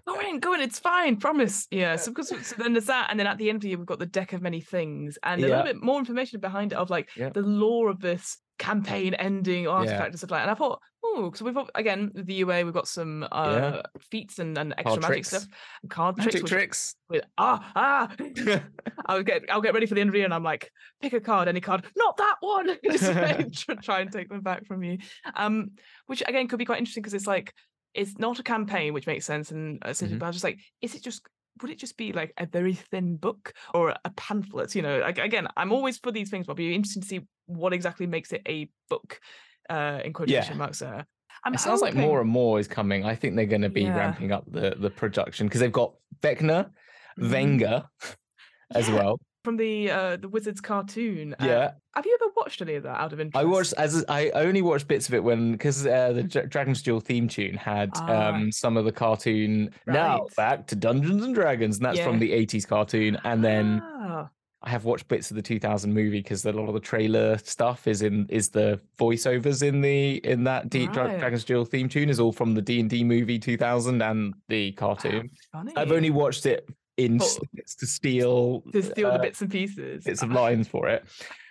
Go 0.07 0.20
in, 0.20 0.38
go 0.40 0.55
in. 0.55 0.61
It's 0.61 0.79
fine. 0.79 1.16
Promise. 1.16 1.66
Yeah. 1.70 1.96
So 1.96 2.11
because 2.16 2.29
so 2.29 2.55
then 2.57 2.72
there's 2.72 2.87
that, 2.87 3.09
and 3.11 3.18
then 3.18 3.27
at 3.27 3.37
the 3.38 3.49
end 3.49 3.57
of 3.57 3.62
the 3.62 3.68
year 3.68 3.79
we've 3.79 3.87
got 3.87 3.99
the 3.99 4.07
deck 4.07 4.33
of 4.33 4.42
many 4.42 4.61
things, 4.61 5.18
and 5.22 5.40
a 5.42 5.49
Yeah. 5.49 5.57
little 5.57 5.72
bit 5.72 5.83
more 5.83 5.99
information 5.99 6.40
behind 6.40 6.72
it 6.72 6.79
of 6.79 6.88
like 6.90 7.09
Yeah. 7.16 7.31
the 7.31 7.42
lore 7.42 7.90
of 7.90 8.01
this 8.01 8.38
campaign 8.58 9.14
ending 9.14 9.66
artifact 9.68 10.10
and 10.10 10.18
stuff 10.18 10.30
like. 10.30 10.38
that. 10.40 10.48
And 10.48 10.50
I 10.50 10.54
thought, 10.54 10.80
oh, 11.04 11.30
so 11.34 11.44
we've 11.44 11.54
got- 11.54 11.70
again 11.74 12.10
with 12.14 12.26
the 12.26 12.34
UA 12.34 12.64
we've 12.64 12.72
got 12.74 12.88
some 12.88 13.26
uh 13.30 13.82
feats 14.10 14.38
and, 14.38 14.56
and 14.58 14.72
extra 14.72 14.84
Card 14.92 15.02
magic 15.02 15.12
tricks. 15.14 15.28
stuff, 15.28 15.46
and 15.82 15.90
card 15.90 16.16
Magic 16.18 16.32
tricks. 16.32 16.50
tricks. 16.50 16.94
With, 17.08 17.24
ah 17.38 17.72
ah. 17.74 18.14
I'll 19.06 19.22
get 19.22 19.42
I'll 19.50 19.60
get 19.60 19.74
ready 19.74 19.86
for 19.86 19.94
the 19.94 20.00
end 20.00 20.08
of 20.08 20.12
the 20.12 20.18
year, 20.18 20.24
and 20.26 20.34
I'm 20.34 20.42
like, 20.42 20.70
pick 21.00 21.12
a 21.12 21.20
card, 21.20 21.48
any 21.48 21.60
card, 21.60 21.84
not 21.96 22.16
that 22.16 22.36
one. 22.40 22.76
Just 22.84 23.12
try 23.82 24.00
and 24.00 24.10
take 24.12 24.28
them 24.28 24.40
back 24.40 24.66
from 24.66 24.82
you. 24.82 24.98
Um, 25.34 25.72
which 26.06 26.22
again 26.26 26.48
could 26.48 26.58
be 26.58 26.64
quite 26.64 26.78
interesting 26.78 27.02
because 27.02 27.14
it's 27.14 27.26
like 27.26 27.52
it's 27.94 28.18
not 28.18 28.38
a 28.38 28.42
campaign, 28.42 28.92
which 28.92 29.06
makes 29.06 29.24
sense. 29.24 29.50
And 29.50 29.78
uh, 29.84 29.88
Mhm. 29.90 30.18
but 30.18 30.26
I 30.26 30.28
was 30.28 30.36
just 30.36 30.44
like, 30.44 30.58
is 30.82 30.94
it 30.94 31.02
just 31.02 31.22
would 31.62 31.70
it 31.70 31.78
just 31.78 31.96
be 31.96 32.12
like 32.12 32.32
a 32.38 32.46
very 32.46 32.74
thin 32.74 33.16
book 33.16 33.54
or 33.74 33.94
a 34.04 34.10
pamphlet? 34.10 34.74
You 34.74 34.82
know, 34.82 34.98
like 35.00 35.18
again, 35.18 35.48
I'm 35.56 35.72
always 35.72 35.98
for 35.98 36.12
these 36.12 36.30
things, 36.30 36.46
but 36.46 36.52
it'll 36.52 36.58
be 36.68 36.74
interesting 36.74 37.02
to 37.02 37.08
see 37.08 37.20
what 37.46 37.72
exactly 37.72 38.06
makes 38.06 38.32
it 38.32 38.42
a 38.48 38.68
book. 38.88 39.20
Uh, 39.68 40.00
in 40.04 40.12
quotation 40.12 40.56
marks 40.58 40.78
there. 40.78 41.04
I'm 41.44 41.54
it 41.54 41.58
sounds 41.58 41.80
like 41.82 41.94
more 41.94 42.20
and 42.20 42.30
more 42.30 42.60
is 42.60 42.68
coming. 42.68 43.04
I 43.04 43.16
think 43.16 43.34
they're 43.34 43.46
going 43.46 43.62
to 43.62 43.68
be 43.68 43.82
Yeah. 43.82 43.96
ramping 43.96 44.30
up 44.30 44.44
the 44.46 44.76
the 44.78 44.90
production 44.90 45.48
because 45.48 45.60
they've 45.60 45.72
got 45.72 45.94
Vecna, 46.20 46.70
Mhm. 47.18 47.32
Wenger 47.32 47.84
as 48.74 48.88
Yeah, 48.88 48.94
well. 48.94 49.20
From 49.46 49.56
the 49.56 49.88
uh 49.90 50.16
the 50.16 50.28
Wizards 50.28 50.61
cartoon. 50.61 51.35
Uh, 51.40 51.44
Yeah, 51.46 51.70
have 51.94 52.04
you 52.04 52.18
ever 52.20 52.32
watched 52.37 52.61
any 52.61 52.74
of 52.74 52.82
that 52.82 53.00
out 53.00 53.12
of 53.12 53.20
interest? 53.20 53.37
I 53.40 53.44
watched 53.44 53.74
as 53.78 54.04
I 54.09 54.30
only 54.30 54.61
watched 54.61 54.88
bits 54.88 55.06
of 55.09 55.14
it 55.14 55.22
when 55.22 55.52
because 55.52 55.87
uh, 55.87 56.12
the 56.12 56.24
Dra- 56.24 56.48
Dragon's 56.48 56.82
Duel 56.82 57.00
theme 57.00 57.28
tune 57.28 57.54
had 57.56 57.90
Ah. 57.94 58.28
um 58.35 58.50
some 58.50 58.76
of 58.76 58.85
the 58.85 58.92
cartoon. 58.92 59.70
Now 59.87 60.26
back 60.37 60.66
to 60.66 60.74
Dungeons 60.76 61.22
and 61.22 61.35
Dragons, 61.35 61.76
and 61.76 61.87
that's 61.87 62.00
from 62.00 62.18
the 62.18 62.32
'80s 62.32 62.66
cartoon. 62.66 63.16
And 63.24 63.44
then 63.44 63.80
Ah, 63.85 64.28
I 64.62 64.70
have 64.70 64.85
watched 64.85 65.06
bits 65.06 65.30
of 65.30 65.37
the 65.37 65.42
2000 65.42 65.92
movie 65.94 66.20
because 66.22 66.44
a 66.44 66.50
lot 66.50 66.66
of 66.66 66.74
the 66.74 66.80
trailer 66.80 67.38
stuff 67.38 67.87
is 67.87 68.02
in 68.02 68.26
is 68.28 68.48
the 68.48 68.80
voiceovers 68.98 69.62
in 69.62 69.80
the 69.80 70.16
in 70.32 70.42
that 70.44 70.70
D- 70.70 70.87
Right. 70.88 71.18
Dragon's 71.20 71.44
Duel 71.44 71.64
theme 71.64 71.88
tune 71.88 72.09
is 72.09 72.18
all 72.18 72.32
from 72.32 72.54
the 72.54 72.62
D 72.62 72.80
and 72.80 72.90
D 72.90 73.04
movie 73.04 73.38
2000 73.38 74.02
and 74.02 74.35
the 74.48 74.72
cartoon. 74.72 75.30
funny. 75.52 75.72
I've 75.76 75.92
only 75.92 76.11
watched 76.11 76.46
it 76.46 76.68
in 76.96 77.20
Oh. 77.22 77.38
to 77.78 77.87
steal 77.87 78.62
to 78.72 78.82
steal 78.82 79.09
uh, 79.09 79.12
the 79.14 79.18
bits 79.18 79.40
and 79.42 79.50
pieces. 79.50 80.04
bits 80.04 80.22
of 80.22 80.30
lines 80.32 80.66
for 80.68 80.88
it, 80.88 81.04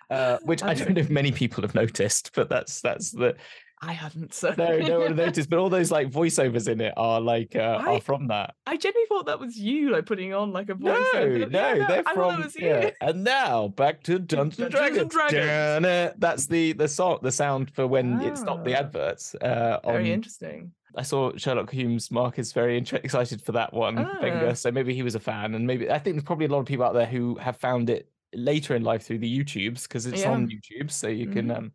uh, 0.10 0.38
which 0.44 0.64
I 0.64 0.74
don't 0.74 0.94
know 0.94 1.02
if 1.02 1.10
many 1.10 1.32
people 1.32 1.62
have 1.64 1.76
noticed, 1.76 2.32
but 2.36 2.50
that's 2.50 2.82
that's 2.82 3.12
the 3.12 3.36
I 3.82 3.92
hadn't. 3.92 4.34
So 4.34 4.56
no 4.58 4.80
no 4.80 5.00
one 5.02 5.16
noticed. 5.26 5.50
But 5.50 5.60
all 5.60 5.70
those 5.70 5.92
like 5.92 6.10
voiceovers 6.10 6.68
in 6.70 6.80
it 6.82 6.94
are 6.98 7.20
like 7.22 7.56
uh, 7.56 7.60
I- 7.86 7.96
are 7.98 8.02
from 8.02 8.28
that. 8.30 8.56
I 8.66 8.78
genuinely 8.78 9.06
thought 9.10 9.26
that 9.28 9.40
was 9.40 9.58
you, 9.58 9.92
like 9.92 10.06
putting 10.08 10.34
on 10.34 10.52
like 10.54 10.70
a 10.70 10.74
voiceover. 10.76 11.52
No, 11.52 11.74
no, 11.74 11.74
Yeah, 11.76 11.88
they're 11.88 12.04
I 12.08 12.14
from 12.14 12.30
that 12.38 12.46
was 12.46 12.56
you. 12.56 12.68
yeah. 12.70 12.90
And 13.02 13.24
now 13.24 13.68
back 13.68 14.02
to 14.04 14.18
Dungeons 14.34 14.60
and 14.60 14.72
Dragons. 14.72 15.12
Dragons. 15.14 16.16
That's 16.18 16.48
the 16.48 16.74
the 16.74 16.88
song, 16.88 17.20
the 17.22 17.32
sound 17.32 17.70
for 17.76 17.86
when 17.86 18.20
it 18.22 18.38
stopped 18.38 18.64
the 18.66 18.74
Ah. 18.76 18.80
adverts. 18.80 19.36
Uh, 19.36 19.80
on, 19.84 19.94
Very 19.94 20.12
interesting. 20.12 20.72
I 20.98 21.02
saw 21.04 21.36
Sherlock 21.36 21.72
Holmes. 21.74 22.10
Mark 22.12 22.40
is 22.40 22.54
very 22.54 22.78
excited 22.78 23.42
for 23.42 23.52
that 23.54 23.74
one, 23.74 23.98
Ah. 23.98 24.18
Wenger. 24.22 24.56
So 24.56 24.72
maybe 24.72 24.94
he 24.94 25.04
was 25.04 25.16
a 25.16 25.20
fan, 25.20 25.56
and 25.56 25.66
maybe 25.68 25.90
I 25.90 26.00
think 26.00 26.16
there's 26.16 26.24
probably 26.24 26.46
a 26.46 26.50
lot 26.50 26.60
of 26.60 26.66
people 26.66 26.86
out 26.86 26.94
there 26.94 27.06
who 27.06 27.36
have 27.36 27.58
found 27.58 27.90
it 27.90 28.10
later 28.34 28.76
in 28.76 28.84
life 28.84 29.04
through 29.04 29.20
the 29.20 29.40
YouTubes 29.40 29.84
because 29.84 30.06
it's 30.06 30.22
Yeah. 30.22 30.32
on 30.32 30.48
YouTube, 30.50 30.92
so 30.92 31.08
you 31.08 31.28
can 31.28 31.48
Mhm. 31.48 31.58
um 31.58 31.72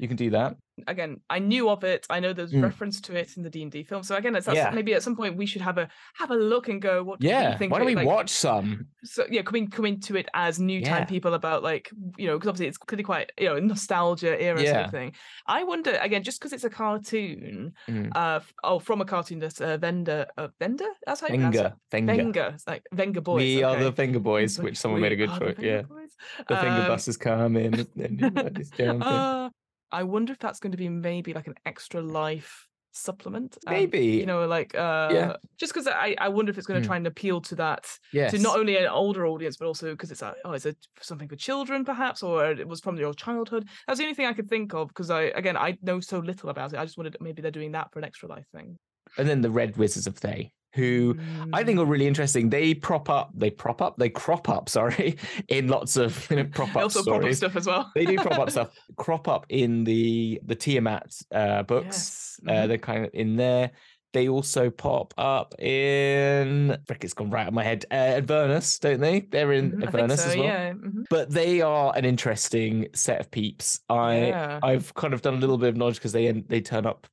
you 0.00 0.08
can 0.08 0.16
do 0.16 0.30
that. 0.30 0.56
Again, 0.86 1.20
I 1.28 1.38
knew 1.40 1.68
of 1.68 1.84
it. 1.84 2.06
I 2.08 2.20
know 2.20 2.32
there's 2.32 2.54
Mm. 2.54 2.62
reference 2.62 3.02
to 3.02 3.14
it 3.14 3.36
in 3.36 3.42
the 3.42 3.50
D 3.50 3.62
and 3.62 3.70
D 3.70 3.82
film. 3.84 4.02
So 4.02 4.16
again, 4.16 4.34
it's 4.34 4.48
Yeah. 4.48 4.70
maybe 4.70 4.94
at 4.94 5.02
some 5.02 5.14
point 5.14 5.36
we 5.36 5.44
should 5.44 5.60
have 5.60 5.76
a 5.76 5.86
have 6.14 6.30
a 6.30 6.34
look 6.36 6.68
and 6.68 6.80
go. 6.80 7.02
What 7.04 7.22
Yeah, 7.22 7.58
think? 7.58 7.70
why 7.70 7.78
don't 7.80 7.86
we 7.86 7.94
Like, 7.94 8.06
watch 8.06 8.30
some? 8.30 8.86
so 9.04 9.26
yeah, 9.30 9.42
coming 9.42 9.68
coming 9.68 10.00
to 10.00 10.16
it 10.16 10.26
as 10.32 10.58
new 10.58 10.80
time 10.82 11.02
Yeah. 11.02 11.04
people 11.14 11.34
about 11.34 11.62
like 11.62 11.90
you 12.16 12.26
know 12.28 12.38
because 12.38 12.48
obviously 12.48 12.68
it's 12.68 12.78
clearly 12.78 13.04
quite 13.04 13.30
you 13.38 13.48
know 13.48 13.58
nostalgia 13.58 14.40
era 14.42 14.58
sort 14.66 14.84
of 14.86 14.90
thing. 14.90 15.12
I 15.46 15.64
wonder 15.64 15.92
again 16.00 16.22
just 16.22 16.40
because 16.40 16.54
it's 16.54 16.64
a 16.64 16.70
cartoon. 16.70 17.74
Mm. 17.86 18.10
Uh, 18.16 18.40
oh, 18.64 18.78
from 18.78 19.02
a 19.02 19.04
cartoon 19.04 19.38
that's 19.38 19.60
uh, 19.60 19.76
Vendor. 19.76 20.26
Uh, 20.38 20.48
Vendor. 20.58 20.88
That's 21.06 21.20
how 21.20 21.26
you 21.28 21.34
pronounce 21.34 21.56
it. 21.56 21.72
Wenger, 21.92 22.12
Wenger. 22.14 22.22
Venga. 22.32 22.50
It's 22.54 22.66
like 22.66 22.84
Venga 22.92 23.20
boys. 23.20 23.42
we 23.42 23.62
are 23.62 23.76
the 23.76 23.86
okay. 23.86 23.96
Finger 23.96 24.20
Boys, 24.20 24.58
which 24.58 24.78
someone 24.78 25.02
we 25.02 25.08
made 25.08 25.12
a 25.12 25.16
good 25.26 25.38
choice. 25.38 25.56
Yeah, 25.58 25.82
Boys. 25.82 26.12
the 26.48 26.56
Finger 26.56 26.82
Um, 26.82 26.88
Bus 26.88 27.06
is 27.08 27.18
coming. 27.18 27.74
and 27.74 28.20
you 28.20 29.50
just 29.90 30.02
jump 30.02 30.10
in. 30.10 30.10
I 30.10 30.12
wonder 30.12 30.32
if 30.32 30.38
that's 30.38 30.60
going 30.60 30.72
to 30.72 30.78
be 30.78 30.88
maybe 30.88 31.32
like 31.34 31.46
an 31.46 31.54
extra 31.66 32.00
life 32.02 32.66
supplement. 32.92 33.56
um, 33.66 33.74
Maybe. 33.74 34.04
you 34.06 34.26
know, 34.26 34.46
like 34.46 34.74
uh, 34.74 35.36
just 35.58 35.72
because 35.72 35.86
I 35.86 36.16
I 36.18 36.28
wonder 36.28 36.50
if 36.50 36.58
it's 36.58 36.66
going 36.66 36.82
to 36.82 36.86
Hmm. 36.86 36.90
try 36.90 36.96
and 36.96 37.06
appeal 37.06 37.40
to 37.42 37.54
that 37.56 37.86
yes. 38.12 38.32
to 38.32 38.38
not 38.38 38.58
only 38.58 38.76
an 38.76 38.86
older 38.88 39.26
audience 39.26 39.56
but 39.56 39.66
also 39.66 39.92
because 39.92 40.10
it's 40.10 40.22
a 40.22 40.34
oh 40.44 40.52
is 40.54 40.66
it 40.66 40.76
something 41.00 41.28
for 41.28 41.36
children 41.36 41.84
perhaps 41.84 42.22
or 42.22 42.50
it 42.50 42.66
was 42.66 42.80
from 42.80 42.96
your 42.98 43.14
childhood. 43.14 43.68
That's 43.86 43.98
the 43.98 44.04
only 44.04 44.14
thing 44.14 44.26
I 44.26 44.32
could 44.32 44.48
think 44.48 44.74
of 44.74 44.88
because 44.88 45.10
I 45.10 45.22
again 45.22 45.56
I 45.56 45.78
know 45.82 46.00
so 46.00 46.18
little 46.18 46.48
about 46.50 46.72
it. 46.72 46.78
I 46.80 46.84
just 46.84 46.96
wondered 46.98 47.16
maybe 47.20 47.42
they're 47.42 47.50
doing 47.52 47.72
that 47.72 47.92
for 47.92 48.00
an 48.00 48.04
extra 48.04 48.28
life 48.28 48.46
thing. 48.52 48.78
and 49.18 49.28
then 49.28 49.40
the 49.42 49.50
Red 49.50 49.76
Wizards 49.76 50.06
of 50.08 50.16
Thay, 50.16 50.52
who 50.74 51.16
I 51.52 51.64
think 51.64 51.78
Mm. 51.78 51.82
are 51.82 51.86
really 51.86 52.06
interesting. 52.06 52.50
They 52.50 52.74
prop 52.74 53.08
up, 53.10 53.30
they 53.34 53.50
prop 53.50 53.82
up, 53.82 53.96
they 53.98 54.08
crop 54.10 54.48
up. 54.48 54.68
Sorry, 54.76 55.16
in 55.48 55.68
lots 55.68 55.96
of 55.96 56.14
prop 56.52 56.72
They 56.72 56.80
up 56.80 56.84
also 56.84 57.02
pop 57.04 57.24
up 57.24 57.32
stuff 57.34 57.56
as 57.56 57.66
well. 57.66 57.90
They 57.94 58.04
do 58.06 58.16
prop 58.16 58.38
up 58.38 58.50
stuff, 58.50 58.70
crop 58.96 59.28
up 59.28 59.46
in 59.48 59.84
the 59.84 60.40
the 60.46 60.54
Tiamat 60.54 61.14
uh, 61.32 61.62
books. 61.64 61.86
Yes. 61.86 62.40
Uh, 62.46 62.50
mhm. 62.64 62.68
they're 62.68 62.78
kind 62.78 63.04
of 63.04 63.10
in 63.14 63.36
there. 63.36 63.70
They 64.12 64.28
also 64.28 64.70
pop 64.70 65.14
up 65.18 65.54
in. 65.60 66.76
Frick, 66.86 67.04
it's 67.04 67.14
gone 67.14 67.30
right 67.30 67.42
out 67.42 67.48
of 67.48 67.54
my 67.54 67.62
head. 67.62 67.84
Uh, 67.92 67.94
Avernus, 68.18 68.78
don't 68.80 69.00
they? 69.00 69.20
They're 69.20 69.52
in 69.52 69.70
Mhm, 69.72 69.86
Avernus 69.86 70.22
so, 70.24 70.30
as 70.30 70.36
well. 70.36 70.44
Yeah. 70.46 70.72
mhm. 70.72 71.04
But 71.08 71.30
they 71.30 71.60
are 71.60 71.92
an 71.96 72.04
interesting 72.04 72.88
set 72.92 73.20
of 73.20 73.30
peeps. 73.30 73.80
I 73.88 74.26
yeah. 74.28 74.58
I've 74.64 74.92
kind 74.94 75.14
of 75.14 75.22
done 75.22 75.34
a 75.34 75.38
little 75.38 75.58
bit 75.58 75.68
of 75.68 75.76
knowledge 75.76 75.96
because 75.96 76.12
they 76.12 76.30
they 76.32 76.60
turn 76.60 76.86
up, 76.86 77.06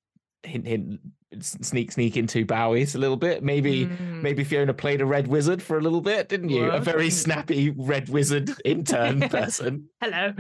hint 0.48 0.66
hint, 0.68 1.00
sneak 1.40 1.92
sneak 1.92 2.18
into 2.18 2.46
Bowie's 2.46 2.96
a 2.96 3.00
little 3.00 3.18
bit. 3.18 3.44
Maybe 3.44 3.86
Mm. 3.86 4.22
maybe 4.22 4.44
Fiona 4.44 4.74
played 4.74 5.02
a 5.02 5.06
red 5.06 5.28
wizard 5.28 5.62
for 5.62 5.78
a 5.78 5.82
little 5.82 6.02
bit, 6.02 6.30
didn't 6.30 6.50
you? 6.50 6.66
A 6.72 6.80
very 6.80 7.10
snappy 7.10 7.70
red 7.72 8.10
wizard 8.10 8.50
intern 8.66 9.22
person. 9.30 9.90
Hello. 10.02 10.34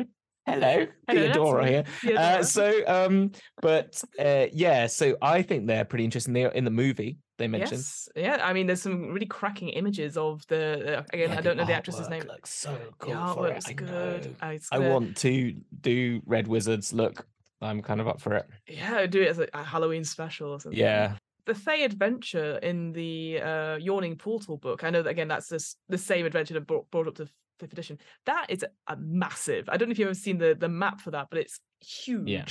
Hello, 0.46 0.86
Hello, 1.10 1.22
Theodora 1.24 1.68
here. 1.68 1.84
Theodora. 2.00 2.22
Uh, 2.40 2.44
so 2.44 2.82
um, 2.88 3.32
but 3.62 4.02
uh, 4.18 4.46
yeah, 4.54 4.88
so 4.88 5.18
I 5.22 5.42
think 5.42 5.68
they're 5.68 5.84
pretty 5.84 6.06
interesting. 6.06 6.32
They're 6.34 6.48
in 6.52 6.64
the 6.64 6.72
movie. 6.72 7.18
they 7.38 7.50
mentioned. 7.50 7.80
Yes, 7.82 8.08
yeah. 8.16 8.38
I 8.42 8.54
mean, 8.54 8.66
there's 8.66 8.82
some 8.82 9.10
really 9.12 9.26
cracking 9.26 9.68
images 9.70 10.16
of 10.16 10.48
the. 10.48 11.00
Uh, 11.00 11.04
again, 11.12 11.32
Yeah, 11.32 11.38
I 11.38 11.42
don't 11.42 11.58
know 11.58 11.66
the 11.66 11.74
actress's 11.74 12.08
name. 12.08 12.24
Looks 12.24 12.52
so 12.54 12.72
The 12.72 12.94
cool 12.98 13.14
for 13.34 13.48
it. 13.50 13.58
artwork's 13.58 13.68
I 13.68 13.74
good. 13.74 14.36
uh, 14.42 14.54
I 14.72 14.80
want 14.80 15.18
to 15.18 15.54
do 15.82 16.22
Red 16.26 16.48
Wizards. 16.48 16.94
Look, 16.94 17.28
I'm 17.62 17.82
kind 17.82 18.00
of 18.02 18.08
up 18.08 18.22
for 18.22 18.34
it. 18.34 18.46
Yeah, 18.68 19.06
do 19.08 19.22
it 19.22 19.30
as 19.30 19.40
a, 19.40 19.48
a 19.54 19.64
Halloween 19.64 20.04
special 20.04 20.52
or 20.52 20.60
something. 20.60 20.80
Yeah. 20.80 21.16
the 21.46 21.54
Thay 21.54 21.84
adventure 21.84 22.58
in 22.58 22.92
the 22.92 23.40
uh, 23.42 23.76
Yawning 23.78 24.18
Portal 24.18 24.58
book. 24.58 24.84
I 24.84 24.90
know 24.90 25.02
that 25.02 25.10
again, 25.10 25.28
that's 25.28 25.48
this, 25.48 25.76
the 25.90 25.98
same 25.98 26.26
adventure 26.26 26.54
that 26.54 26.68
brought, 26.68 26.90
brought 26.92 27.08
up 27.08 27.16
to 27.16 27.28
fifth 27.60 27.74
edition. 27.74 27.98
That 28.26 28.48
is 28.50 28.64
a 28.88 28.96
massive. 28.98 29.68
I 29.70 29.78
don't 29.78 29.88
know 29.88 29.92
if 29.94 30.00
you've 30.00 30.08
ever 30.08 30.14
seen 30.14 30.38
the 30.38 30.56
the 30.60 30.70
map 30.70 31.02
for 31.02 31.12
that, 31.12 31.28
but 31.32 31.40
it's 31.40 31.60
huge. 31.80 32.28
Yeah. 32.28 32.46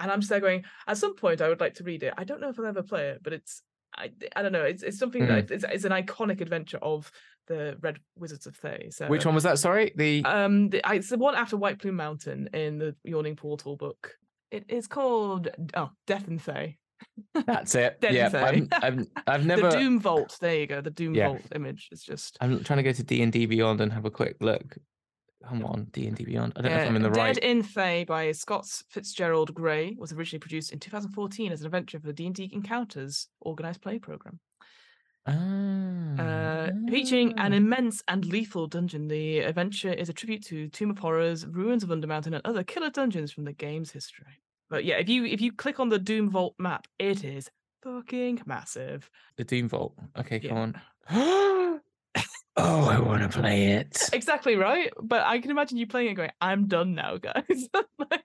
And 0.00 0.10
I'm 0.10 0.20
just 0.20 0.30
there 0.30 0.40
going. 0.40 0.64
At 0.86 0.98
some 0.98 1.14
point, 1.14 1.40
I 1.40 1.48
would 1.48 1.60
like 1.60 1.74
to 1.74 1.84
read 1.84 2.02
it. 2.02 2.14
I 2.16 2.24
don't 2.24 2.40
know 2.40 2.48
if 2.48 2.58
I'll 2.58 2.66
ever 2.66 2.82
play 2.82 3.10
it, 3.10 3.22
but 3.22 3.32
it's. 3.32 3.62
I, 3.96 4.10
I 4.36 4.42
don't 4.42 4.52
know. 4.52 4.64
It's, 4.64 4.82
it's 4.82 4.98
something 4.98 5.26
that 5.26 5.50
it's, 5.50 5.64
it's 5.64 5.84
an 5.84 5.92
iconic 5.92 6.40
adventure 6.40 6.78
of 6.82 7.10
the 7.46 7.76
Red 7.80 7.98
Wizards 8.16 8.46
of 8.46 8.54
Thay. 8.54 8.90
So 8.90 9.08
Which 9.08 9.24
one 9.24 9.34
was 9.34 9.44
that? 9.44 9.58
Sorry, 9.58 9.92
the 9.96 10.22
Um, 10.24 10.68
the, 10.68 10.86
I, 10.86 10.96
it's 10.96 11.08
the 11.08 11.16
one 11.16 11.34
after 11.34 11.56
White 11.56 11.80
Plume 11.80 11.96
Mountain 11.96 12.50
in 12.52 12.78
the 12.78 12.94
Yawning 13.02 13.34
Portal 13.34 13.76
book. 13.76 14.12
It 14.50 14.64
is 14.68 14.86
called 14.86 15.48
oh 15.74 15.90
Death 16.06 16.26
and 16.28 16.40
Thay. 16.40 16.78
that's 17.46 17.74
it. 17.74 18.00
Dead 18.00 18.14
yeah. 18.14 18.30
I'm, 18.32 18.68
I'm, 18.72 19.06
I've 19.26 19.46
never. 19.46 19.70
The 19.70 19.78
Doom 19.78 20.00
Vault. 20.00 20.36
There 20.40 20.56
you 20.56 20.66
go. 20.66 20.80
The 20.80 20.90
Doom 20.90 21.14
Yeah. 21.14 21.28
Vault 21.28 21.42
image 21.54 21.88
is 21.92 22.02
just. 22.02 22.36
I'm 22.40 22.62
trying 22.64 22.78
to 22.78 22.82
go 22.82 22.92
to 22.92 23.02
D 23.02 23.22
and 23.22 23.32
D 23.32 23.46
Beyond 23.46 23.80
and 23.80 23.92
have 23.92 24.04
a 24.04 24.10
quick 24.10 24.36
look. 24.40 24.76
Come 25.46 25.64
on, 25.64 25.84
D 25.92 26.06
and 26.06 26.16
D 26.16 26.24
Beyond. 26.24 26.54
I 26.56 26.62
don't 26.62 26.72
know 26.72 26.78
if 26.78 26.88
I'm 26.88 26.96
in 26.96 27.02
the 27.02 27.10
Dead 27.10 27.16
right. 27.16 27.34
Dead 27.34 27.44
in 27.44 27.62
Thay 27.62 28.04
by 28.04 28.32
Scott 28.32 28.66
Fitzgerald 28.90 29.54
Gray 29.54 29.94
was 29.96 30.12
originally 30.12 30.40
produced 30.40 30.72
in 30.72 30.80
2014 30.80 31.52
as 31.52 31.60
an 31.60 31.66
adventure 31.66 32.00
for 32.00 32.06
the 32.08 32.12
D&D 32.12 32.50
Encounters 32.52 33.28
organized 33.40 33.80
play 33.80 33.98
program. 33.98 34.40
Ah, 35.28 36.22
Uh, 36.22 36.70
featuring 36.90 37.38
an 37.38 37.52
immense 37.52 38.02
and 38.08 38.24
lethal 38.26 38.66
dungeon, 38.66 39.06
the 39.08 39.40
adventure 39.40 39.92
is 39.92 40.08
a 40.08 40.12
tribute 40.12 40.44
to 40.46 40.68
Tomb 40.68 40.90
of 40.90 40.98
Horrors, 40.98 41.46
Ruins 41.46 41.82
of 41.84 41.90
Undermountain, 41.90 42.34
and 42.34 42.40
other 42.44 42.64
killer 42.64 42.90
dungeons 42.90 43.30
from 43.32 43.44
the 43.44 43.52
game's 43.52 43.90
history. 43.92 44.40
But 44.70 44.84
yeah, 44.84 44.96
if 44.96 45.08
you 45.08 45.24
if 45.24 45.40
you 45.40 45.52
click 45.52 45.78
on 45.80 45.88
the 45.88 45.98
Doom 45.98 46.28
Vault 46.30 46.54
map, 46.58 46.86
it 46.98 47.24
is 47.24 47.50
fucking 47.82 48.42
massive. 48.46 49.10
the 49.36 49.44
Doom 49.44 49.68
Vault. 49.68 49.94
Okay, 50.18 50.40
Yeah. 50.42 50.48
come 50.48 50.58
on. 50.58 50.80
oh, 52.56 52.88
I 52.90 52.98
want 53.00 53.22
to 53.30 53.40
play 53.40 53.72
it. 53.72 54.08
Exactly 54.12 54.56
right. 54.56 54.90
But 55.00 55.22
I 55.22 55.38
can 55.38 55.50
imagine 55.50 55.78
you 55.78 55.86
playing 55.86 56.10
it 56.10 56.14
going, 56.14 56.30
I'm 56.40 56.66
done 56.66 56.94
now, 56.94 57.16
guys. 57.18 57.68
Like, 57.98 58.24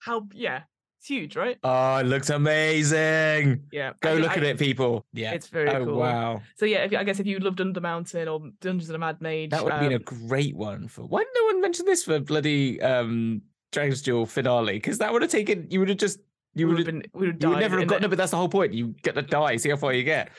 How 0.00 0.26
yeah, 0.34 0.62
it's 1.02 1.08
huge, 1.08 1.34
right? 1.34 1.58
Oh, 1.64 1.96
it 1.96 2.06
looks 2.06 2.30
amazing. 2.30 3.64
Yeah. 3.72 3.92
Go 4.00 4.10
I- 4.12 4.18
look 4.18 4.30
I- 4.30 4.34
at 4.36 4.42
it, 4.44 4.56
people. 4.58 5.04
Yeah. 5.12 5.32
It's 5.32 5.48
very 5.48 5.68
oh 5.68 5.84
cool. 5.84 5.96
wow, 5.96 6.40
So 6.54 6.64
yeah, 6.64 6.84
if, 6.84 6.94
I 6.94 7.02
guess 7.02 7.18
if 7.18 7.26
you 7.26 7.40
loved 7.40 7.58
Undermountain 7.58 8.32
or 8.32 8.50
Dungeons 8.60 8.88
and 8.88 8.94
a 8.94 8.98
Mad 9.00 9.20
Mage, 9.20 9.50
that 9.50 9.64
would 9.64 9.72
have 9.72 9.82
been 9.82 9.92
a 9.92 9.96
um, 9.96 10.28
great 10.28 10.54
one 10.54 10.86
for. 10.86 11.02
Why 11.02 11.20
did 11.24 11.28
no 11.34 11.46
one 11.46 11.60
mention 11.60 11.86
this 11.86 12.04
for 12.04 12.20
bloody 12.20 12.80
um 12.80 13.42
Dragon's 13.72 14.00
Duel 14.00 14.26
finale? 14.26 14.74
Because 14.74 14.98
that 14.98 15.12
would 15.12 15.22
have 15.22 15.30
taken. 15.32 15.66
You 15.70 15.80
would 15.80 15.88
have 15.88 15.98
just. 15.98 16.20
You 16.54 16.68
would 16.68 16.76
would 16.76 16.86
have 16.86 16.94
have. 16.94 17.02
been 17.02 17.10
would 17.20 17.28
have 17.30 17.42
You 17.42 17.48
would 17.48 17.58
never 17.58 17.78
have 17.80 17.88
gotten 17.88 17.88
got. 17.88 18.00
No, 18.02 18.06
it. 18.06 18.10
but 18.10 18.18
that's 18.18 18.30
the 18.30 18.36
whole 18.36 18.48
point. 18.48 18.72
You 18.72 18.94
get 19.02 19.16
to 19.16 19.22
die. 19.22 19.56
See 19.56 19.70
how 19.70 19.76
far 19.76 19.92
you 19.92 20.04
get. 20.04 20.30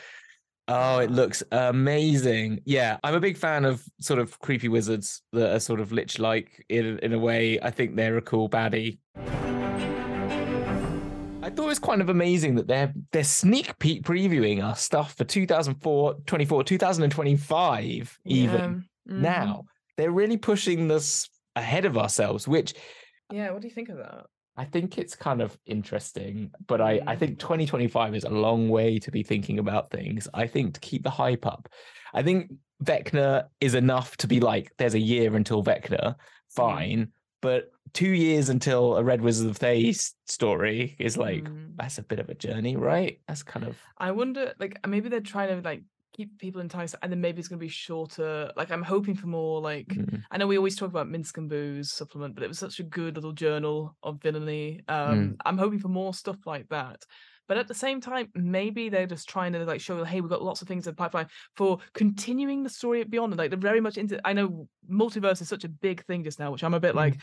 Oh, 0.70 1.00
it 1.00 1.12
looks 1.12 1.44
amazing. 1.52 2.62
Yeah, 2.64 3.00
I'm 3.04 3.16
a 3.16 3.20
big 3.20 3.36
fan 3.36 3.66
of 3.66 3.84
sort 4.00 4.20
of 4.20 4.40
creepy 4.40 4.70
wizards 4.70 5.24
that 5.34 5.54
are 5.54 5.60
sort 5.60 5.82
of 5.82 5.92
lich 5.92 6.20
like 6.20 6.66
in 6.70 7.00
in 7.00 7.12
a 7.12 7.20
way. 7.20 7.60
I 7.60 7.70
think 7.70 7.98
they're 7.98 8.16
a 8.16 8.22
cool 8.22 8.48
baddie. 8.50 9.00
I 11.54 11.56
thought 11.56 11.66
it 11.66 11.68
was 11.68 11.78
kind 11.80 12.02
of 12.02 12.10
amazing 12.10 12.56
that 12.56 12.66
they're 12.66 12.92
they're 13.12 13.24
sneak 13.24 13.78
peek 13.78 14.02
previewing 14.02 14.64
our 14.64 14.76
stuff 14.76 15.14
for 15.16 15.24
2004, 15.24 16.16
24, 16.26 16.64
2025 16.64 18.20
even 18.26 18.60
Yeah, 19.06 19.14
mhm. 19.14 19.22
now. 19.22 19.66
They're 19.96 20.10
really 20.10 20.38
pushing 20.38 20.88
this 20.88 21.30
ahead 21.56 21.86
of 21.86 21.96
ourselves, 21.96 22.48
which 22.48 22.74
Yeah, 23.32 23.52
what 23.52 23.62
do 23.62 23.68
you 23.68 23.74
think 23.76 23.90
of 23.90 23.98
that? 23.98 24.26
I 24.58 24.66
think 24.66 24.98
it's 24.98 25.16
kind 25.16 25.44
of 25.44 25.56
interesting, 25.68 26.50
but 26.66 26.82
I, 26.82 27.00
I 27.06 27.16
Mm. 27.16 27.20
think 27.20 27.40
2025 27.40 28.16
is 28.16 28.24
a 28.24 28.30
long 28.32 28.70
way 28.70 28.98
to 28.98 29.12
be 29.12 29.22
thinking 29.22 29.60
about 29.60 29.92
things. 29.92 30.28
I 30.34 30.48
think 30.48 30.74
to 30.74 30.80
keep 30.80 31.04
the 31.04 31.12
hype 31.12 31.46
up, 31.46 31.70
I 32.16 32.24
think 32.24 32.52
Vecna 32.84 33.50
is 33.62 33.76
enough 33.76 34.18
to 34.18 34.28
be 34.28 34.40
like, 34.40 34.72
there's 34.80 34.96
a 34.96 35.00
year 35.00 35.36
until 35.36 35.64
Vecna, 35.64 36.16
fine, 36.50 37.12
but 37.44 37.70
two 37.94 38.10
years 38.10 38.50
until 38.50 38.98
a 38.98 39.04
Red 39.04 39.22
Wizard 39.22 39.48
of 39.52 39.58
Thay 39.58 39.94
story 40.26 40.96
is 40.98 41.16
like, 41.16 41.44
Mm. 41.44 41.76
that's 41.76 42.00
a 42.00 42.04
bit 42.04 42.20
of 42.20 42.30
a 42.30 42.34
journey, 42.34 42.76
right? 42.76 43.20
That's 43.28 43.44
kind 43.44 43.66
of, 43.68 43.78
I 43.98 44.10
wonder, 44.12 44.54
like 44.60 44.80
maybe 44.88 45.10
they're 45.10 45.20
trying 45.20 45.50
to 45.50 45.62
like 45.64 45.84
keep 46.14 46.38
people 46.40 46.62
enticed, 46.62 46.96
and 47.02 47.12
then 47.12 47.22
maybe 47.22 47.40
it's 47.40 47.48
going 47.48 47.60
to 47.60 47.64
be 47.66 47.70
shorter. 47.70 48.52
Like 48.56 48.72
I'm 48.72 48.84
hoping 48.84 49.16
for 49.16 49.28
more. 49.28 49.62
Like 49.62 49.88
mm, 49.88 50.24
I 50.32 50.38
know 50.38 50.48
we 50.48 50.58
always 50.58 50.76
talk 50.76 50.90
about 50.90 51.08
Minsc 51.08 51.38
and 51.38 51.50
Boo's 51.50 51.92
supplement, 51.92 52.36
but 52.36 52.44
it 52.44 52.48
was 52.48 52.60
such 52.60 52.80
a 52.80 52.84
good 52.84 53.16
little 53.16 53.32
journal 53.34 53.96
of 54.04 54.22
villainy. 54.22 54.82
Mm. 54.88 55.10
Um, 55.10 55.36
I'm 55.46 55.58
hoping 55.58 55.80
for 55.80 55.90
more 55.90 56.14
stuff 56.14 56.38
like 56.46 56.70
that. 56.70 57.04
But 57.48 57.58
at 57.58 57.68
the 57.68 57.74
same 57.74 58.00
time, 58.00 58.30
maybe 58.36 58.90
they're 58.90 59.06
just 59.06 59.28
trying 59.28 59.54
to 59.54 59.66
like 59.66 59.82
show, 59.82 60.04
hey, 60.04 60.22
we've 60.22 60.30
got 60.30 60.42
lots 60.42 60.62
of 60.62 60.68
things 60.68 60.88
in 60.88 60.92
the 60.92 60.96
pipeline 60.96 61.28
for 61.58 61.80
continuing 61.94 62.64
the 62.64 62.70
story 62.70 63.04
beyond. 63.04 63.34
And 63.34 63.38
like 63.38 63.50
they're 63.52 63.60
very 63.60 63.82
much 63.82 63.98
into. 63.98 64.20
I 64.26 64.34
know 64.34 64.68
multiverse 64.90 65.42
is 65.42 65.50
such 65.50 65.64
a 65.64 65.70
big 65.70 66.06
thing 66.06 66.24
just 66.24 66.40
now, 66.40 66.52
which 66.52 66.64
I'm 66.64 66.74
a 66.74 66.80
bit 66.80 66.94
Mm. 66.94 66.98
like, 66.98 67.18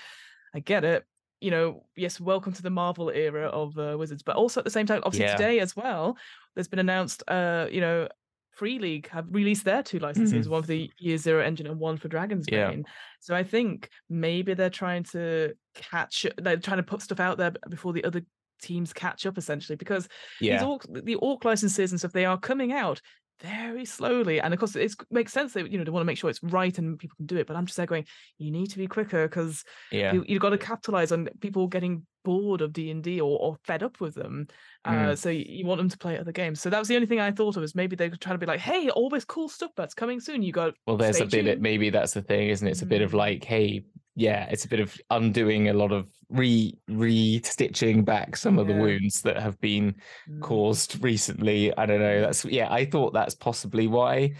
I 0.54 0.60
get 0.60 0.84
it. 0.84 1.04
You 1.40 1.50
know, 1.50 1.86
yes, 1.96 2.20
welcome 2.20 2.52
to 2.52 2.62
the 2.62 2.68
Marvel 2.70 3.08
era 3.08 3.46
of 3.46 3.76
uh, 3.78 3.96
Wizards, 3.98 4.22
but 4.22 4.36
also 4.36 4.60
at 4.60 4.64
the 4.64 4.70
same 4.70 4.84
time, 4.86 5.00
obviously 5.04 5.26
Yeah. 5.26 5.36
today 5.36 5.60
as 5.60 5.74
well, 5.74 6.18
there's 6.54 6.68
been 6.68 6.80
announced. 6.80 7.22
Uh, 7.26 7.66
you 7.70 7.80
know, 7.80 8.08
Free 8.52 8.78
League 8.78 9.08
have 9.08 9.24
released 9.30 9.64
their 9.64 9.82
two 9.82 10.00
licenses, 10.00 10.46
one 10.50 10.60
for 10.60 10.68
the 10.68 10.90
Year 10.98 11.16
Zero 11.16 11.42
engine 11.42 11.66
and 11.66 11.80
one 11.80 11.96
for 11.96 12.08
Dragon's 12.08 12.44
Mm-hmm. 12.46 12.54
Yeah. 12.54 12.68
Bane. 12.70 12.84
So 13.20 13.34
I 13.34 13.42
think 13.42 13.88
maybe 14.10 14.52
they're 14.52 14.68
trying 14.68 15.04
to 15.04 15.54
catch, 15.74 16.26
they're 16.36 16.58
trying 16.58 16.76
to 16.76 16.82
put 16.82 17.00
stuff 17.00 17.20
out 17.20 17.38
there 17.38 17.52
before 17.70 17.94
the 17.94 18.04
other 18.04 18.20
teams 18.60 18.92
catch 18.92 19.26
up, 19.26 19.38
essentially, 19.38 19.76
because 19.76 20.06
these 20.40 20.50
yeah. 20.50 20.64
orc, 20.64 20.84
the 20.90 21.16
orc 21.16 21.44
licenses 21.44 21.90
and 21.92 21.98
stuff 21.98 22.12
they 22.12 22.24
are 22.24 22.38
coming 22.38 22.72
out 22.72 23.00
very 23.40 23.86
slowly, 23.86 24.38
and 24.38 24.52
of 24.52 24.60
course 24.60 24.76
it 24.76 24.94
makes 25.10 25.32
sense 25.32 25.54
that 25.54 25.70
you 25.72 25.78
know 25.78 25.84
they 25.84 25.90
want 25.90 26.02
to 26.02 26.06
make 26.06 26.18
sure 26.18 26.28
it's 26.28 26.42
right 26.42 26.76
and 26.76 26.98
people 26.98 27.16
can 27.16 27.24
do 27.26 27.38
it. 27.38 27.46
But 27.46 27.56
I'm 27.56 27.64
just 27.64 27.76
there 27.76 27.86
going, 27.86 28.04
you 28.36 28.50
need 28.50 28.70
to 28.70 28.78
be 28.78 28.86
quicker 28.86 29.26
because 29.26 29.64
Yeah. 29.90 30.12
you, 30.12 30.24
you've 30.28 30.42
got 30.42 30.50
to 30.50 30.58
capitalize 30.58 31.10
on 31.10 31.26
people 31.40 31.66
getting 31.66 32.06
bored 32.22 32.60
of 32.60 32.74
D 32.74 32.90
and 32.90 33.02
D 33.02 33.18
or, 33.18 33.38
or 33.38 33.56
fed 33.64 33.82
up 33.82 33.98
with 33.98 34.14
them. 34.14 34.46
Uh, 34.84 34.90
Mm. 34.90 35.18
so 35.18 35.30
you, 35.30 35.64
want 35.64 35.78
them 35.78 35.88
to 35.88 35.96
play 35.96 36.18
other 36.18 36.32
games. 36.32 36.60
So 36.60 36.68
that 36.68 36.78
was 36.78 36.88
the 36.88 36.96
only 36.96 37.06
thing 37.06 37.18
I 37.20 37.32
thought 37.32 37.56
of 37.56 37.62
is 37.62 37.74
maybe 37.74 37.96
they're 37.96 38.10
trying 38.10 38.34
to 38.34 38.38
be 38.38 38.44
like, 38.44 38.60
hey, 38.60 38.90
all 38.90 39.08
this 39.08 39.24
cool 39.24 39.48
stuff 39.48 39.70
that's 39.74 39.94
coming 39.94 40.20
soon. 40.20 40.42
You 40.42 40.52
got 40.52 40.74
Well, 40.86 40.98
there's 40.98 41.20
a 41.20 41.24
bit. 41.24 41.46
Of, 41.46 41.60
maybe 41.62 41.88
that's 41.88 42.12
the 42.12 42.20
thing, 42.22 42.50
isn't 42.50 42.66
it? 42.66 42.72
It's 42.72 42.82
a 42.82 42.86
bit 42.86 43.00
of 43.00 43.12
Mm. 43.12 43.14
like, 43.14 43.44
hey, 43.44 43.84
yeah, 44.20 44.46
it's 44.50 44.64
a 44.66 44.68
bit 44.68 44.80
of 44.80 44.96
undoing 45.10 45.70
a 45.70 45.72
lot 45.72 45.92
of 45.92 46.06
re 46.28 46.76
re 46.88 47.40
stitching 47.42 48.04
back 48.04 48.36
some 48.36 48.58
of 48.58 48.66
the 48.66 48.74
wounds 48.74 49.22
that 49.22 49.36
have 49.38 49.58
been 49.60 49.94
Mm. 50.28 50.40
caused 50.42 51.02
recently. 51.02 51.74
I 51.76 51.86
don't 51.86 52.00
know. 52.00 52.20
That's 52.20 52.44
yeah. 52.44 52.70
I 52.72 52.84
thought 52.84 53.12
that's 53.14 53.34
possibly 53.34 53.86
why. 53.86 54.34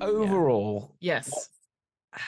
Overall, 0.00 0.94
Yes. 1.00 1.30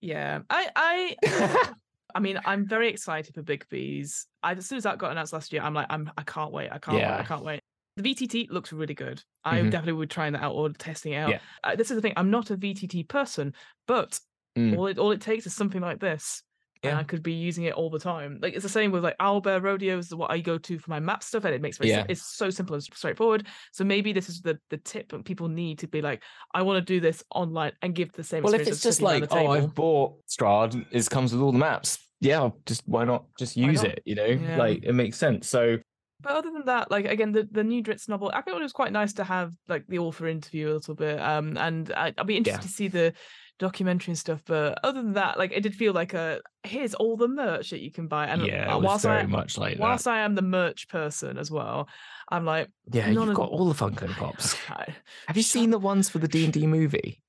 Yeah. 0.00 0.40
I 0.50 0.68
I 0.76 1.72
I 2.14 2.20
mean, 2.20 2.38
I'm 2.44 2.66
very 2.66 2.88
excited 2.88 3.34
for 3.34 3.42
Bigby's. 3.42 4.26
I, 4.42 4.52
as 4.52 4.66
soon 4.66 4.78
as 4.78 4.84
that 4.84 4.96
got 4.98 5.10
announced 5.10 5.32
last 5.32 5.52
year, 5.52 5.62
I'm 5.62 5.74
like, 5.74 5.86
I'm 5.90 6.10
I 6.16 6.22
can't 6.22 6.52
wait. 6.52 6.70
I 6.70 6.78
can't 6.78 6.96
wait. 6.96 7.04
I 7.04 7.24
can't 7.24 7.44
wait. 7.44 7.60
The 7.96 8.02
VTT 8.02 8.50
looks 8.50 8.72
really 8.72 8.94
good. 8.94 9.22
I 9.44 9.58
Mhm. 9.60 9.70
definitely 9.70 9.94
would 9.94 10.10
try 10.10 10.28
that 10.30 10.42
out 10.42 10.52
or 10.52 10.68
testing 10.70 11.12
it 11.14 11.16
out. 11.16 11.30
Yeah. 11.30 11.38
Uh, 11.64 11.74
this 11.76 11.90
is 11.90 11.96
the 11.96 12.02
thing. 12.02 12.12
I'm 12.16 12.30
not 12.30 12.50
a 12.50 12.56
VTT 12.56 13.08
person, 13.08 13.54
but 13.88 14.20
Mm. 14.56 14.76
all 14.76 14.86
it 14.86 14.98
all 14.98 15.10
it 15.12 15.20
takes 15.20 15.46
is 15.46 15.54
something 15.54 15.80
like 15.80 16.00
this. 16.00 16.42
And 16.82 16.92
Yeah. 16.92 16.98
I 17.00 17.04
could 17.04 17.22
be 17.22 17.32
using 17.32 17.64
it 17.64 17.72
all 17.74 17.88
the 17.90 17.98
time. 17.98 18.38
Like 18.42 18.52
it's 18.54 18.62
the 18.62 18.68
same 18.68 18.92
with 18.92 19.02
like 19.02 19.16
Owlbear 19.18 19.62
Rodeo 19.62 19.96
is 19.98 20.14
what 20.14 20.30
I 20.30 20.40
go 20.40 20.58
to 20.58 20.78
for 20.78 20.90
my 20.90 21.00
map 21.00 21.22
stuff, 21.22 21.44
and 21.44 21.54
it 21.54 21.62
makes 21.62 21.78
Yeah. 21.80 22.04
it's 22.08 22.36
so 22.36 22.50
simple 22.50 22.74
and 22.74 22.82
straightforward. 22.82 23.46
So 23.72 23.82
maybe 23.82 24.12
this 24.12 24.28
is 24.28 24.40
the 24.42 24.58
the 24.70 24.76
tip 24.76 25.08
that 25.10 25.24
people 25.24 25.48
need 25.48 25.78
to 25.80 25.88
be 25.88 26.02
like, 26.02 26.22
I 26.54 26.62
want 26.62 26.76
to 26.78 26.84
do 26.94 27.00
this 27.00 27.24
online 27.34 27.72
and 27.82 27.94
give 27.94 28.12
the 28.12 28.22
same. 28.24 28.42
well, 28.42 28.54
if 28.54 28.66
it's 28.68 28.82
just 28.82 29.00
like, 29.00 29.24
oh. 29.30 29.46
I've 29.48 29.74
bought 29.74 30.14
Strahd, 30.26 30.84
it 30.90 31.08
comes 31.10 31.32
with 31.32 31.40
all 31.42 31.52
the 31.52 31.58
maps. 31.58 31.98
Yeah, 32.20 32.50
just 32.66 32.82
why 32.86 33.04
not 33.04 33.24
just 33.38 33.56
use 33.56 33.82
not? 33.82 33.92
it? 33.92 34.02
You 34.04 34.14
know, 34.14 34.24
Yeah. 34.26 34.56
like 34.58 34.84
it 34.84 34.92
makes 34.92 35.16
sense. 35.18 35.48
So 35.48 35.78
But 36.22 36.32
other 36.32 36.50
than 36.50 36.64
that, 36.66 36.90
like 36.90 37.04
again, 37.06 37.32
the, 37.32 37.48
the 37.50 37.62
new 37.64 37.82
Drizzt 37.82 38.08
novel, 38.08 38.30
I 38.34 38.40
thought 38.42 38.60
it 38.60 38.62
was 38.62 38.72
quite 38.72 38.92
nice 38.92 39.12
to 39.14 39.24
have 39.24 39.52
like 39.68 39.86
the 39.86 39.98
author 39.98 40.26
interview 40.26 40.70
a 40.72 40.74
little 40.74 40.94
bit. 40.94 41.20
Um, 41.20 41.56
and 41.58 41.92
I, 41.92 42.14
I'll 42.18 42.24
be 42.24 42.36
interested 42.38 42.62
Yeah. 42.62 42.68
to 42.68 42.74
see 42.74 42.88
the 42.88 43.12
documentary 43.58 44.12
and 44.12 44.18
stuff. 44.18 44.42
But 44.46 44.78
other 44.84 45.02
than 45.02 45.14
that, 45.14 45.38
like 45.38 45.52
it 45.52 45.62
did 45.62 45.74
feel 45.74 45.92
like 45.92 46.14
a 46.14 46.40
here's 46.62 46.94
all 46.94 47.16
the 47.16 47.28
merch 47.28 47.70
that 47.70 47.80
you 47.80 47.90
can 47.90 48.06
buy. 48.08 48.26
And 48.26 48.44
yeah, 48.46 48.72
uh, 48.72 48.76
it 48.76 48.80
was 48.80 48.84
whilst 48.84 49.04
very 49.04 49.20
I 49.22 49.26
much 49.26 49.56
like 49.58 49.76
that. 49.76 49.82
whilst 49.82 50.06
I 50.08 50.20
am 50.20 50.34
the 50.34 50.42
merch 50.42 50.88
person 50.88 51.38
as 51.38 51.50
well, 51.50 51.88
I'm 52.30 52.44
like, 52.44 52.68
Yeah, 52.92 53.08
you've 53.08 53.28
of- 53.28 53.34
got 53.34 53.50
all 53.50 53.66
the 53.72 53.74
Funko 53.74 54.10
Pops. 54.12 54.54
Have 54.54 55.36
you 55.36 55.42
Shut- 55.42 55.50
seen 55.52 55.70
the 55.70 55.78
ones 55.78 56.08
for 56.08 56.18
the 56.18 56.28
D 56.28 56.44
and 56.44 56.52
D 56.52 56.66
movie? 56.66 57.22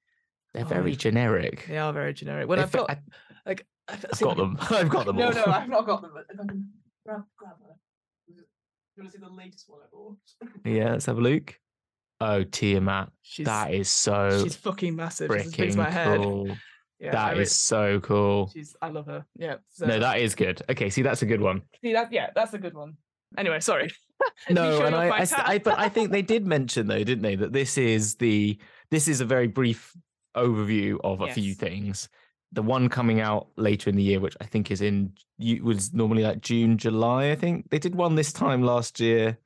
They're 0.53 0.65
Oh, 0.65 0.67
very 0.69 0.95
generic. 0.95 1.65
they 1.67 1.77
are 1.77 1.93
very 1.93 2.13
generic. 2.13 2.47
When 2.49 2.59
I've 2.59 2.71
got 2.71 2.89
I- 2.89 2.99
like 3.45 3.65
I've, 3.87 4.05
I've 4.11 4.19
got 4.19 4.37
them. 4.37 4.57
I've 4.59 4.89
got 4.89 5.05
them. 5.05 5.15
No, 5.17 5.27
all. 5.27 5.33
no, 5.33 5.43
I've 5.45 5.69
not 5.69 5.85
got 5.85 6.01
them. 6.01 6.11
but 6.13 6.25
if 6.29 6.39
I 6.39 6.45
can 6.45 6.69
grab, 7.05 7.23
grab 7.37 7.53
them. 7.59 7.77
You 8.97 9.03
want 9.03 9.11
to 9.13 9.17
see 9.19 9.23
the 9.23 9.31
latest 9.31 9.65
one 9.69 9.79
I 9.81 9.85
bought? 9.93 10.17
Yeah, 10.65 10.91
let's 10.93 11.05
have 11.05 11.17
a 11.19 11.21
look. 11.21 11.55
Oh, 12.19 12.43
Tiamat. 12.43 13.11
She's 13.21 13.45
that 13.45 13.73
is 13.73 13.89
so 13.89 14.41
she's 14.43 14.55
fucking 14.55 14.95
massive. 14.95 15.31
She's 15.31 15.47
as 15.47 15.51
big 15.55 15.67
as 15.69 15.75
freaking 15.75 15.77
my 15.77 15.89
head. 15.89 16.19
cool. 16.21 16.47
Yeah, 16.99 17.11
That 17.11 17.37
I 17.37 17.39
is 17.41 17.51
so 17.55 17.99
cool. 17.99 18.49
She's 18.53 18.75
I 18.81 18.89
love 18.89 19.05
her. 19.05 19.23
Yeah. 19.37 19.57
So, 19.69 19.85
No, 19.85 19.99
that 19.99 20.19
is 20.19 20.33
good. 20.33 20.61
Okay, 20.69 20.89
see, 20.89 21.03
that's 21.03 21.21
a 21.21 21.27
good 21.27 21.41
one. 21.41 21.61
see 21.83 21.93
that 21.93 22.11
yeah, 22.11 22.31
that's 22.33 22.53
a 22.53 22.57
good 22.57 22.73
one. 22.73 22.97
Anyway, 23.37 23.59
sorry. 23.59 23.91
No, 24.49 24.81
and 24.83 24.95
I, 24.95 25.09
I. 25.09 25.27
I- 25.45 25.57
but 25.59 25.77
I 25.77 25.89
think 25.89 26.11
they 26.11 26.21
did 26.33 26.47
mention 26.47 26.87
though, 26.87 27.03
didn't 27.03 27.21
they, 27.21 27.35
that 27.35 27.53
this 27.53 27.77
is 27.77 28.15
the 28.15 28.57
this 28.89 29.07
is 29.07 29.21
a 29.21 29.25
very 29.25 29.47
brief 29.47 29.93
overview 30.35 30.97
of 31.03 31.21
a 31.21 31.31
few 31.33 31.53
things. 31.53 32.09
The 32.53 32.63
one 32.63 32.89
coming 32.89 33.19
out 33.21 33.49
later 33.57 33.89
in 33.91 33.95
the 33.95 34.01
year, 34.03 34.19
which 34.19 34.35
I 34.41 34.45
think 34.45 34.71
is 34.71 34.81
in 34.81 35.13
you 35.37 35.63
was 35.63 35.93
normally 35.93 36.23
like 36.23 36.41
June, 36.41 36.77
July. 36.79 37.29
I 37.29 37.35
think 37.35 37.69
they 37.69 37.77
did 37.77 37.93
one 37.93 38.15
this 38.15 38.33
time 38.33 38.63
last 38.63 38.99
year. 38.99 39.37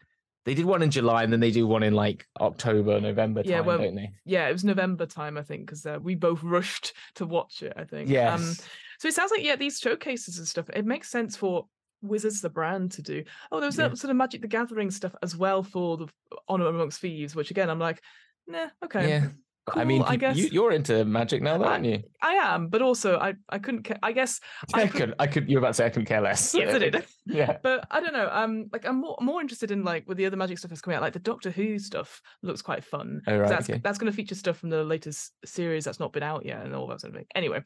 They 0.45 0.53
did 0.55 0.65
one 0.65 0.81
in 0.81 0.89
July, 0.89 1.23
and 1.23 1.31
then 1.31 1.39
they 1.39 1.51
do 1.51 1.67
one 1.67 1.83
in 1.83 1.93
like 1.93 2.25
October, 2.39 2.99
November 2.99 3.43
Yeah, 3.45 3.57
time, 3.57 3.65
well, 3.67 3.77
don't 3.79 3.95
they? 3.95 4.11
Yeah, 4.25 4.47
it 4.49 4.53
was 4.53 4.63
November 4.63 5.05
time, 5.05 5.37
I 5.37 5.43
think, 5.43 5.65
because 5.65 5.85
uh, 5.85 5.99
we 6.01 6.15
both 6.15 6.41
rushed 6.43 6.93
to 7.15 7.25
watch 7.25 7.61
it, 7.61 7.73
I 7.75 7.83
think. 7.83 8.09
Yes. 8.09 8.39
Um, 8.39 8.65
so 8.99 9.07
it 9.07 9.13
sounds 9.13 9.31
like, 9.31 9.43
yeah, 9.43 9.55
these 9.55 9.79
showcases 9.79 10.37
and 10.37 10.47
stuff, 10.47 10.69
it 10.73 10.85
makes 10.85 11.09
sense 11.09 11.35
for 11.35 11.67
Wizards 12.01 12.41
the 12.41 12.49
brand 12.49 12.91
to 12.93 13.03
do. 13.03 13.23
Oh, 13.51 13.59
there 13.59 13.67
was 13.67 13.77
Yeah. 13.77 13.89
that 13.89 13.97
sort 13.97 14.09
of 14.09 14.17
Magic 14.17 14.41
the 14.41 14.47
Gathering 14.47 14.89
stuff 14.89 15.13
as 15.21 15.35
well 15.35 15.61
for 15.61 15.97
the 15.97 16.07
Honor 16.47 16.67
Amongst 16.67 17.01
Thieves, 17.01 17.35
which 17.35 17.51
again, 17.51 17.69
I'm 17.69 17.79
like, 17.79 18.01
nah, 18.47 18.69
okay. 18.83 19.07
Yeah. 19.09 19.27
I 19.73 19.83
mean, 19.83 20.01
I 20.01 20.15
guess. 20.15 20.37
you, 20.37 20.49
you're 20.51 20.71
into 20.71 21.05
magic 21.05 21.41
now, 21.43 21.57
though, 21.57 21.65
I- 21.65 21.73
aren't 21.73 21.85
you? 21.85 22.01
I 22.21 22.33
am, 22.33 22.67
but 22.67 22.81
also 22.81 23.17
I, 23.17 23.35
I 23.49 23.59
couldn't, 23.59 23.83
ca- 23.83 23.99
I 24.01 24.11
guess, 24.11 24.39
I 24.73 24.81
I 24.83 24.87
could- 24.87 24.99
could, 25.01 25.13
I 25.19 25.27
could. 25.27 25.49
You're 25.49 25.59
about 25.59 25.69
to 25.69 25.73
say 25.75 25.85
I 25.85 25.89
couldn't 25.89 26.07
care 26.07 26.19
less. 26.21 26.53
yes, 26.55 26.73
I 26.73 26.79
did. 26.79 27.05
yeah. 27.27 27.57
But 27.61 27.85
I 27.91 27.99
don't 27.99 28.13
know. 28.13 28.27
Um, 28.31 28.69
like 28.73 28.85
I'm 28.85 29.01
more 29.01 29.17
more 29.21 29.39
interested 29.41 29.69
in 29.71 29.83
like 29.83 30.07
with 30.07 30.17
the 30.17 30.25
other 30.25 30.37
magic 30.37 30.57
stuff 30.57 30.69
that's 30.69 30.81
coming 30.81 30.97
out. 30.97 31.03
Like 31.03 31.13
the 31.13 31.19
Doctor 31.19 31.51
Who 31.51 31.77
stuff 31.79 32.21
looks 32.41 32.61
quite 32.61 32.83
fun. 32.83 33.21
Oh, 33.27 33.37
right, 33.37 33.49
That's 33.49 33.69
okay. 33.69 33.79
that's 33.83 33.97
going 33.99 34.11
to 34.11 34.15
feature 34.15 34.35
stuff 34.35 34.57
from 34.57 34.69
the 34.71 34.83
latest 34.83 35.33
series 35.45 35.85
that's 35.85 35.99
not 35.99 36.11
been 36.11 36.23
out 36.23 36.43
yet 36.45 36.65
and 36.65 36.73
all 36.75 36.87
that 36.87 37.01
sort 37.01 37.13
of 37.13 37.17
thing. 37.17 37.27
Anyway, 37.35 37.61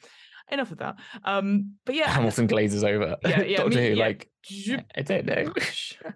enough 0.51 0.71
of 0.71 0.77
that. 0.79 0.95
Um, 1.23 1.75
but 1.85 1.95
yeah, 1.95 2.09
Hamilton 2.09 2.47
glazes 2.47 2.83
over. 2.83 3.17
Yeah, 3.23 3.41
yeah, 3.43 3.57
Doctor 3.63 3.81
Who, 3.81 3.93
yeah. 3.95 4.05
like 4.05 4.29
I 4.95 5.01
don't 5.01 5.25
know. 5.25 5.51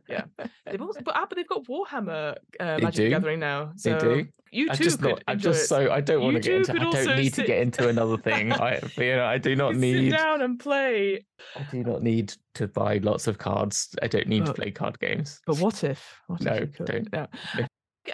yeah. 0.07 0.25
They've 0.65 0.81
also, 0.81 1.01
but, 1.01 1.15
ah, 1.15 1.25
but 1.27 1.35
they've 1.35 1.47
got 1.47 1.65
Warhammer 1.65 2.35
uh, 2.59 2.77
Magic 2.79 2.93
do. 2.93 3.09
Gathering 3.09 3.39
now. 3.39 3.71
They 3.83 3.91
So 3.91 3.99
do. 3.99 4.27
you 4.51 4.69
I'm 4.69 4.77
too 4.77 4.83
just 4.83 5.01
could 5.01 5.09
not. 5.09 5.23
I'm 5.27 5.39
just 5.39 5.63
it. 5.63 5.67
so. 5.67 5.91
I 5.91 5.99
don't 6.01 6.21
want 6.21 6.35
to 6.35 6.39
get 6.41 6.55
into. 6.69 6.73
I 6.73 6.91
don't 6.91 7.17
need 7.17 7.33
to 7.33 7.43
get 7.43 7.59
into 7.59 7.87
another 7.89 8.17
thing. 8.17 8.51
I, 8.53 8.79
you 8.97 9.15
know, 9.15 9.25
I 9.25 9.39
do 9.39 9.55
not 9.55 9.73
You 9.75 9.81
sit 9.81 10.01
need. 10.01 10.11
down 10.11 10.41
and 10.43 10.59
play. 10.59 11.25
I 11.55 11.63
do 11.71 11.83
not 11.83 12.03
need 12.03 12.33
to 12.55 12.67
buy 12.67 12.99
lots 12.99 13.25
of 13.27 13.37
cards. 13.39 13.95
I 14.03 14.07
don't 14.07 14.27
need 14.27 14.45
to 14.45 14.53
play 14.53 14.69
card 14.71 14.99
games. 14.99 15.41
But 15.47 15.57
what 15.59 15.83
if? 15.83 16.21
What 16.27 16.41
No, 16.41 16.53
if 16.53 16.77
don't. 16.77 17.11
No. 17.11 17.27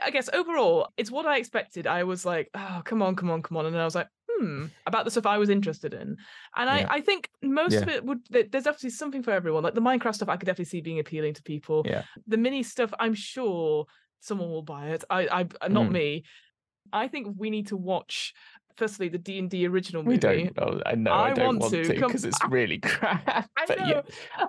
I 0.02 0.10
guess 0.10 0.30
overall, 0.34 0.90
it's 0.98 1.12
what 1.12 1.26
I 1.26 1.38
expected. 1.38 1.88
I 1.88 2.04
was 2.04 2.26
like, 2.26 2.50
oh, 2.54 2.82
come 2.84 3.02
on, 3.02 3.16
come 3.16 3.30
on, 3.30 3.42
come 3.42 3.58
on. 3.58 3.66
And 3.66 3.74
then 3.76 3.82
I 3.82 3.86
was 3.86 3.96
like, 3.96 4.08
hmm, 4.40 4.66
about 4.86 5.06
the 5.06 5.12
stuff 5.12 5.26
I 5.26 5.38
was 5.38 5.50
interested 5.50 5.94
in. 5.94 6.18
And 6.56 6.68
Yeah. 6.68 6.88
I, 6.90 6.96
I 6.98 7.02
think 7.02 7.30
most 7.42 7.74
of 7.84 7.90
it 7.90 8.04
would, 8.06 8.20
there's 8.30 8.64
definitely 8.64 8.90
something 8.92 9.24
for 9.24 9.32
everyone. 9.32 9.64
Like 9.64 9.76
the 9.76 9.82
Minecraft 9.82 10.16
stuff, 10.16 10.30
I 10.30 10.38
could 10.38 10.46
definitely 10.46 10.66
see 10.66 10.82
being 10.82 11.00
appealing 11.00 11.34
to 11.36 11.44
people. 11.44 11.84
Yeah. 11.86 12.04
The 12.28 12.38
mini 12.38 12.64
stuff, 12.64 12.94
I'm 13.00 13.14
sure 13.14 13.86
someone 14.20 14.50
will 14.50 14.62
buy 14.64 14.90
it. 14.90 15.04
I, 15.10 15.28
I, 15.28 15.48
uh, 15.62 15.68
not 15.68 15.88
Mm. 15.88 15.92
me. 15.92 16.24
I 16.94 17.08
think 17.08 17.36
we 17.38 17.50
need 17.50 17.68
to 17.68 17.78
watch, 17.78 18.34
firstly, 18.78 19.10
the 19.10 19.18
D&D 19.18 19.66
original 19.68 20.04
movie. 20.04 20.16
We 20.16 20.20
don't. 20.20 20.54
Oh, 20.60 20.82
I 20.86 20.96
know. 20.96 21.12
I, 21.12 21.30
I 21.30 21.34
don't 21.34 21.60
want 21.60 21.74
to. 21.74 21.94
because 21.94 22.26
it's 22.26 22.40
really 22.48 22.78
crap. 22.80 23.50
I 23.58 23.76
know. 23.76 23.86
yeah. 23.88 24.02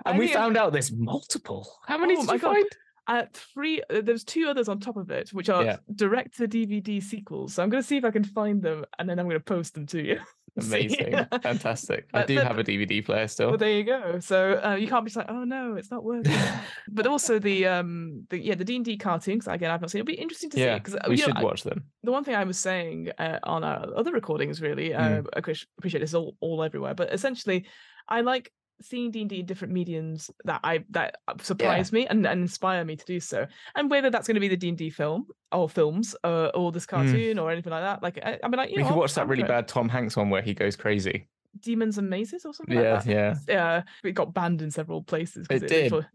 I 0.05 0.09
And 0.11 0.19
we 0.19 0.27
think 0.27 0.37
found 0.37 0.55
out 0.57 0.71
there's 0.71 0.91
multiple. 0.91 1.67
How 1.87 1.97
many 1.97 2.15
Oh 2.15 2.21
did 2.21 2.31
you 2.33 2.39
God. 2.39 2.53
find? 2.53 2.65
Uh, 3.07 3.23
three 3.33 3.81
uh, 3.89 4.01
there's 4.01 4.23
two 4.23 4.47
others 4.49 4.67
on 4.67 4.79
top 4.79 4.97
of 4.97 5.09
it 5.11 5.29
which 5.33 5.49
are 5.49 5.63
Yeah. 5.63 5.77
direct 5.95 6.37
to 6.37 6.47
dvd 6.47 7.01
sequels 7.01 7.53
so 7.53 7.63
i'm 7.63 7.69
going 7.69 7.81
to 7.81 7.87
see 7.87 7.97
if 7.97 8.03
i 8.05 8.11
can 8.11 8.23
find 8.23 8.61
them 8.61 8.85
and 8.99 9.09
then 9.09 9.17
i'm 9.19 9.27
going 9.27 9.39
to 9.39 9.43
post 9.43 9.73
them 9.75 9.85
to 9.87 10.03
you 10.03 10.19
See? 10.59 10.87
Amazing. 10.87 11.27
Fantastic. 11.43 12.07
I 12.15 12.25
do 12.25 12.37
have 12.39 12.57
a 12.57 12.63
DVD 12.63 13.05
player 13.05 13.27
still. 13.27 13.49
well 13.49 13.57
there 13.59 13.69
you 13.77 13.83
go 13.83 14.19
so 14.19 14.59
uh, 14.65 14.73
you 14.73 14.87
can't 14.87 15.05
be 15.05 15.09
just 15.09 15.17
like 15.17 15.29
oh 15.29 15.43
no 15.43 15.75
it's 15.75 15.91
not 15.91 16.03
working 16.03 16.33
but 16.89 17.05
also 17.05 17.37
the 17.37 17.67
um 17.67 18.25
the 18.31 18.39
yeah 18.39 18.55
the 18.55 18.65
d&d 18.65 18.97
cartoons 18.97 19.47
again 19.47 19.69
i've 19.69 19.81
not 19.81 19.91
seen 19.91 19.99
it'll 19.99 20.07
be 20.07 20.13
interesting 20.15 20.49
to 20.49 20.57
see 20.57 20.63
yeah, 20.63 20.79
because 20.79 20.95
we 21.07 21.15
you 21.15 21.21
know, 21.21 21.25
should 21.27 21.37
I- 21.37 21.43
watch 21.43 21.61
them. 21.63 21.83
the 22.03 22.11
one 22.11 22.23
thing 22.23 22.33
I 22.35 22.43
was 22.43 22.57
saying 22.57 23.09
uh, 23.19 23.37
on 23.43 23.63
our 23.63 23.85
other 23.95 24.11
recordings, 24.11 24.59
really, 24.61 24.93
uh, 24.95 25.21
Mm. 25.21 25.27
I 25.35 25.37
appreciate 25.77 25.99
this 26.01 26.13
all, 26.15 26.35
all 26.39 26.63
everywhere, 26.63 26.95
but 26.95 27.13
essentially, 27.13 27.67
I 28.09 28.21
like 28.21 28.51
seeing 28.81 29.11
D 29.11 29.21
and 29.21 29.29
D 29.29 29.39
in 29.41 29.45
different 29.45 29.73
mediums 29.73 30.31
that 30.45 30.61
I 30.63 30.85
that 30.91 31.17
uh, 31.27 31.33
surprise 31.41 31.91
me 31.91 32.07
and, 32.07 32.25
and 32.25 32.41
inspire 32.41 32.83
me 32.85 32.95
to 32.95 33.05
do 33.05 33.19
so. 33.19 33.45
And 33.75 33.89
whether 33.89 34.09
that's 34.09 34.27
going 34.27 34.35
to 34.35 34.41
be 34.41 34.47
the 34.47 34.57
D 34.57 34.69
and 34.69 34.77
D 34.77 34.89
film 34.89 35.27
or 35.51 35.69
films 35.69 36.15
uh, 36.23 36.51
or 36.53 36.71
this 36.71 36.85
cartoon 36.85 37.37
or 37.39 37.51
anything 37.51 37.71
like 37.71 37.83
that, 37.83 38.01
like 38.01 38.19
I, 38.23 38.39
I 38.43 38.47
mean, 38.47 38.57
like 38.57 38.71
you 38.71 38.77
Mm. 38.77 38.77
We 38.77 38.83
know, 38.83 38.89
could 38.89 38.99
watch 38.99 39.13
that 39.15 39.27
really 39.27 39.43
bad 39.43 39.67
Tom 39.67 39.89
Hanks 39.89 40.15
one 40.15 40.29
where 40.29 40.41
he 40.41 40.53
goes 40.53 40.75
crazy. 40.75 41.27
Demons 41.59 41.97
and 41.97 42.09
Mazes 42.09 42.45
or 42.45 42.53
something. 42.53 42.77
Yeah, 42.77 42.93
like 42.95 43.03
that. 43.05 43.11
yeah. 43.11 43.35
Yeah, 43.47 43.83
it 44.03 44.11
got 44.13 44.33
banned 44.33 44.61
in 44.61 44.69
several 44.71 45.01
places. 45.03 45.47
It 45.51 45.67
did. 45.67 45.91
literally- 45.91 46.05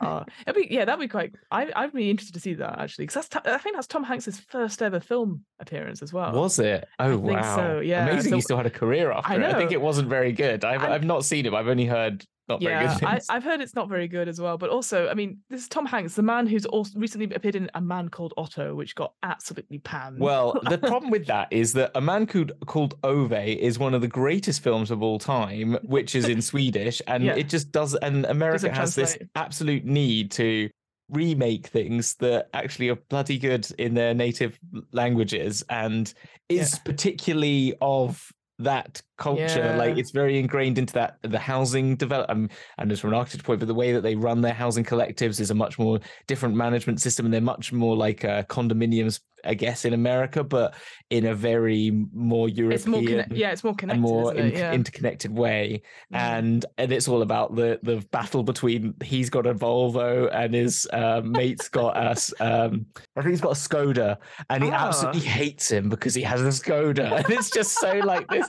uh, 0.00 0.24
it'd 0.46 0.54
be, 0.68 0.74
yeah, 0.74 0.84
that'd 0.84 1.00
be 1.00 1.08
quite. 1.08 1.34
I, 1.50 1.70
I'd 1.76 1.92
be 1.92 2.10
interested 2.10 2.34
to 2.34 2.40
see 2.40 2.54
that 2.54 2.78
actually, 2.78 3.06
because 3.06 3.26
that's. 3.28 3.46
I 3.46 3.58
think 3.58 3.76
that's 3.76 3.86
Tom 3.86 4.04
Hanks's 4.04 4.40
first 4.40 4.82
ever 4.82 5.00
film 5.00 5.44
appearance 5.60 6.02
as 6.02 6.12
well. 6.12 6.32
Was 6.32 6.58
it? 6.58 6.86
Oh 6.98 7.16
think 7.16 7.40
wow! 7.40 7.56
so, 7.56 7.80
yeah. 7.80 8.08
Amazing. 8.08 8.30
So- 8.30 8.36
he 8.36 8.42
still 8.42 8.56
had 8.56 8.66
a 8.66 8.70
career 8.70 9.12
after 9.12 9.32
I 9.32 9.36
it. 9.36 9.42
I 9.42 9.54
think 9.58 9.72
it 9.72 9.80
wasn't 9.80 10.08
very 10.08 10.32
good. 10.32 10.64
I've 10.64 10.82
And- 10.82 10.92
I've 10.92 11.04
not 11.04 11.24
seen 11.24 11.46
it. 11.46 11.50
but 11.50 11.58
I've 11.58 11.68
only 11.68 11.86
heard 11.86 12.24
not 12.48 12.62
very 12.62 12.72
yeah, 12.84 12.98
I. 13.02 13.20
I've 13.28 13.44
heard 13.44 13.60
it's 13.60 13.74
not 13.74 13.88
very 13.88 14.08
good 14.08 14.28
as 14.28 14.40
well. 14.40 14.56
But 14.58 14.70
also, 14.70 15.08
I 15.08 15.14
mean, 15.14 15.38
this 15.50 15.62
is 15.62 15.68
Tom 15.68 15.86
Hanks, 15.86 16.14
the 16.14 16.22
man 16.22 16.46
who's 16.46 16.66
also 16.66 16.98
recently 16.98 17.32
appeared 17.34 17.56
in 17.56 17.70
A 17.74 17.80
Man 17.80 18.08
Called 18.08 18.34
Otto, 18.36 18.74
which 18.74 18.94
got 18.94 19.12
absolutely 19.22 19.78
panned. 19.78 20.18
Well, 20.18 20.58
the 20.68 20.78
problem 20.78 21.10
with 21.10 21.26
that 21.26 21.48
is 21.52 21.72
that 21.74 21.90
a 21.94 22.00
man 22.00 22.26
called 22.26 22.52
called 22.66 22.94
Ove 23.04 23.32
is 23.32 23.78
one 23.78 23.94
of 23.94 24.00
the 24.00 24.08
greatest 24.08 24.62
films 24.62 24.90
of 24.90 25.02
all 25.02 25.18
time, 25.18 25.78
which 25.82 26.14
is 26.14 26.28
in 26.28 26.40
Swedish, 26.52 27.02
and 27.06 27.24
Yeah. 27.24 27.34
it 27.34 27.48
just 27.48 27.72
does. 27.72 27.94
And 27.94 28.24
America 28.26 28.72
has 28.72 28.94
this 28.94 29.18
absolute 29.34 29.84
need 29.84 30.30
to 30.32 30.70
remake 31.10 31.66
things 31.68 32.14
that 32.16 32.48
actually 32.52 32.90
are 32.90 32.96
bloody 33.08 33.38
good 33.38 33.66
in 33.78 33.94
their 33.94 34.12
native 34.14 34.58
languages, 34.92 35.64
and 35.70 36.12
is 36.48 36.74
Yeah. 36.74 36.78
particularly 36.84 37.74
of 37.80 38.30
that 38.58 39.02
culture 39.18 39.74
like 39.76 39.98
it's 39.98 40.10
very 40.12 40.38
ingrained 40.38 40.78
into 40.78 40.94
that 40.94 41.18
the 41.22 41.38
housing 41.38 41.96
development 41.96 42.50
and 42.78 42.88
just 42.88 43.02
from 43.02 43.10
an 43.12 43.16
architecture 43.18 43.44
point 43.44 43.58
but 43.60 43.66
the 43.68 43.74
way 43.74 43.92
that 43.92 44.02
they 44.02 44.14
run 44.14 44.40
their 44.40 44.54
housing 44.54 44.84
collectives 44.84 45.40
is 45.40 45.50
a 45.50 45.54
much 45.54 45.78
more 45.78 45.98
different 46.26 46.54
management 46.54 47.00
system 47.00 47.26
and 47.26 47.32
they're 47.34 47.40
much 47.40 47.72
more 47.72 47.96
like 47.96 48.24
uh, 48.24 48.42
condominiums 48.44 49.20
i 49.44 49.54
guess 49.54 49.84
in 49.84 49.92
america 49.92 50.42
but 50.42 50.74
in 51.10 51.26
a 51.26 51.34
very 51.34 51.92
more 52.12 52.48
european 52.48 52.72
it's 52.72 52.86
more, 52.86 53.02
conne- 53.02 53.26
yeah, 53.30 53.50
it's 53.52 53.62
more 53.62 53.74
connected, 53.74 54.00
more 54.00 54.34
it? 54.34 54.38
in- 54.46 54.50
Yeah. 54.52 54.72
interconnected 54.72 55.30
way 55.32 55.82
Mm. 56.12 56.16
and 56.18 56.66
and 56.78 56.90
it's 56.92 57.06
all 57.06 57.22
about 57.22 57.54
the 57.54 57.78
the 57.84 58.04
battle 58.10 58.42
between 58.42 58.94
he's 59.02 59.30
got 59.30 59.46
a 59.46 59.54
volvo 59.54 60.28
and 60.34 60.54
his 60.54 60.88
um, 60.92 61.30
mate's 61.32 61.68
got 61.68 61.96
us 61.96 62.32
um 62.40 62.86
i 63.16 63.20
think 63.20 63.30
he's 63.30 63.40
got 63.40 63.52
a 63.52 63.60
skoda 63.68 64.16
and 64.50 64.64
he 64.64 64.70
absolutely 64.70 65.20
Ah. 65.26 65.30
hates 65.30 65.70
him 65.70 65.88
because 65.88 66.14
he 66.16 66.22
has 66.22 66.40
a 66.40 66.46
skoda 66.46 67.12
and 67.18 67.30
it's 67.30 67.50
just 67.50 67.78
so 67.78 67.92
like 67.98 68.26
this 68.28 68.46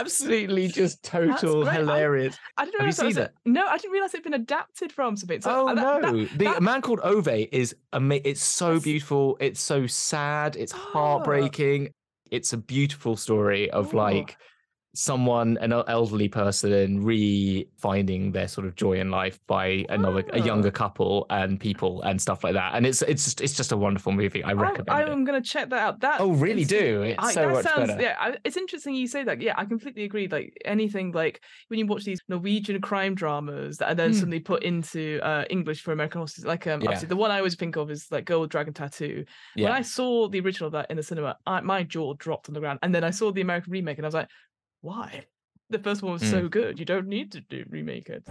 absolutely 0.00 0.68
just 0.68 1.02
total 1.02 1.62
great. 1.64 1.68
I- 1.72 1.74
hilarious 1.80 2.36
I 2.56 2.64
didn't 2.64 2.80
Have 2.80 2.88
you 2.98 3.02
realize 3.04 3.14
that 3.16 3.32
a- 3.44 3.48
No, 3.48 3.66
I 3.66 3.76
didn't 3.78 3.92
realize 3.92 4.14
it'd 4.14 4.24
been 4.24 4.34
adapted 4.34 4.92
from 4.92 5.16
something. 5.16 5.40
So 5.40 5.50
oh 5.50 5.68
uh, 5.68 5.74
that- 5.74 6.02
that- 6.02 6.12
no 6.12 6.24
the 6.24 6.44
that- 6.44 6.62
man 6.62 6.80
called 6.82 7.00
ove 7.02 7.28
is 7.28 7.74
ama- 7.92 8.20
it's 8.24 8.42
so 8.42 8.80
beautiful 8.80 9.36
it's 9.40 9.60
so 9.60 9.86
sad 9.86 10.56
it's 10.56 10.72
Ah. 10.74 10.76
heartbreaking 10.92 11.90
it's 12.30 12.52
a 12.52 12.56
beautiful 12.56 13.16
story 13.16 13.70
of 13.70 13.94
Oh. 13.94 13.98
like 13.98 14.36
someone 14.96 15.58
an 15.60 15.72
elderly 15.72 16.28
person 16.28 17.04
re-finding 17.04 18.32
their 18.32 18.48
sort 18.48 18.66
of 18.66 18.74
joy 18.74 18.94
in 18.94 19.10
life 19.10 19.38
by 19.46 19.84
another 19.88 20.20
a 20.32 20.40
Ah. 20.40 20.44
younger 20.44 20.70
couple 20.70 21.26
and 21.30 21.58
people 21.60 22.02
and 22.02 22.20
stuff 22.20 22.42
like 22.44 22.54
that 22.54 22.74
and 22.74 22.86
it's 22.86 23.02
it's 23.02 23.24
just 23.24 23.40
it's 23.40 23.52
just 23.56 23.72
a 23.72 23.76
wonderful 23.76 24.12
movie 24.12 24.42
i 24.42 24.52
recommend 24.52 24.88
it 25.08 25.12
I'm 25.12 25.24
going 25.24 25.40
to 25.42 25.48
check 25.48 25.70
that 25.70 25.78
out. 25.78 26.00
That 26.00 26.20
oh 26.20 26.32
really 26.32 26.64
do 26.64 27.02
it's 27.02 27.22
I, 27.22 27.32
so 27.32 27.40
that 27.42 27.52
much 27.52 27.64
sounds 27.64 27.88
better 27.88 28.02
yeah. 28.02 28.14
I, 28.18 28.36
it's 28.44 28.56
interesting 28.56 28.94
you 28.94 29.06
say 29.06 29.24
that. 29.24 29.40
Yeah, 29.40 29.54
I 29.56 29.64
completely 29.64 30.04
agree. 30.04 30.26
Like 30.28 30.56
anything 30.64 31.12
like 31.12 31.42
when 31.68 31.78
you 31.78 31.86
watch 31.86 32.04
these 32.04 32.20
Norwegian 32.28 32.80
crime 32.80 33.14
dramas 33.14 33.78
that 33.78 33.88
are 33.90 33.94
then 33.94 34.10
Hmm. 34.10 34.16
suddenly 34.18 34.40
put 34.40 34.62
into 34.62 35.20
uh, 35.22 35.44
English 35.50 35.82
for 35.82 35.92
American 35.92 36.20
audiences. 36.22 36.44
Like 36.44 36.66
um, 36.66 36.80
Yeah. 36.80 36.88
obviously 36.88 37.08
the 37.08 37.16
one 37.16 37.30
I 37.30 37.38
always 37.38 37.54
think 37.56 37.76
of 37.76 37.90
is 37.90 38.06
like 38.10 38.24
Girl 38.24 38.40
with 38.40 38.50
Dragon 38.50 38.72
Tattoo. 38.74 39.24
When 39.56 39.72
I 39.72 39.82
saw 39.82 40.28
the 40.28 40.40
original 40.40 40.68
of 40.68 40.72
that 40.72 40.90
in 40.90 40.96
the 40.96 41.02
cinema, 41.02 41.36
I, 41.46 41.60
my 41.60 41.82
jaw 41.82 42.14
dropped 42.14 42.48
on 42.48 42.54
the 42.54 42.60
ground. 42.60 42.78
And 42.82 42.94
then 42.94 43.04
I 43.04 43.10
saw 43.10 43.30
the 43.32 43.40
American 43.42 43.72
remake, 43.72 43.98
and 43.98 44.06
I 44.06 44.08
was 44.08 44.14
like, 44.14 44.28
why? 44.86 45.26
The 45.70 45.80
first 45.80 46.00
one 46.02 46.12
was 46.12 46.22
Mm. 46.22 46.30
so 46.30 46.48
good. 46.48 46.78
You 46.78 46.84
don't 46.84 47.08
need 47.08 47.32
to 47.32 47.40
do 47.40 47.64
remake 47.68 48.08
it. 48.08 48.22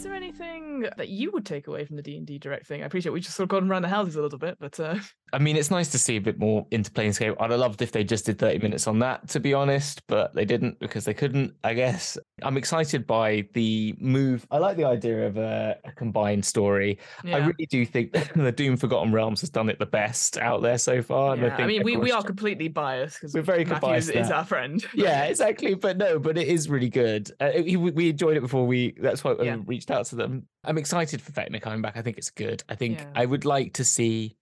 Is 0.00 0.04
there 0.04 0.14
anything 0.14 0.86
that 0.96 1.10
you 1.10 1.30
would 1.32 1.44
take 1.44 1.66
away 1.66 1.84
from 1.84 1.96
the 1.96 2.00
D 2.00 2.16
and 2.16 2.26
D 2.26 2.38
direct 2.38 2.66
thing? 2.66 2.82
I 2.82 2.86
appreciate 2.86 3.12
we 3.12 3.20
just 3.20 3.36
sort 3.36 3.44
of 3.44 3.50
gone 3.50 3.70
around 3.70 3.82
the 3.82 3.88
houses 3.88 4.16
a 4.16 4.22
little 4.22 4.38
bit, 4.38 4.56
but 4.58 4.80
uh, 4.80 4.94
I 5.34 5.38
mean, 5.38 5.56
it's 5.56 5.70
nice 5.70 5.88
to 5.88 5.98
see 5.98 6.16
a 6.16 6.20
bit 6.22 6.38
more 6.38 6.66
into 6.70 6.90
Planescape. 6.90 7.36
I'd 7.38 7.50
have 7.50 7.60
loved 7.60 7.82
if 7.82 7.92
they 7.92 8.02
just 8.02 8.24
did 8.24 8.38
30 8.38 8.60
minutes 8.60 8.86
on 8.86 8.98
that, 9.00 9.28
to 9.28 9.40
be 9.40 9.52
honest, 9.52 10.02
but 10.06 10.34
they 10.34 10.46
didn't 10.46 10.80
because 10.80 11.04
they 11.04 11.12
couldn't, 11.12 11.54
I 11.62 11.74
guess. 11.74 12.16
I'm 12.42 12.56
excited 12.56 13.06
by 13.06 13.46
the 13.52 13.94
move. 14.00 14.46
I 14.50 14.56
like 14.56 14.78
the 14.78 14.86
idea 14.86 15.26
of 15.26 15.36
a, 15.36 15.76
a 15.84 15.92
combined 15.92 16.46
story. 16.46 16.98
yeah. 17.22 17.36
I 17.36 17.38
really 17.40 17.66
do 17.66 17.84
think 17.84 18.12
the 18.34 18.50
Doom 18.50 18.78
Forgotten 18.78 19.12
Realms 19.12 19.42
has 19.42 19.50
done 19.50 19.68
it 19.68 19.78
the 19.78 19.86
best 19.86 20.38
out 20.38 20.62
there 20.62 20.78
so 20.78 21.02
far. 21.02 21.36
Yeah, 21.36 21.52
I, 21.52 21.56
think 21.56 21.68
mean, 21.68 21.82
we, 21.84 21.98
we 21.98 22.10
are 22.10 22.22
completely 22.22 22.68
biased 22.68 23.20
because 23.20 23.34
We're 23.34 23.42
very 23.42 23.66
Matthew 23.66 23.80
biased 23.88 24.10
is, 24.10 24.26
is 24.26 24.30
our 24.32 24.46
friend. 24.46 24.82
yeah, 24.94 25.24
exactly. 25.24 25.74
But 25.74 25.98
no, 25.98 26.18
but 26.18 26.38
it 26.38 26.48
is 26.48 26.70
really 26.70 26.88
good. 26.88 27.30
Uh, 27.38 27.50
we, 27.56 27.76
we 27.76 28.08
enjoyed 28.08 28.38
it 28.38 28.40
before 28.40 28.66
we. 28.66 28.94
That's 28.98 29.22
why 29.22 29.36
Yeah. 29.42 29.56
we 29.56 29.76
reached 29.76 29.89
out 29.90 30.06
to 30.06 30.16
them. 30.16 30.46
I'm 30.64 30.78
excited 30.78 31.20
for 31.22 31.32
Vecna 31.32 31.60
coming 31.60 31.82
back. 31.82 31.96
I 31.96 32.02
think 32.02 32.18
it's 32.18 32.30
good. 32.30 32.62
I 32.68 32.74
think 32.74 32.98
Yeah. 32.98 33.06
I 33.14 33.26
would 33.26 33.44
like 33.44 33.74
to 33.74 33.84
see. 33.84 34.36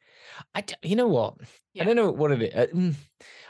I 0.54 0.64
you 0.82 0.96
know 0.96 1.08
what? 1.08 1.34
Yeah. 1.74 1.82
I 1.82 1.86
don't 1.86 1.96
know 1.96 2.10
what 2.10 2.30
it 2.32 2.42
is. 2.42 2.72
Mm, 2.74 2.94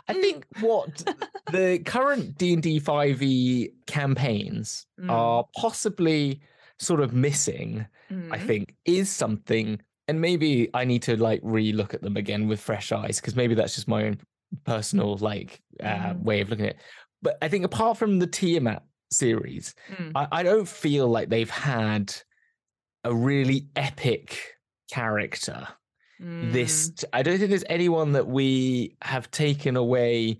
I 0.06 0.12
think 0.14 0.46
what 0.60 1.04
the 1.52 1.80
current 1.84 2.38
D 2.38 2.52
and 2.54 2.62
D 2.62 2.78
five 2.78 3.22
E 3.22 3.70
campaigns 3.86 4.86
Mm. 5.00 5.10
are 5.10 5.44
possibly 5.56 6.40
sort 6.78 7.00
of 7.00 7.12
missing. 7.12 7.86
I 8.10 8.38
Mhm. 8.38 8.46
think 8.46 8.74
is 8.86 9.10
something, 9.10 9.78
and 10.06 10.20
maybe 10.20 10.70
I 10.72 10.84
need 10.86 11.02
to 11.02 11.16
like 11.16 11.40
re-look 11.42 11.92
at 11.94 12.00
them 12.02 12.16
again 12.16 12.48
with 12.48 12.58
fresh 12.60 12.90
eyes 12.90 13.20
because 13.20 13.36
maybe 13.36 13.54
that's 13.54 13.74
just 13.74 13.86
my 13.88 14.04
own 14.04 14.18
personal 14.64 15.16
like 15.18 15.60
uh, 15.80 15.84
Mhm. 16.14 16.22
way 16.22 16.40
of 16.40 16.48
looking 16.48 16.66
at 16.66 16.76
it. 16.76 16.80
But 17.20 17.36
I 17.42 17.48
think 17.48 17.64
apart 17.64 17.98
from 17.98 18.18
the 18.18 18.26
Tiamat 18.26 18.82
series, 19.10 19.74
Mm. 19.96 20.12
I, 20.14 20.28
I 20.32 20.42
don't 20.42 20.68
feel 20.68 21.08
like 21.08 21.28
they've 21.28 21.50
had 21.50 22.14
a 23.04 23.14
really 23.14 23.68
epic 23.76 24.56
character. 24.92 25.68
This 26.20 26.90
Mm. 26.90 27.04
I 27.12 27.22
don't 27.22 27.38
think 27.38 27.50
there's 27.50 27.64
anyone 27.70 28.12
that 28.12 28.26
we 28.26 28.96
have 29.02 29.30
taken 29.30 29.76
away 29.76 30.38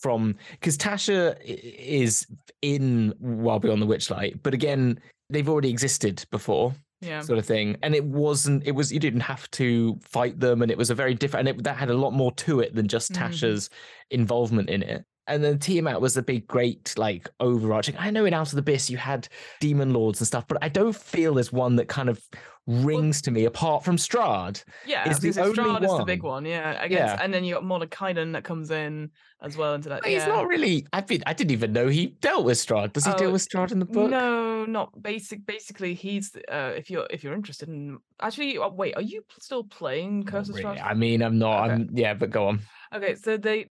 from 0.00 0.34
because 0.52 0.76
Tasha 0.76 1.40
is 1.44 2.26
in 2.60 3.14
Wild 3.20 3.62
Beyond 3.62 3.80
the 3.80 3.86
Witchlight, 3.86 4.40
but 4.42 4.52
again, 4.52 4.98
they've 5.30 5.48
already 5.48 5.70
existed 5.70 6.24
before 6.32 6.74
yeah. 7.00 7.20
sort 7.20 7.38
of 7.38 7.46
thing 7.46 7.76
and 7.84 7.94
it 7.94 8.04
wasn't 8.04 8.66
it 8.66 8.72
was 8.72 8.92
you 8.92 8.98
didn't 9.00 9.20
have 9.20 9.48
to 9.52 9.98
fight 10.02 10.38
them 10.40 10.60
and 10.60 10.70
it 10.70 10.78
was 10.78 10.90
a 10.90 10.94
very 10.94 11.14
different 11.14 11.48
and 11.48 11.58
it, 11.60 11.64
that 11.64 11.76
had 11.76 11.88
a 11.90 11.94
lot 11.96 12.12
more 12.12 12.32
to 12.32 12.60
it 12.60 12.74
than 12.74 12.86
just 12.88 13.12
Mhm. 13.12 13.16
tasha's 13.28 13.70
involvement 14.10 14.68
in 14.70 14.82
it 14.82 15.04
and 15.26 15.42
then 15.44 15.58
Tiamat 15.58 16.00
was 16.00 16.16
a 16.16 16.22
big 16.22 16.46
great 16.46 16.94
like 16.98 17.28
overarching 17.40 17.94
i 17.98 18.10
know 18.10 18.24
in 18.24 18.34
out 18.34 18.48
of 18.48 18.54
the 18.54 18.58
abyss 18.60 18.90
you 18.90 18.96
had 18.96 19.28
demon 19.60 19.92
lords 19.92 20.20
and 20.20 20.26
stuff 20.26 20.46
but 20.48 20.58
i 20.62 20.68
don't 20.68 20.96
feel 20.96 21.34
there's 21.34 21.52
one 21.52 21.76
that 21.76 21.88
kind 21.88 22.08
of 22.08 22.20
rings 22.66 23.20
to 23.22 23.30
me 23.32 23.44
apart 23.44 23.84
from 23.84 23.96
Strahd 23.96 24.62
Yeah, 24.86 25.08
is 25.10 25.18
the 25.18 25.28
only 25.42 25.56
Strahd 25.56 25.82
is 25.84 25.96
the 25.98 26.04
big 26.04 26.22
one. 26.22 26.44
one. 26.44 26.44
Yeah, 26.44 26.78
I 26.80 26.86
guess. 26.86 27.10
Yeah. 27.10 27.18
And 27.20 27.34
then 27.34 27.42
you 27.42 27.54
got 27.54 27.64
Mordenkainen 27.64 28.34
that 28.34 28.44
comes 28.44 28.70
in 28.70 29.10
as 29.42 29.56
well 29.56 29.74
into 29.74 29.88
that. 29.88 30.02
But 30.02 30.12
he's 30.12 30.24
not 30.28 30.46
really 30.46 30.86
i 30.92 31.00
been 31.00 31.24
i 31.26 31.32
didn't 31.32 31.50
even 31.50 31.72
know 31.72 31.88
he 31.88 32.14
dealt 32.20 32.44
with 32.44 32.58
Strahd 32.58 32.92
does 32.92 33.04
he 33.04 33.12
deal 33.14 33.30
Oh, 33.30 33.32
with 33.32 33.48
Strahd 33.48 33.72
in 33.72 33.80
the 33.80 33.84
book 33.84 34.10
No, 34.10 34.64
not 34.64 35.02
basic. 35.02 35.44
Basically, 35.44 35.94
he's 35.94 36.36
uh, 36.48 36.72
if 36.76 36.88
you're 36.88 37.08
if 37.10 37.24
you're 37.24 37.34
interested 37.34 37.68
in 37.68 37.98
actually. 38.20 38.56
uh, 38.58 38.68
Wait, 38.68 38.94
are 38.94 39.02
you 39.02 39.24
still 39.40 39.64
playing 39.64 40.22
Curse 40.22 40.48
of. 40.50 40.54
Strahd? 40.54 40.80
i 40.84 40.94
mean 40.94 41.20
i'm 41.20 41.38
not 41.40 41.64
Okay. 41.64 41.74
i'm 41.74 41.88
yeah 41.92 42.14
but 42.14 42.30
go 42.30 42.46
on 42.46 42.60
Okay, 42.94 43.16
so 43.16 43.36
they 43.38 43.66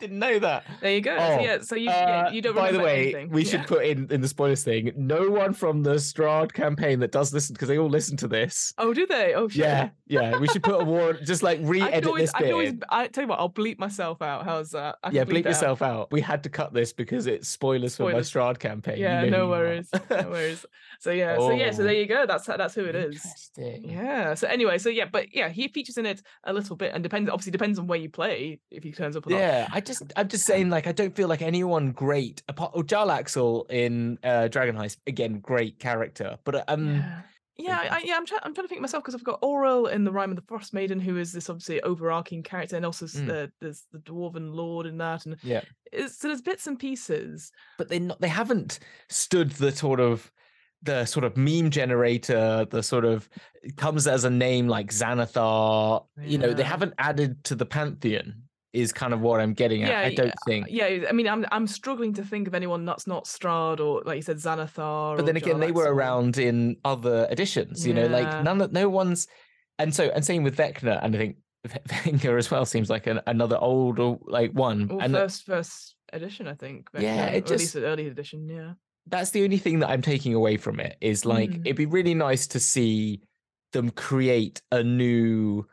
didn't 0.00 0.18
know 0.18 0.38
that 0.38 0.64
there 0.80 0.92
you 0.94 1.00
go. 1.00 1.16
Oh, 1.18 1.36
so 1.36 1.40
yeah, 1.42 1.58
so 1.60 1.74
you 1.76 1.84
yeah, 1.84 2.26
Uh, 2.26 2.30
you 2.30 2.42
don't. 2.42 2.54
By 2.54 2.72
the 2.72 2.80
way, 2.80 3.02
anything. 3.02 3.30
we 3.30 3.42
Yeah. 3.44 3.50
should 3.50 3.66
put 3.66 3.84
in 3.84 4.06
in 4.10 4.20
the 4.20 4.28
spoilers 4.28 4.64
thing. 4.64 4.92
No 4.96 5.30
one 5.30 5.52
from 5.52 5.82
the 5.82 5.94
Strahd 5.94 6.52
campaign 6.52 7.00
that 7.00 7.12
does 7.12 7.32
listen 7.32 7.54
because 7.54 7.68
they 7.68 7.78
all 7.78 7.88
listen 7.88 8.16
to 8.18 8.28
this. 8.28 8.72
Oh, 8.78 8.92
do 8.94 9.06
they? 9.06 9.34
Oh, 9.34 9.48
shit. 9.48 9.60
Yeah, 9.60 9.90
yeah. 10.06 10.38
We 10.38 10.48
should 10.48 10.62
put 10.62 10.80
a 10.80 10.84
warrant. 10.84 11.24
Just 11.26 11.42
like 11.42 11.58
re-edit 11.62 12.06
always, 12.06 12.24
this 12.24 12.34
I 12.34 12.38
bit. 12.40 12.44
can 12.46 12.52
always, 12.52 12.72
I 12.88 13.06
tell 13.08 13.24
you 13.24 13.28
what, 13.28 13.38
I'll 13.38 13.50
bleep 13.50 13.78
myself 13.78 14.22
out. 14.22 14.44
How's 14.44 14.70
that? 14.70 14.96
I 15.02 15.08
can 15.08 15.16
yeah, 15.16 15.24
bleep 15.24 15.28
bleep 15.30 15.38
it 15.40 15.46
out. 15.46 15.50
yourself 15.50 15.82
out. 15.82 16.10
We 16.12 16.20
had 16.20 16.42
to 16.44 16.48
cut 16.48 16.72
this 16.72 16.92
because 16.92 17.26
it's 17.26 17.48
spoilers, 17.48 17.96
for 17.96 18.04
my 18.04 18.20
Spoilers. 18.22 18.30
Strahd 18.56 18.58
campaign. 18.58 18.98
You 18.98 19.04
Yeah, 19.04 19.22
know 19.24 19.28
no 19.30 19.30
who 19.30 19.36
you 19.36 19.42
are. 19.42 19.48
worries, 19.58 19.90
no 20.10 20.30
worries. 20.30 20.66
So 21.00 21.10
yeah, 21.22 21.36
so 21.36 21.50
yeah, 21.52 21.70
so 21.70 21.82
Oh. 21.82 21.84
there 21.84 21.94
you 21.94 22.06
go. 22.06 22.26
That's 22.26 22.46
that's 22.46 22.74
who 22.74 22.84
it 22.84 22.94
is. 22.94 23.24
Interesting. 23.24 23.90
Yeah. 23.90 24.34
So 24.34 24.46
anyway, 24.48 24.78
so 24.78 24.88
yeah, 24.88 25.06
but 25.10 25.34
yeah, 25.34 25.48
he 25.48 25.68
features 25.68 25.96
in 25.98 26.06
it 26.06 26.22
a 26.44 26.52
little 26.52 26.76
bit, 26.76 26.92
and 26.94 27.02
depends. 27.02 27.30
Obviously, 27.30 27.52
depends 27.52 27.78
on 27.78 27.86
where 27.86 27.98
you 27.98 28.08
play 28.10 28.60
if 28.70 28.82
he 28.82 28.92
turns 28.92 29.16
up 29.16 29.26
or 29.26 29.30
not. 29.30 29.38
Yeah, 29.38 29.68
I 29.72 29.80
just, 29.98 30.12
I'm 30.16 30.28
just 30.28 30.46
saying, 30.46 30.70
like, 30.70 30.86
I 30.86 30.92
don't 30.92 31.14
feel 31.14 31.28
like 31.28 31.42
anyone 31.42 31.92
great 31.92 32.42
apart. 32.48 32.72
Oh, 32.74 32.82
Jarlaxle 32.82 33.70
in 33.70 34.18
uh, 34.24 34.48
Dragon 34.48 34.76
Heist, 34.76 34.96
again, 35.06 35.40
great 35.40 35.78
character, 35.78 36.38
but 36.44 36.54
uh, 36.54 36.64
um, 36.68 36.96
Yeah. 36.96 37.22
Yeah, 37.58 37.88
I, 37.90 38.02
yeah, 38.06 38.16
I'm 38.16 38.24
trying. 38.24 38.40
I'm 38.42 38.54
trying 38.54 38.64
to 38.64 38.68
think 38.70 38.80
myself 38.80 39.02
because 39.04 39.14
I've 39.14 39.22
got 39.22 39.42
Auril 39.42 39.92
in 39.92 40.02
the 40.04 40.10
Rime 40.10 40.30
of 40.30 40.36
the 40.36 40.42
Frost 40.48 40.72
Maiden, 40.72 40.98
who 40.98 41.18
is 41.18 41.30
this 41.30 41.50
obviously 41.50 41.78
overarching 41.82 42.42
character, 42.42 42.74
and 42.74 42.86
also 42.86 43.04
Mm. 43.04 43.26
the, 43.26 43.52
there's 43.60 43.84
the 43.92 43.98
Dwarven 43.98 44.54
Lord 44.54 44.86
in 44.86 44.96
that, 44.96 45.26
and 45.26 45.36
Yeah. 45.42 45.60
it's, 45.92 46.16
so 46.18 46.28
there's 46.28 46.40
bits 46.40 46.66
and 46.66 46.78
pieces. 46.78 47.52
but 47.76 47.90
they 47.90 47.98
not 47.98 48.18
they 48.18 48.28
haven't 48.28 48.78
stood 49.10 49.50
the 49.50 49.72
sort 49.72 50.00
of 50.00 50.32
the 50.82 51.04
sort 51.04 51.24
of 51.24 51.36
meme 51.36 51.68
generator 51.68 52.66
the 52.70 52.82
sort 52.82 53.04
of 53.04 53.28
comes 53.76 54.06
as 54.06 54.24
a 54.24 54.30
name 54.30 54.66
like 54.66 54.90
xanathar 54.90 56.06
you 56.24 56.38
know 56.38 56.54
they 56.54 56.62
haven't 56.62 56.94
added 56.96 57.44
to 57.44 57.54
the 57.54 57.66
pantheon 57.66 58.42
is 58.72 58.92
kind 58.92 59.12
of 59.12 59.20
what 59.20 59.40
i'm 59.40 59.52
getting 59.52 59.82
at 59.82 59.88
Yeah, 59.90 60.00
i 60.00 60.08
y- 60.08 60.14
don't 60.14 60.34
think 60.46 60.66
Yeah, 60.70 61.06
I 61.08 61.12
mean, 61.12 61.28
I'm 61.28 61.44
I'm 61.50 61.66
struggling 61.66 62.12
to 62.14 62.24
think 62.24 62.46
of 62.48 62.54
anyone 62.54 62.84
that's 62.84 63.06
not 63.06 63.24
Strahd 63.24 63.80
or 63.80 64.02
like 64.04 64.16
you 64.16 64.22
said, 64.22 64.36
Xanathar. 64.36 65.16
but 65.16 65.26
then 65.26 65.36
again 65.36 65.58
they 65.60 65.72
were 65.72 65.92
around 65.92 66.38
in 66.38 66.76
other 66.84 67.26
editions 67.30 67.86
you 67.86 67.94
know 67.94 68.06
like 68.06 68.44
none 68.44 68.60
of 68.60 68.72
no 68.72 68.88
one's 68.88 69.26
and 69.78 69.94
so 69.94 70.04
and 70.14 70.24
same 70.24 70.42
with 70.44 70.56
vecna 70.56 70.98
and 71.02 71.14
i 71.14 71.18
think 71.18 71.36
Venga 72.04 72.30
as 72.36 72.50
well 72.50 72.64
seems 72.64 72.88
like 72.88 73.06
an, 73.06 73.20
another 73.26 73.58
older 73.58 74.16
like 74.26 74.50
one 74.52 74.88
Well, 74.88 75.00
and 75.00 75.12
first 75.14 75.44
first 75.44 75.94
edition, 76.12 76.48
I 76.48 76.54
think. 76.54 76.88
Yeah, 76.98 77.26
it 77.26 77.50
or 77.50 77.54
at 77.54 77.60
least 77.60 77.74
an 77.76 77.84
early 77.84 78.06
edition. 78.08 78.48
Yeah. 78.48 78.72
that's 79.06 79.30
the 79.32 79.44
only 79.44 79.58
thing 79.58 79.78
that 79.80 79.90
I'm 79.90 80.00
taking 80.02 80.34
away 80.34 80.56
from 80.56 80.80
it 80.80 80.96
is 81.02 81.26
like 81.26 81.50
Mm. 81.50 81.60
it'd 81.66 81.76
be 81.76 81.84
really 81.86 82.14
nice 82.14 82.46
to 82.48 82.58
see 82.60 83.20
them 83.72 83.90
create 83.90 84.62
a 84.72 84.82
new 84.82 85.66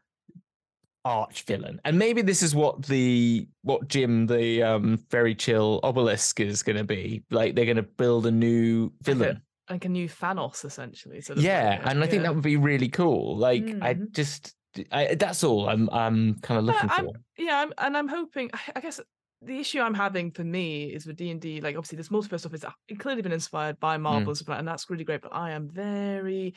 arch 1.08 1.43
villain. 1.43 1.80
And 1.86 1.97
maybe 1.97 2.22
this 2.22 2.41
is 2.43 2.53
what 2.55 2.86
the 2.86 3.47
what 3.64 3.88
Jim 3.88 4.28
the 4.28 4.64
um 4.64 4.86
very 5.10 5.34
chill 5.36 5.80
obelisk 5.84 6.39
is 6.39 6.64
gonna 6.64 6.84
be. 6.84 7.24
Like 7.32 7.55
they're 7.55 7.66
gonna 7.74 7.84
build 8.03 8.26
a 8.26 8.32
new 8.32 8.84
Like 8.84 8.91
a- 8.91 9.03
villain. 9.03 9.41
Like 9.70 9.86
a 9.86 9.89
new 9.89 10.08
Thanos, 10.08 10.64
essentially. 10.64 11.20
Sort 11.22 11.39
of 11.39 11.43
Yeah, 11.43 11.80
like, 11.84 11.88
and 11.91 12.03
I 12.03 12.08
think 12.08 12.24
that 12.24 12.34
would 12.34 12.43
be 12.43 12.55
really 12.55 12.88
cool. 12.89 13.38
Like 13.38 13.64
I 13.82 13.93
Mhm. 13.95 14.12
just 14.14 14.55
I, 14.91 15.16
that's 15.16 15.43
all 15.43 15.68
I'm 15.70 15.89
I'm 15.91 16.36
kind 16.41 16.58
of 16.60 16.66
looking 16.66 16.89
I'm- 16.89 17.05
for. 17.05 17.14
yeah 17.38 17.58
I'm, 17.62 17.72
and 17.80 17.97
i'm 17.97 18.08
hoping 18.08 18.51
i 18.76 18.80
guess 18.80 18.99
the 19.41 19.58
issue 19.60 19.80
i'm 19.80 19.93
having 19.95 20.30
for 20.32 20.43
me 20.43 20.86
is 20.95 21.05
with 21.08 21.16
d&d 21.16 21.62
like 21.62 21.76
obviously 21.76 21.95
this 21.97 22.10
multiverse 22.10 22.39
stuff 22.41 22.53
is 22.53 22.64
uh, 22.64 22.72
clearly 22.99 23.22
been 23.24 23.32
inspired 23.32 23.80
by 23.80 23.97
marvel 23.97 24.22
Mm. 24.22 24.28
and 24.28 24.38
stuff 24.38 24.49
like 24.49 24.55
that, 24.58 24.60
and 24.60 24.68
that's 24.68 24.88
really 24.91 25.03
great 25.03 25.22
but 25.22 25.34
i 25.34 25.49
am 25.51 25.68
very 25.70 26.53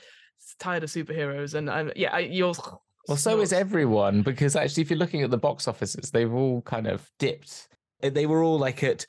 tired 0.59 0.83
of 0.85 0.91
superheroes 0.91 1.55
and 1.55 1.71
i'm 1.71 1.91
yeah 1.97 2.13
I, 2.15 2.21
you're 2.21 2.55
Well, 3.09 3.17
so 3.17 3.41
is 3.41 3.53
everyone 3.53 4.23
because 4.23 4.55
actually, 4.57 4.83
if 4.83 4.91
you're 4.91 4.99
looking 4.99 5.23
at 5.23 5.31
the 5.31 5.39
box 5.39 5.67
offices, 5.67 6.11
they've 6.11 6.33
all 6.33 6.63
kind 6.63 6.87
of 6.87 7.11
dipped. 7.19 7.69
Uh, 8.03 8.11
They 8.11 8.27
were 8.27 8.43
all 8.43 8.59
like 8.59 8.83
at 8.85 9.07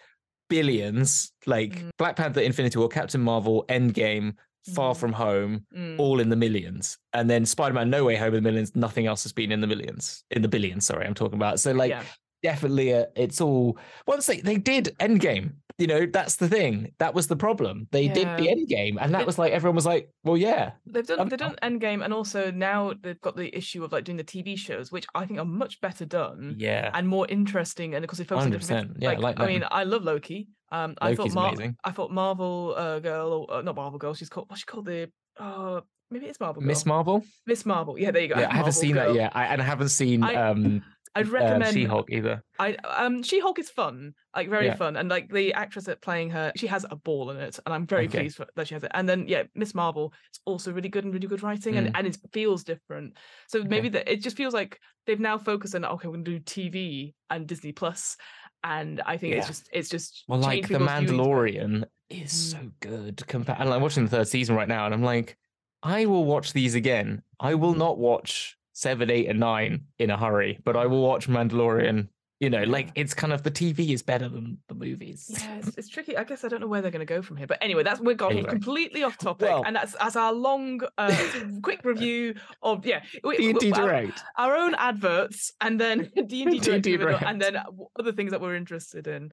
billions, 0.49 1.31
like 1.45 1.79
Mm. 1.79 1.89
Black 1.97 2.15
Panther, 2.15 2.41
Infinity 2.41 2.77
War, 2.77 2.89
Captain 2.89 3.21
Marvel, 3.21 3.65
Endgame, 3.69 4.35
Far 4.75 4.93
Mhm. 4.93 4.97
From 4.99 5.13
Home, 5.13 5.65
Mm, 5.75 5.97
all 5.99 6.19
in 6.19 6.29
the 6.29 6.35
millions, 6.35 6.97
and 7.13 7.27
then 7.29 7.45
Spider-Man: 7.45 7.89
No 7.89 8.03
Way 8.05 8.15
Home 8.15 8.35
in 8.35 8.43
the 8.43 8.49
millions. 8.49 8.75
Nothing 8.75 9.07
else 9.07 9.23
has 9.23 9.33
been 9.33 9.51
in 9.51 9.59
the 9.61 9.67
millions, 9.67 10.23
in 10.29 10.41
the 10.43 10.47
billions. 10.47 10.85
Sorry, 10.85 11.05
I'm 11.05 11.15
talking 11.15 11.37
about. 11.37 11.59
So 11.59 11.71
like, 11.71 11.89
yeah. 11.89 12.03
Definitely, 12.43 12.93
uh, 12.93 13.05
it's 13.15 13.39
all 13.41 13.77
once 14.07 14.25
they 14.25 14.41
they 14.41 14.57
did 14.57 14.95
Endgame. 14.99 15.53
You 15.77 15.87
know, 15.87 16.05
that's 16.05 16.35
the 16.35 16.47
thing. 16.47 16.91
That 16.99 17.15
was 17.15 17.25
the 17.25 17.35
problem. 17.35 17.87
They 17.91 18.07
did 18.07 18.27
the 18.37 18.43
Yeah. 18.43 18.53
Endgame, 18.53 18.97
and 19.01 19.13
that 19.15 19.21
It- 19.21 19.25
was 19.27 19.39
like 19.39 19.51
everyone 19.51 19.75
was 19.75 19.85
like, 19.85 20.09
"Well, 20.23 20.37
yeah, 20.37 20.73
They've 20.85 21.07
done 21.07 21.19
I'm- 21.19 21.29
they've 21.29 21.39
done 21.39 21.55
Endgame, 21.63 22.03
and 22.03 22.13
also 22.13 22.51
now 22.51 22.93
they've 23.01 23.19
got 23.21 23.35
the 23.35 23.55
issue 23.57 23.83
of 23.83 23.91
like 23.91 24.03
doing 24.03 24.17
the 24.17 24.23
TV 24.23 24.55
shows, 24.55 24.91
which 24.91 25.07
I 25.15 25.25
think 25.25 25.39
are 25.39 25.45
much 25.45 25.81
better 25.81 26.05
done 26.05 26.55
yeah." 26.59 26.91
and 26.93 27.07
more 27.07 27.25
interesting. 27.29 27.95
And 27.95 28.03
of 28.03 28.09
course, 28.09 28.19
they 28.19 28.25
focus 28.25 28.45
on 28.45 28.51
different 28.51 28.67
things. 28.67 28.97
100%. 28.97 29.01
Yeah, 29.01 29.11
I 29.11 29.15
like 29.15 29.39
I 29.39 29.47
mean, 29.47 29.63
I 29.71 29.83
love 29.85 30.03
Loki. 30.03 30.49
Um, 30.71 30.95
I 31.01 31.15
thought 31.15 31.33
Mar- 31.33 31.47
amazing. 31.49 31.75
I 31.83 31.91
thought 31.91 32.11
Marvel 32.11 32.75
uh, 32.77 32.99
girl, 32.99 33.27
or 33.49 33.53
uh, 33.55 33.61
not 33.63 33.75
Marvel 33.75 33.97
girl. 33.97 34.13
She's 34.13 34.29
called 34.29 34.49
what's 34.49 34.61
she 34.61 34.65
called 34.65 34.85
the 34.85 35.09
uh 35.39 35.81
maybe 36.11 36.27
it's 36.27 36.39
Marvel 36.39 36.61
girl. 36.61 36.67
Miss 36.67 36.85
Marvel. 36.85 37.23
Miss 37.47 37.65
Marvel. 37.65 37.97
Yeah, 37.97 38.11
there 38.11 38.21
you 38.21 38.27
go. 38.27 38.35
Yeah, 38.35 38.41
I 38.49 38.55
haven't 38.57 38.57
Marvel 38.57 38.71
seen 38.73 38.93
girl. 38.93 39.13
that 39.13 39.15
yet, 39.19 39.31
I, 39.35 39.45
and 39.47 39.61
I 39.61 39.65
haven't 39.65 39.89
seen 39.89 40.23
I- 40.23 40.35
um 40.35 40.83
I'd 41.16 41.28
recommend 41.28 41.74
She-Hulk 41.74 42.09
either. 42.12 42.43
I 42.59 42.76
um 42.86 43.22
She-Hulk 43.24 43.59
is 43.59 43.70
fun, 43.70 44.14
like 44.36 44.49
very 44.49 44.68
Yeah. 44.68 44.76
fun, 44.76 44.95
and 44.95 45.09
like 45.09 45.32
the 45.32 45.53
actress 45.53 45.86
that 45.86 46.01
playing 46.01 46.30
her, 46.32 46.51
she 46.55 46.68
has 46.68 46.86
a 46.89 46.95
ball 46.95 47.32
in 47.32 47.38
it, 47.38 47.59
and 47.66 47.74
I'm 47.76 47.86
very 47.86 48.05
Okay. 48.05 48.20
pleased 48.20 48.38
for, 48.38 48.45
that 48.55 48.68
she 48.68 48.76
has 48.76 48.84
it. 48.84 48.91
And 48.93 49.07
then 49.09 49.28
yeah, 49.28 49.43
Miss 49.55 49.74
Marvel, 49.76 50.14
it's 50.30 50.39
also 50.45 50.72
really 50.72 50.89
good 50.89 51.03
and 51.03 51.14
really 51.14 51.28
good 51.28 51.43
writing, 51.43 51.76
and 51.78 51.88
Mm. 51.88 51.91
and 51.95 52.07
it 52.07 52.18
feels 52.32 52.64
different. 52.64 53.18
So 53.47 53.59
Okay. 53.59 53.68
maybe 53.68 53.89
that 53.89 54.12
it 54.12 54.22
just 54.22 54.38
feels 54.38 54.53
like 54.53 54.80
they've 55.05 55.20
now 55.20 55.38
focused 55.38 55.76
on 55.76 55.84
okay, 55.86 56.07
we're 56.07 56.14
gonna 56.14 56.24
do 56.24 56.39
TV 56.39 57.14
and 57.30 57.47
Disney 57.47 57.72
Plus, 57.74 58.16
and 58.64 59.01
I 59.05 59.18
think 59.18 59.36
it's 59.36 59.47
just 59.47 59.70
it's 59.74 59.89
just 59.89 60.24
Well, 60.28 60.39
like 60.39 60.68
the 60.68 60.78
Mandalorian 60.80 61.86
is 62.09 62.32
Mm. 62.32 62.51
so 62.51 62.72
good. 62.80 63.18
Compa- 63.18 63.59
and 63.59 63.70
I'm 63.70 63.82
watching 63.82 64.03
the 64.03 64.09
third 64.09 64.28
season 64.28 64.55
right 64.55 64.68
now, 64.68 64.86
and 64.86 64.93
I'm 64.93 65.03
like, 65.03 65.38
I 65.84 66.05
will 66.05 66.26
watch 66.26 66.53
these 66.53 66.76
again. 66.76 67.24
I 67.39 67.55
will 67.55 67.74
not 67.74 67.97
watch 67.97 68.55
seven, 68.74 69.09
eight, 69.09 69.28
and 69.30 69.39
nine 69.39 69.86
in 69.99 70.09
a 70.09 70.17
hurry, 70.17 70.59
but 70.63 70.76
I 70.76 70.86
will 70.88 71.01
watch 71.01 71.28
Mandalorian. 71.28 72.07
You 72.39 72.49
know, 72.49 72.63
like 72.63 72.89
it's 72.95 73.13
kind 73.13 73.32
of 73.34 73.43
the 73.43 73.51
TV 73.51 73.91
is 73.93 74.01
better 74.01 74.28
than 74.28 74.57
the 74.67 74.74
movies. 74.74 75.30
Yeah, 75.32 75.57
it's, 75.57 75.78
it's 75.78 75.88
tricky. 75.89 76.17
I 76.17 76.24
guess 76.24 76.43
I 76.43 76.47
don't 76.47 76.59
know 76.59 76.65
where 76.65 76.82
they're 76.82 76.89
going 76.89 77.05
to 77.05 77.13
go 77.13 77.22
from 77.22 77.38
here. 77.38 77.45
But 77.45 77.59
anyway, 77.61 77.84
that's 77.84 77.99
we're 77.99 78.15
gone 78.15 78.32
Anyway. 78.32 78.49
completely 78.49 79.03
off 79.03 79.15
topic, 79.19 79.47
Well- 79.47 79.61
and 79.63 79.76
that's 79.76 79.93
as 79.99 80.15
our 80.15 80.34
long, 80.34 80.82
uh, 80.97 81.15
quick 81.61 81.82
review 81.86 82.34
of 82.63 82.84
yeah, 82.84 83.03
we- 83.24 83.38
we- 83.38 83.53
D&D 83.53 83.74
our- 83.74 83.88
Direct. 83.88 84.24
our 84.39 84.55
own 84.55 84.74
adverts 84.74 85.51
and 85.61 85.80
then 85.80 86.09
D 86.26 86.41
and 86.41 86.51
D 86.51 86.57
D&D 86.59 86.97
direct 86.97 87.22
and 87.22 87.39
then 87.39 87.57
other 87.99 88.11
things 88.11 88.32
that 88.32 88.41
we're 88.41 88.55
interested 88.55 89.05
in. 89.05 89.32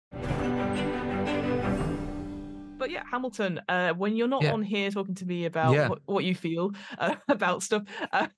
But 2.78 2.90
yeah, 2.90 3.02
Hamilton. 3.10 3.60
Uh, 3.68 3.92
when 3.94 4.16
you're 4.16 4.28
not 4.28 4.42
Yeah. 4.42 4.52
on 4.52 4.62
here 4.62 4.90
talking 4.90 5.14
to 5.16 5.26
me 5.26 5.46
about 5.46 5.74
Yeah. 5.74 5.88
what, 5.88 6.00
what 6.04 6.24
you 6.24 6.34
feel 6.34 6.72
uh, 6.98 7.16
about 7.28 7.62
stuff, 7.62 7.82
uh, 8.12 8.28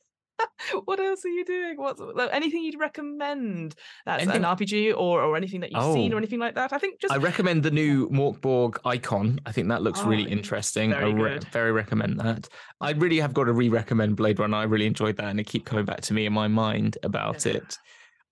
what 0.85 1.01
else 1.01 1.25
are 1.25 1.29
you 1.29 1.45
doing? 1.45 1.77
What's 1.77 2.01
anything 2.33 2.63
you'd 2.65 2.79
recommend? 2.81 3.75
That's 4.07 4.23
Anything- 4.23 4.45
an 4.45 4.57
RPG 4.57 4.95
or 4.97 5.23
or 5.23 5.37
anything 5.37 5.61
that 5.61 5.73
you've 5.73 5.93
seen 5.93 6.13
or 6.13 6.17
Oh. 6.17 6.19
anything 6.19 6.39
like 6.41 6.55
that. 6.55 6.73
I 6.73 6.79
think 6.79 7.01
just 7.01 7.13
I 7.13 7.17
recommend 7.17 7.63
the 7.63 7.71
new 7.71 8.09
Morkborg 8.11 8.77
icon. 8.85 9.41
I 9.47 9.53
think 9.53 9.69
that 9.69 9.83
looks 9.83 10.03
really 10.03 10.27
Oh, 10.27 10.29
interesting. 10.39 10.93
I 10.93 11.01
very 11.01 11.15
re- 11.15 11.31
good. 11.35 11.45
very 11.53 11.73
recommend 11.73 12.21
that. 12.21 12.49
I 12.81 12.93
really 12.93 13.19
have 13.21 13.35
got 13.35 13.45
to 13.45 13.53
re-recommend 13.53 14.17
Blade 14.17 14.39
Runner. 14.39 14.57
I 14.57 14.65
really 14.65 14.87
enjoyed 14.87 15.17
that, 15.17 15.27
and 15.27 15.41
it 15.41 15.45
keep 15.47 15.65
coming 15.65 15.85
back 15.85 16.01
to 16.03 16.15
me 16.15 16.27
in 16.27 16.33
my 16.33 16.49
mind 16.49 16.99
about 17.03 17.45
Yeah. 17.47 17.55
it. 17.55 17.79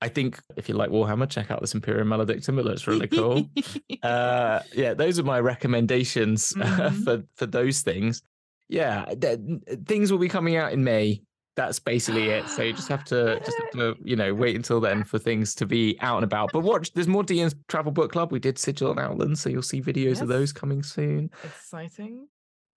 I 0.01 0.09
think 0.09 0.39
if 0.57 0.69
you 0.69 0.77
like 0.77 0.91
Warhammer, 0.91 1.29
check 1.29 1.51
out 1.51 1.61
this 1.61 1.75
Imperium 1.75 2.07
Maledictum. 2.09 2.57
It 2.61 2.65
looks 2.65 2.87
really 2.87 3.09
cool. 3.09 3.51
uh, 4.03 4.61
yeah, 4.73 4.95
those 4.95 5.19
are 5.19 5.25
my 5.25 5.41
recommendations 5.41 6.53
Mhm. 6.57 7.05
for 7.05 7.25
for 7.35 7.47
those 7.47 7.83
things. 7.83 8.23
Yeah, 8.69 9.07
th- 9.21 9.41
things 9.87 10.13
will 10.13 10.19
be 10.19 10.29
coming 10.29 10.55
out 10.57 10.73
in 10.73 10.85
May. 10.85 11.23
That's 11.59 11.81
basically 11.81 12.29
it. 12.29 12.49
So 12.49 12.63
you 12.63 12.73
just 12.73 12.87
have 12.87 13.03
to 13.07 13.41
just 13.45 13.59
have 13.59 13.71
to 13.73 13.97
you 14.05 14.15
know 14.15 14.33
wait 14.33 14.55
until 14.55 14.81
then 14.81 15.03
for 15.03 15.19
things 15.19 15.57
to 15.57 15.67
be 15.67 15.99
out 16.01 16.19
and 16.19 16.25
about. 16.25 16.51
But 16.53 16.61
watch, 16.61 16.93
there's 16.93 17.09
more 17.09 17.25
DM's 17.25 17.57
Travel 17.67 17.91
Book 17.91 18.13
Club. 18.13 18.31
We 18.31 18.39
did 18.39 18.59
Sigil 18.59 18.93
and 18.93 19.01
Outland, 19.01 19.37
so 19.41 19.51
you'll 19.51 19.63
see 19.63 19.83
videos 19.83 20.23
of 20.23 20.29
those 20.29 20.53
coming 20.53 20.85
soon, 20.85 21.33
Exciting. 21.43 22.29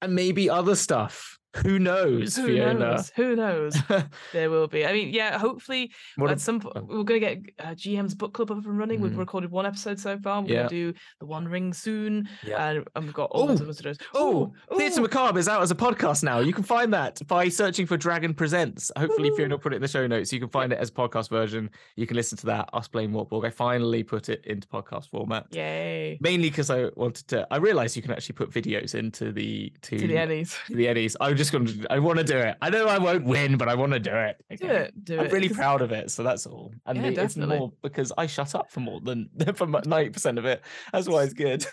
and 0.02 0.16
maybe 0.16 0.50
other 0.50 0.74
stuff. 0.74 1.38
Who 1.58 1.80
knows, 1.80 2.38
Who 2.38 2.48
Fiona? 2.48 2.80
knows? 2.80 3.12
Who 3.16 3.36
knows? 3.36 3.76
There 4.34 4.50
will 4.50 4.68
be. 4.68 4.86
I 4.86 4.94
mean, 4.94 5.10
yeah. 5.14 5.38
Hopefully, 5.38 5.92
what 6.16 6.32
at 6.32 6.38
a- 6.38 6.40
some 6.40 6.62
point, 6.62 6.78
oh. 6.78 6.82
we're 6.84 7.04
going 7.04 7.20
to 7.22 7.36
get 7.36 7.40
uh, 7.60 7.72
GM's 7.72 8.16
book 8.16 8.34
club 8.34 8.52
up 8.52 8.66
and 8.66 8.78
running. 8.80 9.02
We've 9.02 9.12
Mm. 9.12 9.18
recorded 9.18 9.52
one 9.52 9.66
episode 9.66 10.00
so 10.00 10.18
far. 10.18 10.42
We're 10.42 10.48
Yeah. 10.50 10.56
going 10.60 10.70
to 10.70 10.94
do 10.94 11.00
the 11.20 11.26
One 11.26 11.48
Ring 11.48 11.74
soon, 11.74 12.30
Yeah. 12.46 12.70
and, 12.70 12.88
and 12.96 13.04
we've 13.06 13.14
got 13.14 13.32
all 13.32 13.48
those 13.48 13.60
Ooh. 13.60 13.66
other 13.66 13.74
studios. 13.74 13.98
Oh, 14.14 14.54
Theatre. 14.78 15.02
Macabre 15.02 15.38
is 15.40 15.48
out 15.50 15.62
as 15.62 15.72
a 15.72 15.76
podcast 15.76 16.24
now. 16.24 16.40
You 16.40 16.54
can 16.54 16.64
find 16.64 16.94
that 16.94 17.20
by 17.28 17.50
searching 17.50 17.86
for 17.86 17.98
Dragon 17.98 18.34
Presents. 18.34 18.90
Hopefully, 18.98 19.32
Fiona 19.36 19.56
will 19.56 19.60
put 19.60 19.74
it 19.74 19.78
in 19.78 19.82
the 19.82 19.88
show 19.90 20.08
notes. 20.08 20.32
You 20.32 20.40
can 20.40 20.50
find 20.50 20.72
it 20.72 20.80
as 20.80 20.90
podcast 20.90 21.30
version. 21.30 21.70
You 21.98 22.08
can 22.08 22.16
listen 22.16 22.38
to 22.40 22.46
that, 22.46 22.70
us 22.74 22.88
playing 22.88 23.12
Wartborg. 23.12 23.46
I 23.46 23.50
finally 23.50 24.04
put 24.04 24.30
it 24.30 24.46
into 24.46 24.68
podcast 24.70 25.10
format. 25.10 25.48
Yay! 25.52 26.18
Mainly 26.22 26.50
because 26.50 26.70
I 26.70 26.90
wanted 26.96 27.28
to. 27.30 27.46
I 27.52 27.58
realized 27.58 27.96
you 27.98 28.02
can 28.02 28.12
actually 28.12 28.36
put 28.36 28.50
videos 28.52 28.96
into 28.96 29.32
the 29.34 29.74
to, 29.82 29.98
To 30.00 30.08
the 30.08 30.16
Ennies. 30.16 30.56
to 30.68 30.76
the 30.76 30.88
Eddies. 30.88 31.18
I'm 31.20 31.36
just 31.42 31.52
going 31.52 31.66
to. 31.66 31.88
I 31.92 32.00
want 32.00 32.20
to 32.20 32.24
do 32.24 32.38
it. 32.38 32.56
I 32.62 32.70
know 32.70 32.88
I 32.88 32.98
won't 32.98 33.26
win, 33.26 33.58
but 33.58 33.68
I 33.68 33.76
want 33.76 33.94
to 33.94 34.00
do 34.00 34.14
it. 34.14 34.38
Do 34.60 34.68
it. 34.68 35.04
Do 35.04 35.20
I'm 35.20 35.26
it. 35.26 35.32
really 35.32 35.50
proud 35.50 35.82
of 35.82 35.92
it, 35.92 36.12
so 36.12 36.24
that's 36.24 36.46
all. 36.46 36.74
And 36.86 36.98
Yeah, 36.98 37.10
the- 37.12 37.24
it's 37.24 37.38
more 37.38 37.72
because 37.82 38.12
I 38.18 38.28
shut 38.28 38.56
up 38.56 38.72
for 38.72 38.80
more 38.80 39.00
than 39.02 39.30
for 39.56 39.68
ninety 39.68 40.10
percent 40.12 40.38
of 40.38 40.46
it. 40.46 40.62
That's 40.94 41.08
why 41.10 41.24
it's 41.24 41.34
good. 41.34 41.66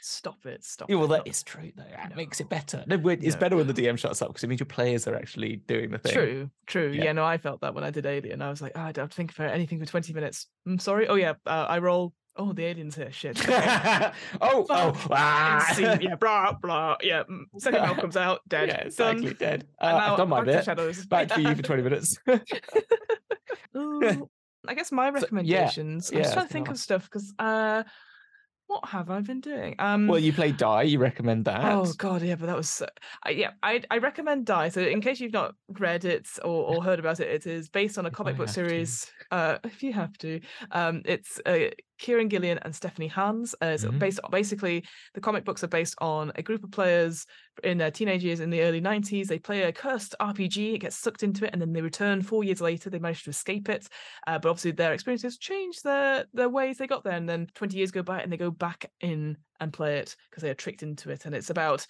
Stop 0.00 0.44
it. 0.46 0.64
Stop 0.64 0.90
Yeah, 0.90 0.96
well, 0.96 1.08
that 1.08 1.26
not- 1.26 1.42
true 1.46 1.72
though. 1.76 1.84
It 1.84 2.16
makes 2.16 2.40
it 2.40 2.48
better. 2.48 2.84
No, 2.86 2.96
it's 3.08 3.34
No. 3.34 3.40
better 3.40 3.56
when 3.56 3.66
the 3.66 3.74
DM 3.74 3.98
shuts 3.98 4.22
up 4.22 4.28
because 4.28 4.44
it 4.44 4.48
means 4.48 4.60
your 4.60 4.66
players 4.66 5.06
are 5.06 5.14
actually 5.14 5.56
doing 5.56 5.90
the 5.90 5.98
thing. 5.98 6.12
True, 6.12 6.50
true. 6.66 6.90
Yeah. 6.92 7.04
Yeah. 7.04 7.12
no, 7.12 7.24
I 7.24 7.38
felt 7.38 7.60
that 7.60 7.74
when 7.74 7.84
I 7.84 7.90
did 7.90 8.06
Alien. 8.06 8.42
I 8.42 8.50
was 8.50 8.60
like, 8.62 8.72
oh, 8.74 8.80
I 8.80 8.92
don't 8.92 9.12
think 9.12 9.32
for 9.32 9.44
anything 9.44 9.78
for 9.78 9.86
20 9.86 10.12
minutes. 10.12 10.46
I'm 10.66 10.78
sorry. 10.78 11.06
Oh, 11.08 11.14
yeah, 11.14 11.34
uh, 11.46 11.66
I 11.68 11.78
roll. 11.78 12.12
Oh, 12.34 12.52
the 12.52 12.64
alien's 12.64 12.96
here. 12.96 13.12
Shit. 13.12 13.38
oh, 13.48 14.12
oh, 14.40 14.64
Fuck. 14.64 15.10
ah. 15.10 15.78
Yeah, 15.78 16.14
blah, 16.16 16.52
blah. 16.52 16.96
Yeah, 17.02 17.24
mm, 17.24 17.44
second 17.58 17.82
mouth 17.82 17.98
comes 17.98 18.16
out, 18.16 18.40
dead. 18.48 18.68
Yeah, 18.68 18.76
Done. 18.96 19.18
exactly. 19.18 19.34
Dead. 19.34 19.66
Uh, 19.80 19.84
I'm 19.84 20.12
I've 20.12 20.16
done 20.16 20.28
my 20.30 20.42
bit. 20.42 20.64
shadows. 20.64 21.04
Back 21.06 21.28
to 21.28 21.42
you 21.42 21.54
for 21.54 21.62
twenty 21.62 21.82
minutes. 21.82 22.16
Ooh, 23.76 24.30
I 24.66 24.74
guess 24.74 24.90
my 24.92 25.06
yeah, 25.06 25.10
recommendations. 25.10 26.10
I'm 26.10 26.16
yeah, 26.16 26.22
just 26.22 26.32
I 26.32 26.34
trying 26.36 26.46
to 26.46 26.52
think 26.52 26.68
of 26.70 26.78
stuff 26.78 27.04
because 27.04 27.34
uh, 27.38 27.82
what 28.72 28.88
have 28.88 29.10
I 29.10 29.20
been 29.20 29.40
doing? 29.40 29.74
Um, 29.78 30.06
well, 30.06 30.18
you 30.18 30.32
play 30.32 30.52
Die. 30.52 30.82
You 30.82 30.98
recommend 30.98 31.44
that? 31.44 31.72
Oh 31.72 31.92
god, 31.98 32.22
yeah, 32.22 32.36
but 32.36 32.46
that 32.46 32.56
was 32.56 32.70
so, 32.70 32.86
I, 33.22 33.30
yeah. 33.30 33.50
I 33.62 33.82
I 33.90 33.98
recommend 33.98 34.46
Die. 34.46 34.70
So 34.70 34.80
in 34.80 35.02
case 35.02 35.20
you've 35.20 35.34
not 35.34 35.54
read 35.78 36.06
it 36.06 36.26
or, 36.42 36.76
or 36.76 36.82
heard 36.82 36.98
about 36.98 37.20
it, 37.20 37.28
it 37.28 37.46
is 37.46 37.68
based 37.68 37.98
on 37.98 38.06
a 38.06 38.10
comic 38.10 38.38
book 38.38 38.48
series. 38.48 39.10
Uh, 39.30 39.58
if 39.64 39.82
you 39.82 39.92
have 39.92 40.16
to, 40.18 40.40
um, 40.70 41.02
it's 41.04 41.40
uh, 41.44 41.68
Kieron 42.02 42.28
Gillen 42.28 42.58
and 42.62 42.74
Stephanie 42.74 43.08
Hans. 43.08 43.54
Uh, 43.62 43.66
it's 43.74 43.84
Mhm. 43.84 43.98
based 43.98 44.20
basically 44.30 44.84
the 45.14 45.20
comic 45.20 45.44
books 45.44 45.62
are 45.64 45.68
based 45.68 45.94
on 45.98 46.32
a 46.34 46.42
group 46.42 46.64
of 46.64 46.70
players 46.70 47.26
in 47.62 47.78
their 47.78 47.90
teenage 47.90 48.24
years 48.24 48.40
in 48.40 48.50
the 48.50 48.62
early 48.62 48.80
90s. 48.80 49.26
They 49.26 49.38
play 49.38 49.62
a 49.62 49.72
cursed 49.72 50.14
RPG, 50.20 50.74
it 50.74 50.78
gets 50.78 50.96
sucked 50.96 51.22
into 51.22 51.44
it, 51.44 51.50
and 51.52 51.60
then 51.60 51.72
they 51.72 51.82
return 51.82 52.22
four 52.22 52.44
years 52.44 52.60
later. 52.60 52.90
They 52.90 52.98
manage 52.98 53.24
to 53.24 53.30
escape 53.30 53.68
it, 53.68 53.88
uh, 54.26 54.38
but 54.38 54.48
obviously 54.48 54.72
their 54.72 54.92
experiences 54.94 55.38
change 55.38 55.80
their 55.82 56.26
their 56.32 56.48
ways 56.48 56.78
they 56.78 56.86
got 56.86 57.04
there. 57.04 57.12
And 57.14 57.28
then 57.28 57.48
20 57.54 57.76
years 57.76 57.90
go 57.90 58.02
by, 58.02 58.20
and 58.20 58.32
they 58.32 58.36
go 58.36 58.50
back 58.50 58.90
in 59.00 59.36
and 59.60 59.72
play 59.72 59.98
it 59.98 60.16
because 60.28 60.42
they 60.42 60.50
are 60.50 60.54
tricked 60.54 60.82
into 60.82 61.10
it. 61.10 61.24
And 61.24 61.34
it's 61.36 61.50
about 61.50 61.86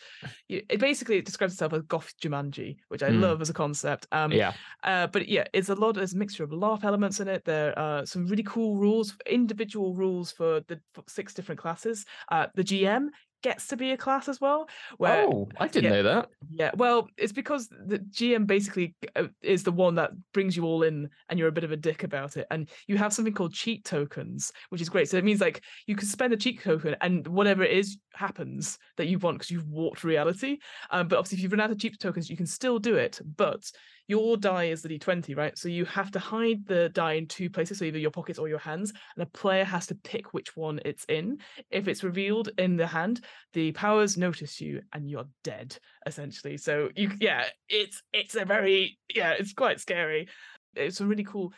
you- 0.48 0.62
it 0.68 0.78
basically 0.78 1.16
it 1.16 1.24
describes 1.24 1.54
itself 1.54 1.72
as 1.72 1.82
goth 1.82 2.12
Jumanji, 2.22 2.76
which 2.88 3.02
I 3.02 3.08
Mm. 3.08 3.20
love 3.20 3.40
as 3.40 3.48
a 3.48 3.54
concept. 3.54 4.06
Um, 4.12 4.30
yeah. 4.30 4.52
uh, 4.84 5.06
but 5.06 5.26
yeah, 5.28 5.44
it's 5.54 5.70
a 5.70 5.74
lot. 5.74 5.94
There's 5.94 6.12
a 6.12 6.18
mixture 6.18 6.44
of 6.44 6.52
laugh 6.52 6.84
elements 6.84 7.20
in 7.20 7.28
it. 7.28 7.44
There 7.44 7.78
are 7.78 8.04
some 8.04 8.26
really 8.26 8.42
cool 8.42 8.76
rules, 8.76 9.16
individual 9.26 9.94
rules 9.94 10.32
for 10.32 10.60
the 10.68 10.80
f- 10.96 11.04
six 11.08 11.32
different 11.32 11.60
classes. 11.60 12.04
Uh, 12.30 12.48
the 12.54 12.64
GM 12.64 13.08
gets 13.43 13.68
to 13.68 13.76
be 13.76 13.93
a 13.93 13.97
class 13.97 14.28
as 14.28 14.40
well. 14.40 14.68
Where 14.99 15.24
oh, 15.24 15.49
I 15.59 15.68
didn't 15.68 15.84
yeah. 15.84 15.90
know 15.90 16.03
that. 16.03 16.28
yeah, 16.53 16.70
well, 16.74 17.09
it's 17.16 17.32
because 17.32 17.68
the 17.68 17.99
GM 17.99 18.47
basically 18.47 18.95
uh, 19.16 19.24
is 19.43 19.62
the 19.62 19.72
one 19.72 19.97
that 19.97 20.12
brings 20.32 20.57
you 20.57 20.64
all 20.64 20.82
in, 20.82 21.11
and 21.28 21.38
you're 21.38 21.49
a 21.49 21.53
bit 21.53 21.64
of 21.64 21.72
a 21.72 21.76
dick 21.76 22.05
about 22.05 22.36
it. 22.36 22.47
And 22.51 22.68
you 22.86 22.97
have 22.97 23.12
something 23.12 23.34
called 23.34 23.53
cheat 23.53 23.84
tokens, 23.84 24.53
which 24.70 24.80
is 24.80 24.88
great. 24.88 25.09
So 25.09 25.16
it 25.16 25.24
means 25.24 25.40
like 25.40 25.62
you 25.86 25.97
can 25.97 26.07
spend 26.07 26.32
a 26.32 26.36
cheat 26.36 26.62
token, 26.62 26.97
and 27.01 27.26
whatever 27.26 27.62
it 27.62 27.72
is 27.72 27.99
happens 28.14 28.78
that 28.97 29.07
you 29.07 29.18
want 29.18 29.38
because 29.38 29.51
you've 29.51 29.68
warped 29.68 30.05
reality. 30.05 30.59
Um, 30.90 31.09
but 31.09 31.18
obviously, 31.18 31.38
if 31.38 31.43
you've 31.43 31.53
run 31.53 31.61
out 31.61 31.70
of 31.70 31.78
cheat 31.78 31.99
tokens, 31.99 32.30
you 32.30 32.36
can 32.36 32.47
still 32.47 32.78
do 32.78 32.97
it. 32.97 33.20
But 33.36 33.70
your 34.12 34.36
die 34.36 34.64
is 34.64 34.82
the 34.82 34.88
d20, 34.88 35.36
right? 35.36 35.56
So 35.56 35.68
you 35.68 35.84
have 35.86 36.10
to 36.12 36.18
hide 36.18 36.66
the 36.66 36.90
die 36.90 37.14
in 37.14 37.26
two 37.26 37.48
places, 37.48 37.78
so 37.78 37.84
either 37.84 37.98
your 37.98 38.10
pockets 38.10 38.38
or 38.38 38.48
your 38.48 38.58
hands, 38.58 38.92
and 39.16 39.22
a 39.22 39.38
player 39.40 39.64
has 39.64 39.86
to 39.88 39.94
pick 39.94 40.32
which 40.32 40.56
one 40.56 40.80
it's 40.84 41.04
in. 41.08 41.38
If 41.70 41.88
it's 41.88 42.04
revealed 42.04 42.50
in 42.58 42.76
the 42.76 42.86
hand, 42.86 43.24
the 43.52 43.72
powers 43.72 44.16
notice 44.16 44.60
you 44.60 44.82
and 44.92 45.08
you're 45.08 45.28
dead 45.44 45.76
essentially 46.06 46.56
so 46.56 46.88
you 46.96 47.10
yeah 47.20 47.44
it's 47.68 48.02
it's 48.12 48.34
a 48.34 48.44
very 48.44 48.98
yeah 49.14 49.34
it's 49.38 49.52
quite 49.52 49.80
scary 49.80 50.28
it's 50.74 50.96
some 50.98 51.08
really 51.08 51.24
cool 51.24 51.52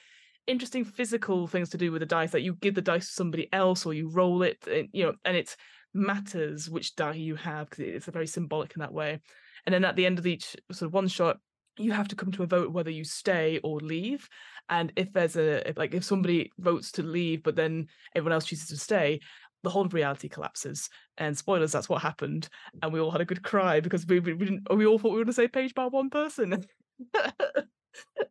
interesting 0.46 0.84
physical 0.84 1.46
things 1.46 1.70
to 1.70 1.78
do 1.78 1.90
with 1.90 2.00
the 2.00 2.06
dice 2.06 2.32
that 2.32 2.42
you 2.42 2.54
give 2.60 2.74
the 2.74 2.82
dice 2.82 3.06
to 3.06 3.12
somebody 3.12 3.48
else 3.52 3.86
or 3.86 3.94
you 3.94 4.10
roll 4.10 4.42
it 4.42 4.58
and, 4.70 4.88
you 4.92 5.04
know 5.04 5.14
and 5.24 5.36
it 5.36 5.56
matters 5.94 6.68
which 6.68 6.94
die 6.96 7.14
you 7.14 7.36
have 7.36 7.70
because 7.70 7.84
it's 7.84 8.08
a 8.08 8.12
very 8.12 8.26
symbolic 8.26 8.74
in 8.76 8.80
that 8.80 8.92
way 8.92 9.20
and 9.64 9.72
then 9.72 9.84
at 9.84 9.96
the 9.96 10.04
end 10.04 10.18
of 10.18 10.26
each 10.26 10.56
sort 10.72 10.88
of 10.88 10.92
one 10.92 11.08
shot 11.08 11.38
you 11.78 11.92
have 11.92 12.08
to 12.08 12.16
come 12.16 12.30
to 12.32 12.42
a 12.42 12.46
vote 12.46 12.72
whether 12.72 12.90
you 12.90 13.04
stay 13.04 13.58
or 13.62 13.78
leave 13.80 14.28
and 14.68 14.92
if 14.96 15.12
there's 15.12 15.36
a 15.36 15.68
if, 15.68 15.76
like 15.76 15.94
if 15.94 16.04
somebody 16.04 16.50
votes 16.58 16.92
to 16.92 17.02
leave 17.02 17.42
but 17.42 17.56
then 17.56 17.86
everyone 18.14 18.32
else 18.32 18.46
chooses 18.46 18.68
to 18.68 18.76
stay 18.76 19.20
the 19.62 19.70
whole 19.70 19.86
of 19.86 19.94
reality 19.94 20.28
collapses 20.28 20.88
and 21.18 21.36
spoilers 21.36 21.72
that's 21.72 21.88
what 21.88 22.02
happened 22.02 22.48
and 22.82 22.92
we 22.92 23.00
all 23.00 23.10
had 23.10 23.20
a 23.20 23.24
good 23.24 23.42
cry 23.42 23.80
because 23.80 24.06
we, 24.06 24.20
we, 24.20 24.34
we 24.34 24.44
didn't 24.44 24.76
we 24.76 24.86
all 24.86 24.98
thought 24.98 25.08
we 25.10 25.18
were 25.18 25.24
going 25.24 25.26
to 25.26 25.32
say 25.32 25.48
page 25.48 25.74
by 25.74 25.86
one 25.86 26.10
person 26.10 26.52
uh, 27.14 27.32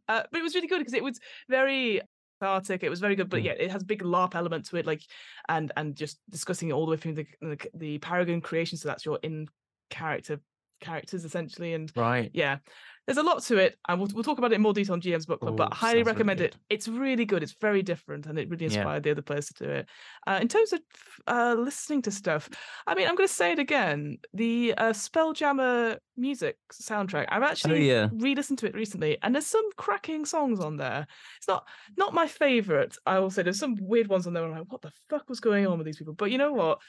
but 0.07 0.27
it 0.33 0.43
was 0.43 0.55
really 0.55 0.67
good 0.67 0.79
because 0.79 0.93
it 0.93 1.03
was 1.03 1.19
very 1.49 2.01
cathartic 2.39 2.83
it 2.83 2.89
was 2.89 2.99
very 2.99 3.15
good 3.15 3.29
but 3.29 3.41
Mm. 3.41 3.45
yeah 3.45 3.51
it 3.53 3.71
has 3.71 3.81
a 3.83 3.85
big 3.85 4.03
larp 4.03 4.35
element 4.35 4.65
to 4.65 4.77
it 4.77 4.85
like 4.85 5.01
and 5.49 5.71
and 5.77 5.95
just 5.95 6.19
discussing 6.29 6.69
it 6.69 6.73
all 6.73 6.85
the 6.85 6.91
way 6.91 6.97
through 6.97 7.13
the 7.13 7.25
the, 7.41 7.57
the 7.73 7.97
paragon 7.99 8.41
creation 8.41 8.77
so 8.77 8.87
that's 8.87 9.05
your 9.05 9.19
in 9.23 9.47
character 9.89 10.39
characters 10.83 11.25
essentially, 11.25 11.73
and 11.73 11.91
Right. 11.95 12.29
yeah, 12.33 12.57
there's 13.05 13.17
a 13.17 13.23
lot 13.23 13.43
to 13.43 13.57
it, 13.57 13.75
and 13.89 13.99
we'll, 13.99 14.09
we'll 14.13 14.23
talk 14.23 14.37
about 14.37 14.51
it 14.53 14.55
in 14.55 14.61
more 14.61 14.71
detail 14.73 14.93
on 14.93 15.01
GM's 15.01 15.25
book 15.25 15.41
club. 15.41 15.53
Oh, 15.53 15.57
but 15.57 15.73
highly 15.73 15.91
sounds 15.91 16.05
really 16.05 16.11
recommend 16.13 16.41
it. 16.41 16.55
It's 16.69 16.87
really 16.87 17.25
good. 17.25 17.43
It's 17.43 17.55
very 17.59 17.81
different, 17.81 18.27
and 18.27 18.39
it 18.39 18.49
really 18.49 18.65
Yeah. 18.67 18.77
inspired 18.79 19.03
the 19.03 19.11
other 19.11 19.21
players 19.21 19.47
to 19.47 19.65
do 19.65 19.69
it. 19.69 19.89
Uh, 20.25 20.39
in 20.41 20.47
terms 20.47 20.71
of 20.71 20.81
uh, 21.27 21.55
listening 21.57 22.01
to 22.03 22.11
stuff, 22.11 22.49
I 22.87 22.95
mean, 22.95 23.07
I'm 23.07 23.15
going 23.15 23.27
to 23.27 23.33
say 23.33 23.51
it 23.51 23.59
again. 23.59 24.17
The 24.33 24.73
uh, 24.77 24.93
Spelljammer 24.93 25.97
music 26.15 26.57
soundtrack. 26.71 27.25
I've 27.29 27.43
actually 27.43 27.89
yeah. 27.89 28.07
re-listened 28.13 28.59
to 28.59 28.67
it 28.67 28.75
recently, 28.75 29.17
and 29.21 29.35
there's 29.35 29.47
some 29.47 29.69
cracking 29.75 30.25
songs 30.25 30.59
on 30.61 30.77
there. 30.77 31.05
It's 31.37 31.47
not 31.47 31.67
not 31.97 32.13
my 32.13 32.27
favorite. 32.27 32.95
I 33.05 33.19
will 33.19 33.31
say 33.31 33.43
there's 33.43 33.59
some 33.59 33.75
weird 33.81 34.07
ones 34.07 34.27
on 34.27 34.33
there. 34.33 34.43
where 34.43 34.51
I'm 34.51 34.59
like, 34.59 34.71
what 34.71 34.81
the 34.81 34.91
fuck 35.09 35.27
was 35.27 35.39
going 35.41 35.67
on 35.67 35.77
with 35.77 35.85
these 35.85 35.97
people? 35.97 36.13
But 36.13 36.31
you 36.31 36.37
know 36.37 36.53
what? 36.53 36.79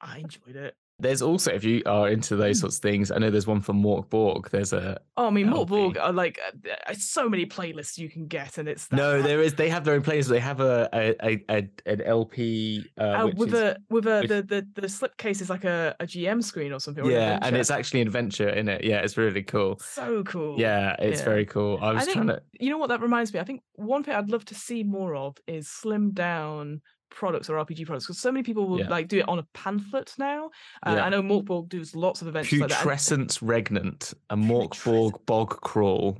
I 0.00 0.18
enjoyed 0.18 0.56
it. 0.56 0.74
There's 0.98 1.20
also, 1.20 1.52
if 1.52 1.62
you 1.62 1.82
are 1.84 2.08
into 2.08 2.34
Hmm. 2.36 2.40
those 2.40 2.60
sorts 2.60 2.76
of 2.76 2.82
things, 2.82 3.10
I 3.10 3.18
know 3.18 3.28
there's 3.28 3.46
one 3.46 3.60
from 3.60 3.82
Mork 3.82 4.08
Borg. 4.08 4.48
There's 4.50 4.72
a 4.72 4.98
Oh, 5.18 5.26
I 5.26 5.30
mean, 5.30 5.48
Mort 5.50 5.68
LP. 5.68 5.70
Borg 5.70 5.98
are 5.98 6.12
like 6.12 6.38
uh, 6.88 6.94
so 6.94 7.28
many 7.28 7.44
playlists 7.44 7.98
you 7.98 8.08
can 8.08 8.26
get, 8.26 8.56
and 8.56 8.66
it's 8.66 8.86
that- 8.88 8.96
no. 8.96 9.20
There 9.20 9.42
is. 9.42 9.54
They 9.54 9.68
have 9.68 9.84
their 9.84 9.94
own 9.94 10.02
playlist. 10.02 10.28
They 10.28 10.40
have 10.40 10.60
a 10.60 10.88
a, 10.94 11.14
a, 11.22 11.44
a 11.50 11.68
an 11.84 12.00
LP. 12.00 12.84
Uh, 12.98 13.02
uh, 13.02 13.26
with 13.36 13.52
is, 13.52 13.60
a 13.60 13.76
with 13.90 14.06
a 14.06 14.20
with- 14.20 14.28
the, 14.48 14.66
the 14.74 14.80
the 14.80 14.88
slip 14.88 15.18
case 15.18 15.42
is 15.42 15.50
like 15.50 15.64
a, 15.64 15.94
a 16.00 16.06
GM 16.06 16.42
screen 16.42 16.72
or 16.72 16.80
something. 16.80 17.04
or 17.04 17.08
an 17.08 17.12
yeah, 17.12 17.38
and 17.42 17.56
it's 17.56 17.70
actually 17.70 18.00
an 18.00 18.06
adventure 18.08 18.48
in 18.48 18.68
it. 18.68 18.82
Yeah, 18.82 19.00
it's 19.00 19.18
really 19.18 19.42
cool. 19.42 19.78
so 19.80 20.22
cool. 20.24 20.58
Yeah, 20.58 20.96
it's 20.98 21.20
Yeah. 21.20 21.24
very 21.26 21.44
cool. 21.44 21.78
I 21.82 21.92
was 21.92 22.04
think 22.04 22.14
trying 22.16 22.28
to. 22.28 22.42
you 22.58 22.70
know 22.70 22.78
what 22.78 22.88
that 22.88 23.02
reminds 23.02 23.34
me. 23.34 23.40
I 23.40 23.44
think 23.44 23.60
one 23.74 24.02
thing 24.02 24.14
I'd 24.14 24.30
love 24.30 24.46
to 24.46 24.54
see 24.54 24.82
more 24.82 25.14
of 25.14 25.36
is 25.46 25.68
slim 25.68 26.12
down 26.12 26.80
products 27.10 27.48
or 27.48 27.54
RPG 27.64 27.86
products 27.86 28.06
because 28.06 28.18
so 28.18 28.30
many 28.32 28.42
people 28.42 28.66
will 28.68 28.80
Yeah. 28.80 28.88
like 28.88 29.08
do 29.08 29.18
it 29.18 29.28
on 29.28 29.38
a 29.38 29.46
pamphlet 29.54 30.12
now. 30.18 30.50
Uh, 30.86 30.94
Yeah. 30.96 31.04
I 31.04 31.08
know 31.08 31.22
Morkborg 31.22 31.68
does 31.68 31.94
lots 31.94 32.22
of 32.22 32.28
events 32.28 32.52
like 32.52 32.68
that. 32.68 32.78
Putrescence 32.78 33.38
Regnant, 33.38 34.14
a 34.30 34.36
Morkborg 34.36 35.24
bog 35.26 35.60
crawl 35.60 36.18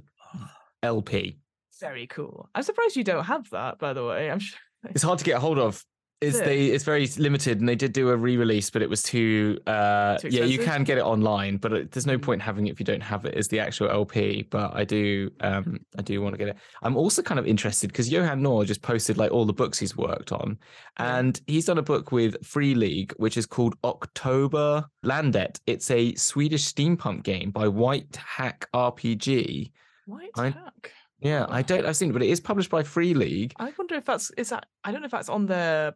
LP. 0.82 1.38
Very 1.80 2.06
cool. 2.06 2.48
I'm 2.54 2.62
surprised 2.62 2.96
you 2.96 3.04
don't 3.04 3.24
have 3.24 3.50
that, 3.50 3.78
by 3.78 3.92
the 3.92 4.04
way. 4.04 4.30
I'm 4.30 4.38
sure. 4.38 4.58
It's 4.90 5.02
hard 5.02 5.18
to 5.18 5.24
get 5.24 5.36
a 5.36 5.40
hold 5.40 5.58
of. 5.58 5.84
It's 6.22 6.40
they 6.40 6.66
it's 6.68 6.82
very 6.84 7.06
limited 7.18 7.60
and 7.60 7.68
they 7.68 7.74
did 7.74 7.92
do 7.92 8.08
a 8.08 8.16
re-release, 8.16 8.70
but 8.70 8.80
it 8.80 8.88
was 8.88 9.02
too 9.02 9.58
uh 9.66 10.16
Too 10.16 10.28
yeah, 10.28 10.44
you 10.44 10.58
can 10.58 10.82
get 10.82 10.96
it 10.96 11.04
online, 11.04 11.58
but 11.58 11.72
it, 11.74 11.92
there's 11.92 12.06
no 12.06 12.16
Mm. 12.16 12.22
point 12.22 12.42
having 12.42 12.66
it 12.66 12.70
if 12.70 12.80
you 12.80 12.86
don't 12.86 13.02
have 13.02 13.26
it 13.26 13.34
as 13.34 13.48
the 13.48 13.60
actual 13.60 13.90
LP. 13.90 14.42
But 14.48 14.74
I 14.74 14.84
do 14.84 15.30
um 15.40 15.78
I 15.98 16.00
do 16.00 16.22
want 16.22 16.32
to 16.32 16.38
get 16.38 16.48
it. 16.48 16.56
I'm 16.82 16.96
also 16.96 17.20
kind 17.20 17.38
of 17.38 17.46
interested 17.46 17.88
because 17.88 18.10
Johan 18.10 18.40
Nohr 18.40 18.64
just 18.64 18.80
posted 18.80 19.18
like 19.18 19.30
all 19.30 19.44
the 19.44 19.52
books 19.52 19.78
he's 19.78 19.94
worked 19.94 20.32
on. 20.32 20.58
And 20.96 21.38
he's 21.46 21.66
done 21.66 21.76
a 21.76 21.82
book 21.82 22.12
with 22.12 22.42
Free 22.46 22.74
League, 22.74 23.12
which 23.18 23.36
is 23.36 23.44
called 23.44 23.74
October 23.84 24.86
Landet. 25.02 25.60
It's 25.66 25.90
a 25.90 26.14
Swedish 26.14 26.64
steampunk 26.72 27.24
game 27.24 27.50
by 27.50 27.68
White 27.68 28.16
Hack 28.16 28.66
RPG. 28.74 29.70
White 30.06 30.30
I- 30.36 30.48
hack. 30.50 30.92
Yeah, 31.20 31.46
I 31.48 31.62
don't 31.62 31.84
I've 31.86 31.96
seen 31.96 32.10
it, 32.10 32.12
but 32.12 32.22
it 32.22 32.28
is 32.30 32.40
published 32.40 32.70
by 32.70 32.82
Free 32.82 33.14
League. 33.14 33.52
I 33.58 33.72
wonder 33.76 33.94
if 33.96 34.04
that's 34.04 34.30
is 34.36 34.50
that 34.50 34.66
I 34.84 34.92
don't 34.92 35.00
know 35.00 35.06
if 35.06 35.10
that's 35.12 35.30
on 35.30 35.46
their 35.46 35.94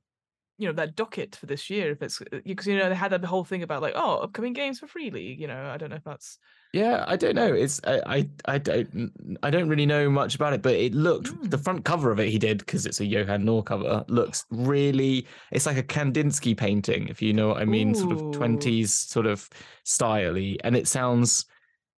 you 0.60 0.66
know 0.68 0.72
their 0.74 0.86
docket 0.86 1.36
for 1.36 1.46
this 1.46 1.70
year 1.70 1.90
if 1.92 2.02
it's 2.02 2.20
because 2.44 2.66
you 2.66 2.76
know 2.76 2.88
they 2.88 2.94
had 2.94 3.12
that 3.12 3.24
whole 3.24 3.44
thing 3.44 3.62
about 3.62 3.82
like 3.82 3.94
oh 3.96 4.18
upcoming 4.18 4.52
games 4.52 4.78
for 4.80 4.86
free 4.86 5.10
league 5.10 5.40
you 5.40 5.46
know 5.46 5.66
I 5.70 5.76
don't 5.78 5.90
know 5.90 5.96
if 5.96 6.04
that's 6.04 6.38
Yeah, 6.72 7.04
I 7.08 7.16
don't 7.16 7.34
know. 7.34 7.52
It's 7.52 7.80
I 7.84 8.00
I, 8.06 8.30
I 8.54 8.58
don't 8.58 9.38
I 9.42 9.50
don't 9.50 9.68
really 9.68 9.86
know 9.86 10.08
much 10.08 10.36
about 10.36 10.52
it, 10.52 10.62
but 10.62 10.74
it 10.74 10.94
looked 10.94 11.34
the 11.50 11.58
Mm. 11.58 11.58
front 11.58 11.84
cover 11.84 12.12
of 12.12 12.20
it 12.20 12.28
he 12.28 12.38
did 12.38 12.58
because 12.58 12.86
it's 12.86 13.00
a 13.00 13.04
Johan 13.06 13.44
Nohr 13.44 13.64
cover 13.64 14.04
looks 14.08 14.46
really. 14.50 15.26
It's 15.50 15.66
like 15.66 15.76
a 15.78 15.82
Kandinsky 15.82 16.56
painting, 16.56 17.08
if 17.08 17.20
you 17.20 17.32
know 17.32 17.48
what 17.48 17.56
I 17.60 17.64
mean, 17.64 17.94
sort 17.94 18.12
of 18.12 18.28
twenties 18.30 18.94
sort 18.94 19.26
of 19.26 19.48
styly, 19.84 20.58
and 20.62 20.76
it 20.76 20.86
sounds. 20.86 21.46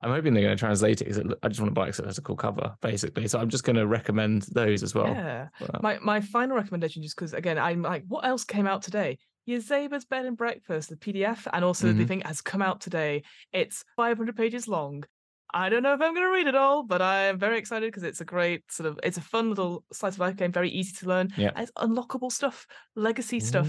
I'm 0.02 0.10
hoping 0.10 0.34
they're 0.34 0.42
going 0.42 0.56
to 0.56 0.60
translate 0.60 1.00
it 1.00 1.04
because 1.08 1.18
I 1.42 1.48
just 1.48 1.60
want 1.60 1.70
to 1.70 1.74
buy 1.74 1.84
it 1.84 1.86
because 1.86 2.00
it 2.00 2.06
has 2.06 2.18
a 2.18 2.22
cool 2.22 2.36
cover, 2.36 2.74
basically. 2.80 3.28
So 3.28 3.38
I'm 3.38 3.48
just 3.48 3.64
going 3.64 3.76
to 3.76 3.86
recommend 3.86 4.42
those 4.52 4.82
as 4.82 4.94
well. 4.94 5.06
yeah 5.08 5.48
But- 5.60 5.82
my 5.82 5.98
my 6.00 6.20
final 6.20 6.56
recommendation 6.56 7.02
just 7.02 7.16
because 7.16 7.32
again 7.32 7.58
I'm 7.58 7.82
like 7.82 8.04
what 8.08 8.24
else 8.24 8.44
came 8.44 8.66
out 8.66 8.82
today 8.82 9.18
Yazeba's 9.48 10.04
Bed 10.04 10.24
and 10.26 10.36
Breakfast 10.36 10.88
the 10.90 10.96
PDF 10.96 11.46
and 11.52 11.64
also 11.64 11.92
the 11.92 12.04
Mhm. 12.04 12.08
thing 12.08 12.20
has 12.22 12.40
come 12.40 12.62
out 12.62 12.80
today 12.80 13.22
it's 13.52 13.84
500 13.96 14.36
pages 14.36 14.68
long 14.68 15.04
I 15.54 15.68
don't 15.68 15.82
know 15.82 15.92
if 15.94 16.00
I'm 16.00 16.14
going 16.14 16.26
to 16.26 16.32
read 16.32 16.46
it 16.46 16.54
all, 16.54 16.82
but 16.82 17.02
I 17.02 17.24
am 17.24 17.38
very 17.38 17.58
excited 17.58 17.88
because 17.88 18.02
it's 18.02 18.20
a 18.20 18.24
great 18.24 18.70
sort 18.70 18.88
of 18.88 18.98
it's 19.02 19.18
a 19.18 19.20
fun 19.20 19.48
little 19.50 19.84
slice 19.92 20.14
of 20.14 20.20
life 20.20 20.36
game, 20.36 20.52
very 20.52 20.70
easy 20.70 20.92
to 21.00 21.06
learn. 21.06 21.28
Yeah. 21.36 21.50
it's 21.56 21.70
unlockable 21.72 22.32
stuff, 22.32 22.66
legacy 22.96 23.40
stuff. 23.40 23.68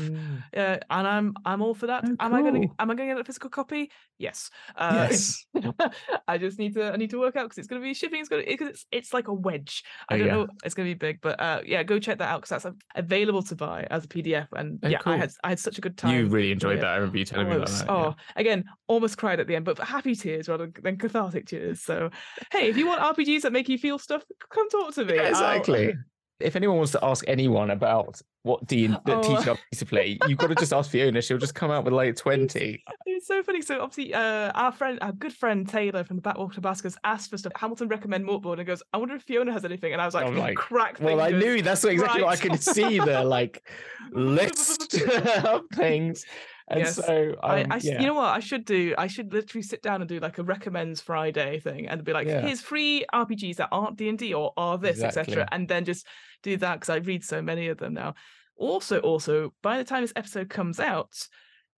Uh, 0.56 0.78
and 0.90 1.08
I'm 1.08 1.34
I'm 1.46 1.62
all 1.62 1.76
for 1.76 1.88
that. 1.88 2.04
Oh, 2.08 2.16
am 2.20 2.34
I 2.34 2.42
gonna 2.42 2.68
am 2.80 2.90
I 2.92 2.96
gonna 2.96 3.08
get 3.14 3.20
a 3.20 3.24
physical 3.24 3.50
copy? 3.50 3.92
Yes. 4.18 4.50
Uh, 4.76 5.08
Yes. 5.10 5.46
I 6.28 6.38
just 6.38 6.58
need 6.60 6.74
to 6.76 6.94
I 6.94 6.96
need 6.98 7.10
to 7.12 7.20
work 7.20 7.36
out 7.36 7.44
because 7.46 7.58
it's 7.58 7.68
gonna 7.68 7.82
be 7.82 7.94
shipping. 7.94 8.20
It's 8.20 8.30
gonna 8.30 8.44
because 8.48 8.70
it's 8.70 8.86
it's 8.92 9.14
like 9.14 9.28
a 9.28 9.34
wedge. 9.34 9.84
I 10.10 10.16
Oh, 10.16 10.18
don't 10.18 10.28
yeah. 10.28 10.34
know. 10.36 10.48
It's 10.64 10.76
gonna 10.76 10.90
be 10.90 10.94
big, 10.94 11.20
but 11.22 11.40
uh, 11.40 11.62
yeah, 11.66 11.84
go 11.84 12.00
check 12.00 12.18
that 12.20 12.30
out 12.30 12.42
because 12.44 12.62
that's 12.64 12.76
available 12.96 13.44
to 13.44 13.56
buy 13.56 13.88
as 13.90 14.06
a 14.06 14.08
PDF. 14.08 14.48
And 14.54 14.80
Oh, 14.84 14.88
yeah, 14.88 15.00
I 15.06 15.18
had 15.18 15.32
I 15.44 15.50
had 15.50 15.60
such 15.60 15.78
a 15.78 15.82
good 15.82 15.98
time. 15.98 16.14
You 16.16 16.28
really 16.28 16.52
enjoyed 16.52 16.80
that. 16.80 16.86
I 16.86 16.96
remember 16.96 17.18
you 17.18 17.26
telling 17.26 17.48
me 17.50 17.56
about 17.56 17.68
Almost. 17.70 17.86
that. 17.88 17.92
Oh, 17.92 18.04
yeah. 18.06 18.14
again, 18.38 18.64
almost 18.88 19.18
cried 19.18 19.40
at 19.40 19.48
the 19.48 19.56
end, 19.56 19.66
but 19.66 19.78
happy 19.80 20.16
tears 20.16 20.48
rather 20.48 20.72
than 20.82 20.98
cathartic 20.98 21.48
tears. 21.48 21.73
So, 21.84 22.10
hey, 22.52 22.70
if 22.70 22.78
you 22.78 22.88
want 22.88 23.02
RPGs 23.02 23.42
that 23.42 23.52
make 23.52 23.70
you 23.70 23.78
feel 23.78 23.98
stuff, 24.00 24.24
come 24.50 24.70
talk 24.70 24.94
to 24.96 25.06
me. 25.06 25.16
Yeah, 25.16 25.22
I'll- 25.24 25.30
exactly. 25.30 25.94
If 26.40 26.58
anyone 26.58 26.76
wants 26.78 26.92
to 26.94 27.06
ask 27.06 27.24
anyone 27.28 27.70
about 27.70 28.20
what 28.42 28.66
D 28.68 28.86
and 28.86 28.96
Oh. 29.08 29.22
TTRPG 29.22 29.78
to 29.78 29.86
play, 29.86 30.18
you've 30.28 30.38
got 30.40 30.48
to 30.48 30.56
just 30.56 30.74
ask 30.74 30.90
Fiona. 30.92 31.22
She'll 31.22 31.38
just 31.38 31.56
come 31.56 31.72
out 31.72 31.86
with 31.86 31.94
like 31.94 32.16
twenty. 32.26 32.84
It's 33.06 33.28
so 33.28 33.42
funny. 33.44 33.62
So 33.62 33.80
obviously, 33.80 34.14
uh, 34.14 34.52
our 34.54 34.74
friend, 34.74 34.98
our 35.02 35.14
good 35.14 35.32
friend 35.32 35.70
Taylor 35.70 36.04
from 36.04 36.18
the 36.18 36.22
Backwater 36.22 36.60
Baskers 36.60 36.98
asked 37.06 37.30
for 37.30 37.38
stuff. 37.38 37.54
Hamilton 37.56 37.88
recommend 37.88 38.26
Mortboard 38.26 38.58
and 38.58 38.66
goes, 38.68 38.84
"I 38.92 38.98
wonder 38.98 39.16
if 39.16 39.22
Fiona 39.24 39.54
has 39.54 39.64
anything." 39.64 39.94
And 39.94 40.02
I 40.02 40.06
was 40.06 40.16
like, 40.16 40.34
like, 40.36 40.56
"Crack." 40.58 40.98
Well, 41.00 41.22
I 41.22 41.30
knew 41.30 41.62
that's 41.62 41.86
exactly 41.86 42.24
what 42.24 42.28
I 42.30 42.32
Right. 42.32 42.42
could 42.42 42.62
see 42.62 43.00
the 43.00 43.24
like 43.24 43.64
list 44.12 44.96
of 45.46 45.62
things, 45.76 46.26
and 46.70 46.80
Yes. 46.82 46.96
so 46.96 47.36
I, 47.44 47.62
um, 47.64 47.72
I 47.72 47.76
s- 47.78 47.86
yeah. 47.86 48.00
you 48.00 48.08
know 48.08 48.14
what 48.14 48.30
I 48.36 48.40
should 48.40 48.66
do? 48.66 48.96
I 48.98 49.08
should 49.08 49.34
literally 49.34 49.64
sit 49.64 49.82
down 49.82 50.02
and 50.02 50.08
do 50.10 50.20
like 50.20 50.38
a 50.38 50.44
recommends 50.44 51.02
Friday 51.02 51.60
thing 51.60 51.88
and 51.88 52.04
be 52.04 52.14
like, 52.14 52.28
Yeah. 52.28 52.42
here's 52.42 52.62
free 52.62 53.06
RPGs 53.14 53.58
that 53.58 53.70
aren't 53.72 53.98
D 53.98 54.10
and 54.10 54.18
D 54.18 54.34
or 54.34 54.54
are 54.58 54.78
this, 54.78 55.02
Exactly. 55.02 55.34
etc. 55.34 55.48
And 55.52 55.68
then 55.68 55.86
just 55.86 56.08
do 56.42 56.58
that 56.58 56.76
because 56.80 56.90
I 56.90 56.98
read 56.98 57.24
so 57.24 57.42
many 57.42 57.68
of 57.68 57.78
them 57.78 57.94
now. 57.94 58.16
Also, 58.56 59.00
also, 59.00 59.54
by 59.62 59.78
the 59.78 59.84
time 59.84 60.02
this 60.04 60.14
episode 60.16 60.50
comes 60.50 60.80
out, 60.80 61.28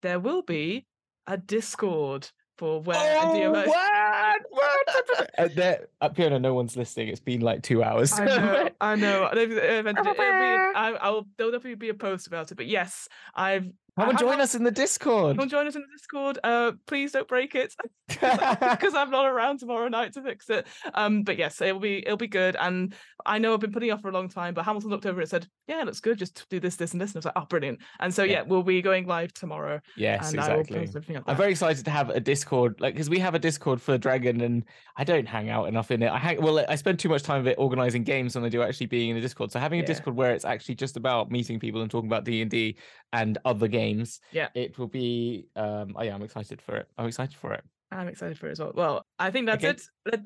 there 0.01 0.19
will 0.19 0.41
be 0.43 0.85
a 1.25 1.37
Discord 1.37 2.29
for 2.57 2.81
where 2.81 2.97
Oh, 3.21 3.33
DMO 3.33 3.65
what? 3.67 4.41
What? 4.49 4.74
there, 5.55 5.87
uh, 6.01 6.09
Fiona, 6.09 6.39
no 6.39 6.53
one's 6.53 6.75
listening. 6.75 7.09
It's 7.09 7.19
been 7.19 7.41
like 7.41 7.63
two 7.63 7.83
hours. 7.83 8.13
I 8.13 8.25
know, 8.25 8.69
I 8.81 8.95
know. 8.95 9.29
They've, 9.33 9.49
they've 9.49 9.87
entered 9.87 10.07
it. 10.07 10.19
It'll 10.19 10.39
be, 10.39 10.75
I, 10.75 10.97
I'll 11.01 11.27
there'll 11.37 11.51
definitely 11.51 11.75
be 11.75 11.89
a 11.89 11.93
post 11.93 12.27
about 12.27 12.51
it. 12.51 12.55
But 12.55 12.67
yes, 12.67 13.07
I've 13.33 13.71
Come 13.97 14.09
and 14.09 14.19
join 14.19 14.41
us 14.41 14.55
in 14.55 14.63
the 14.63 14.71
Discord. 14.71 15.37
Come 15.37 15.43
and 15.43 15.51
join 15.51 15.67
us 15.67 15.75
in 15.75 15.81
the 15.81 15.87
Discord. 15.97 16.37
Uh, 16.43 16.73
please 16.85 17.13
don't 17.13 17.29
break 17.29 17.55
it 17.55 17.73
because 18.09 18.93
I'm 18.93 19.09
not 19.09 19.25
around 19.25 19.59
tomorrow 19.59 19.87
night 19.87 20.13
to 20.13 20.21
fix 20.21 20.49
it. 20.49 20.67
Um, 20.93 21.23
but 21.23 21.37
yes, 21.37 21.61
it'll 21.61 21.79
be 21.79 21.99
it'll 22.05 22.17
be 22.17 22.27
good. 22.27 22.57
And 22.59 22.93
I 23.25 23.37
know 23.37 23.53
I've 23.53 23.61
been 23.61 23.71
putting 23.71 23.89
it 23.89 23.93
off 23.93 24.01
for 24.01 24.09
a 24.09 24.13
long 24.13 24.27
time, 24.27 24.53
but 24.53 24.65
Hamilton 24.65 24.89
looked 24.89 25.05
over 25.05 25.21
it 25.21 25.23
and 25.23 25.29
said, 25.29 25.47
"Yeah, 25.67 25.79
it 25.79 25.85
looks 25.85 26.01
good. 26.01 26.17
Just 26.17 26.45
do 26.49 26.59
this, 26.59 26.75
this, 26.75 26.91
and 26.91 26.99
this." 26.99 27.11
And 27.11 27.17
I 27.17 27.19
was 27.19 27.25
like, 27.25 27.33
"Oh, 27.37 27.45
brilliant!" 27.45 27.79
And 28.01 28.13
so 28.13 28.23
Yeah. 28.23 28.33
yeah, 28.33 28.41
we'll 28.41 28.63
be 28.63 28.81
going 28.81 29.07
live 29.07 29.33
tomorrow, 29.33 29.79
yes, 29.95 30.29
and 30.29 30.41
I 30.41 30.55
will 30.55 30.61
exactly. 30.61 31.15
up 31.15 31.23
I'm 31.25 31.37
very 31.37 31.51
excited 31.51 31.85
to 31.85 31.91
have 31.91 32.09
a 32.09 32.19
Discord, 32.19 32.81
like 32.81 32.95
because 32.95 33.09
we 33.09 33.19
have 33.19 33.33
a 33.33 33.39
Discord 33.39 33.81
for 33.81 33.97
Dragon, 33.97 34.41
and 34.41 34.65
I 34.97 35.03
don't 35.03 35.27
hang 35.27 35.49
out 35.49 35.67
enough 35.67 35.91
in 35.91 36.01
it. 36.03 36.09
I 36.11 36.17
hang 36.17 36.41
well, 36.41 36.63
I 36.69 36.75
spend 36.75 36.99
too 36.99 37.09
much 37.09 37.23
time 37.23 37.39
of 37.41 37.47
it 37.47 37.55
organizing 37.57 38.03
games 38.03 38.33
than 38.33 38.43
I 38.45 38.49
do 38.49 38.61
actually 38.61 38.85
being 38.87 39.09
in 39.09 39.17
a 39.17 39.21
Discord. 39.21 39.51
So 39.51 39.59
having 39.59 39.79
a 39.79 39.83
Yeah. 39.83 39.87
Discord 39.87 40.15
where 40.15 40.33
it's 40.33 40.45
actually 40.45 40.75
just 40.75 40.95
about 40.97 41.31
meeting 41.31 41.59
people 41.59 41.81
and 41.81 41.91
talking 41.91 42.07
about 42.09 42.23
D 42.23 42.41
and 42.41 42.49
D 42.49 42.77
and 43.13 43.37
other 43.45 43.67
games, 43.67 44.19
Yeah. 44.31 44.49
it 44.55 44.77
will 44.77 44.87
be. 44.87 45.47
Um, 45.55 45.93
oh 45.97 46.03
yeah, 46.03 46.15
I'm 46.15 46.21
excited 46.23 46.61
for 46.61 46.75
it. 46.77 46.87
I'm 46.97 47.07
excited 47.07 47.35
for 47.35 47.53
it. 47.53 47.63
I'm 47.91 48.07
excited 48.07 48.37
for 48.37 48.47
it 48.47 48.51
as 48.53 48.59
well. 48.59 48.71
Well, 48.75 49.05
I 49.19 49.31
think 49.31 49.45
that's 49.45 49.63
Okay. 49.63 49.77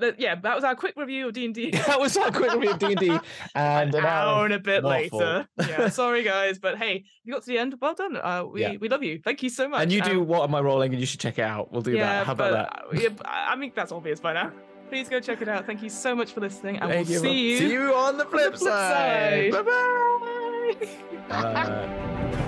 it. 0.01 0.15
Yeah, 0.17 0.35
that 0.35 0.55
was 0.55 0.63
our 0.63 0.75
quick 0.75 0.95
review 0.97 1.27
of 1.27 1.33
D 1.33 1.45
and 1.45 1.53
D. 1.53 1.71
that 1.87 1.99
was 1.99 2.15
our 2.17 2.31
quick 2.31 2.53
review 2.53 2.71
of 2.71 2.79
D 2.79 2.85
and 2.87 2.97
D, 2.97 3.19
and 3.55 3.93
an 3.93 4.05
hour 4.05 4.45
and 4.45 4.53
a 4.53 4.59
bit 4.59 4.83
waffle. 4.83 5.19
later. 5.19 5.47
Yeah, 5.67 5.89
sorry 6.01 6.23
guys, 6.23 6.57
but 6.57 6.77
hey, 6.77 7.03
you 7.23 7.33
got 7.33 7.43
to 7.43 7.47
the 7.47 7.57
end. 7.57 7.75
Well 7.81 7.93
done. 7.95 8.15
Uh, 8.17 8.45
we 8.51 8.61
Yeah. 8.61 8.75
we 8.79 8.87
love 8.89 9.03
you. 9.03 9.19
Thank 9.23 9.43
you 9.43 9.49
so 9.49 9.67
much. 9.67 9.81
And 9.83 9.91
you 9.91 10.01
do 10.01 10.21
Um, 10.21 10.27
what 10.27 10.43
am 10.43 10.55
I 10.55 10.61
rolling? 10.61 10.91
And 10.93 10.99
you 10.99 11.05
should 11.05 11.19
check 11.19 11.37
it 11.37 11.43
out. 11.43 11.71
We'll 11.71 11.81
do 11.81 11.91
yeah, 11.91 12.19
that. 12.19 12.25
How 12.27 12.31
about 12.33 12.51
but, 12.51 12.91
that? 12.93 12.97
uh, 12.97 13.01
yeah, 13.01 13.09
I 13.25 13.55
mean 13.55 13.71
that's 13.75 13.91
obvious 13.91 14.19
by 14.19 14.33
now. 14.33 14.51
Please 14.89 15.07
go 15.07 15.19
check 15.19 15.41
it 15.43 15.47
out. 15.47 15.67
Thank 15.67 15.83
you 15.83 15.89
so 15.89 16.15
much 16.15 16.31
for 16.31 16.39
listening, 16.41 16.77
and 16.77 16.89
Thank 16.91 17.07
we'll 17.09 17.13
you. 17.15 17.19
see 17.21 17.49
you. 17.51 17.57
See 17.59 17.71
you 17.73 17.93
on 17.93 18.17
the 18.17 18.25
flip 18.25 18.55
flip 18.55 18.57
side. 18.57 19.53
side. 19.53 19.65
Bye 19.65 20.75
bye. 21.29 22.45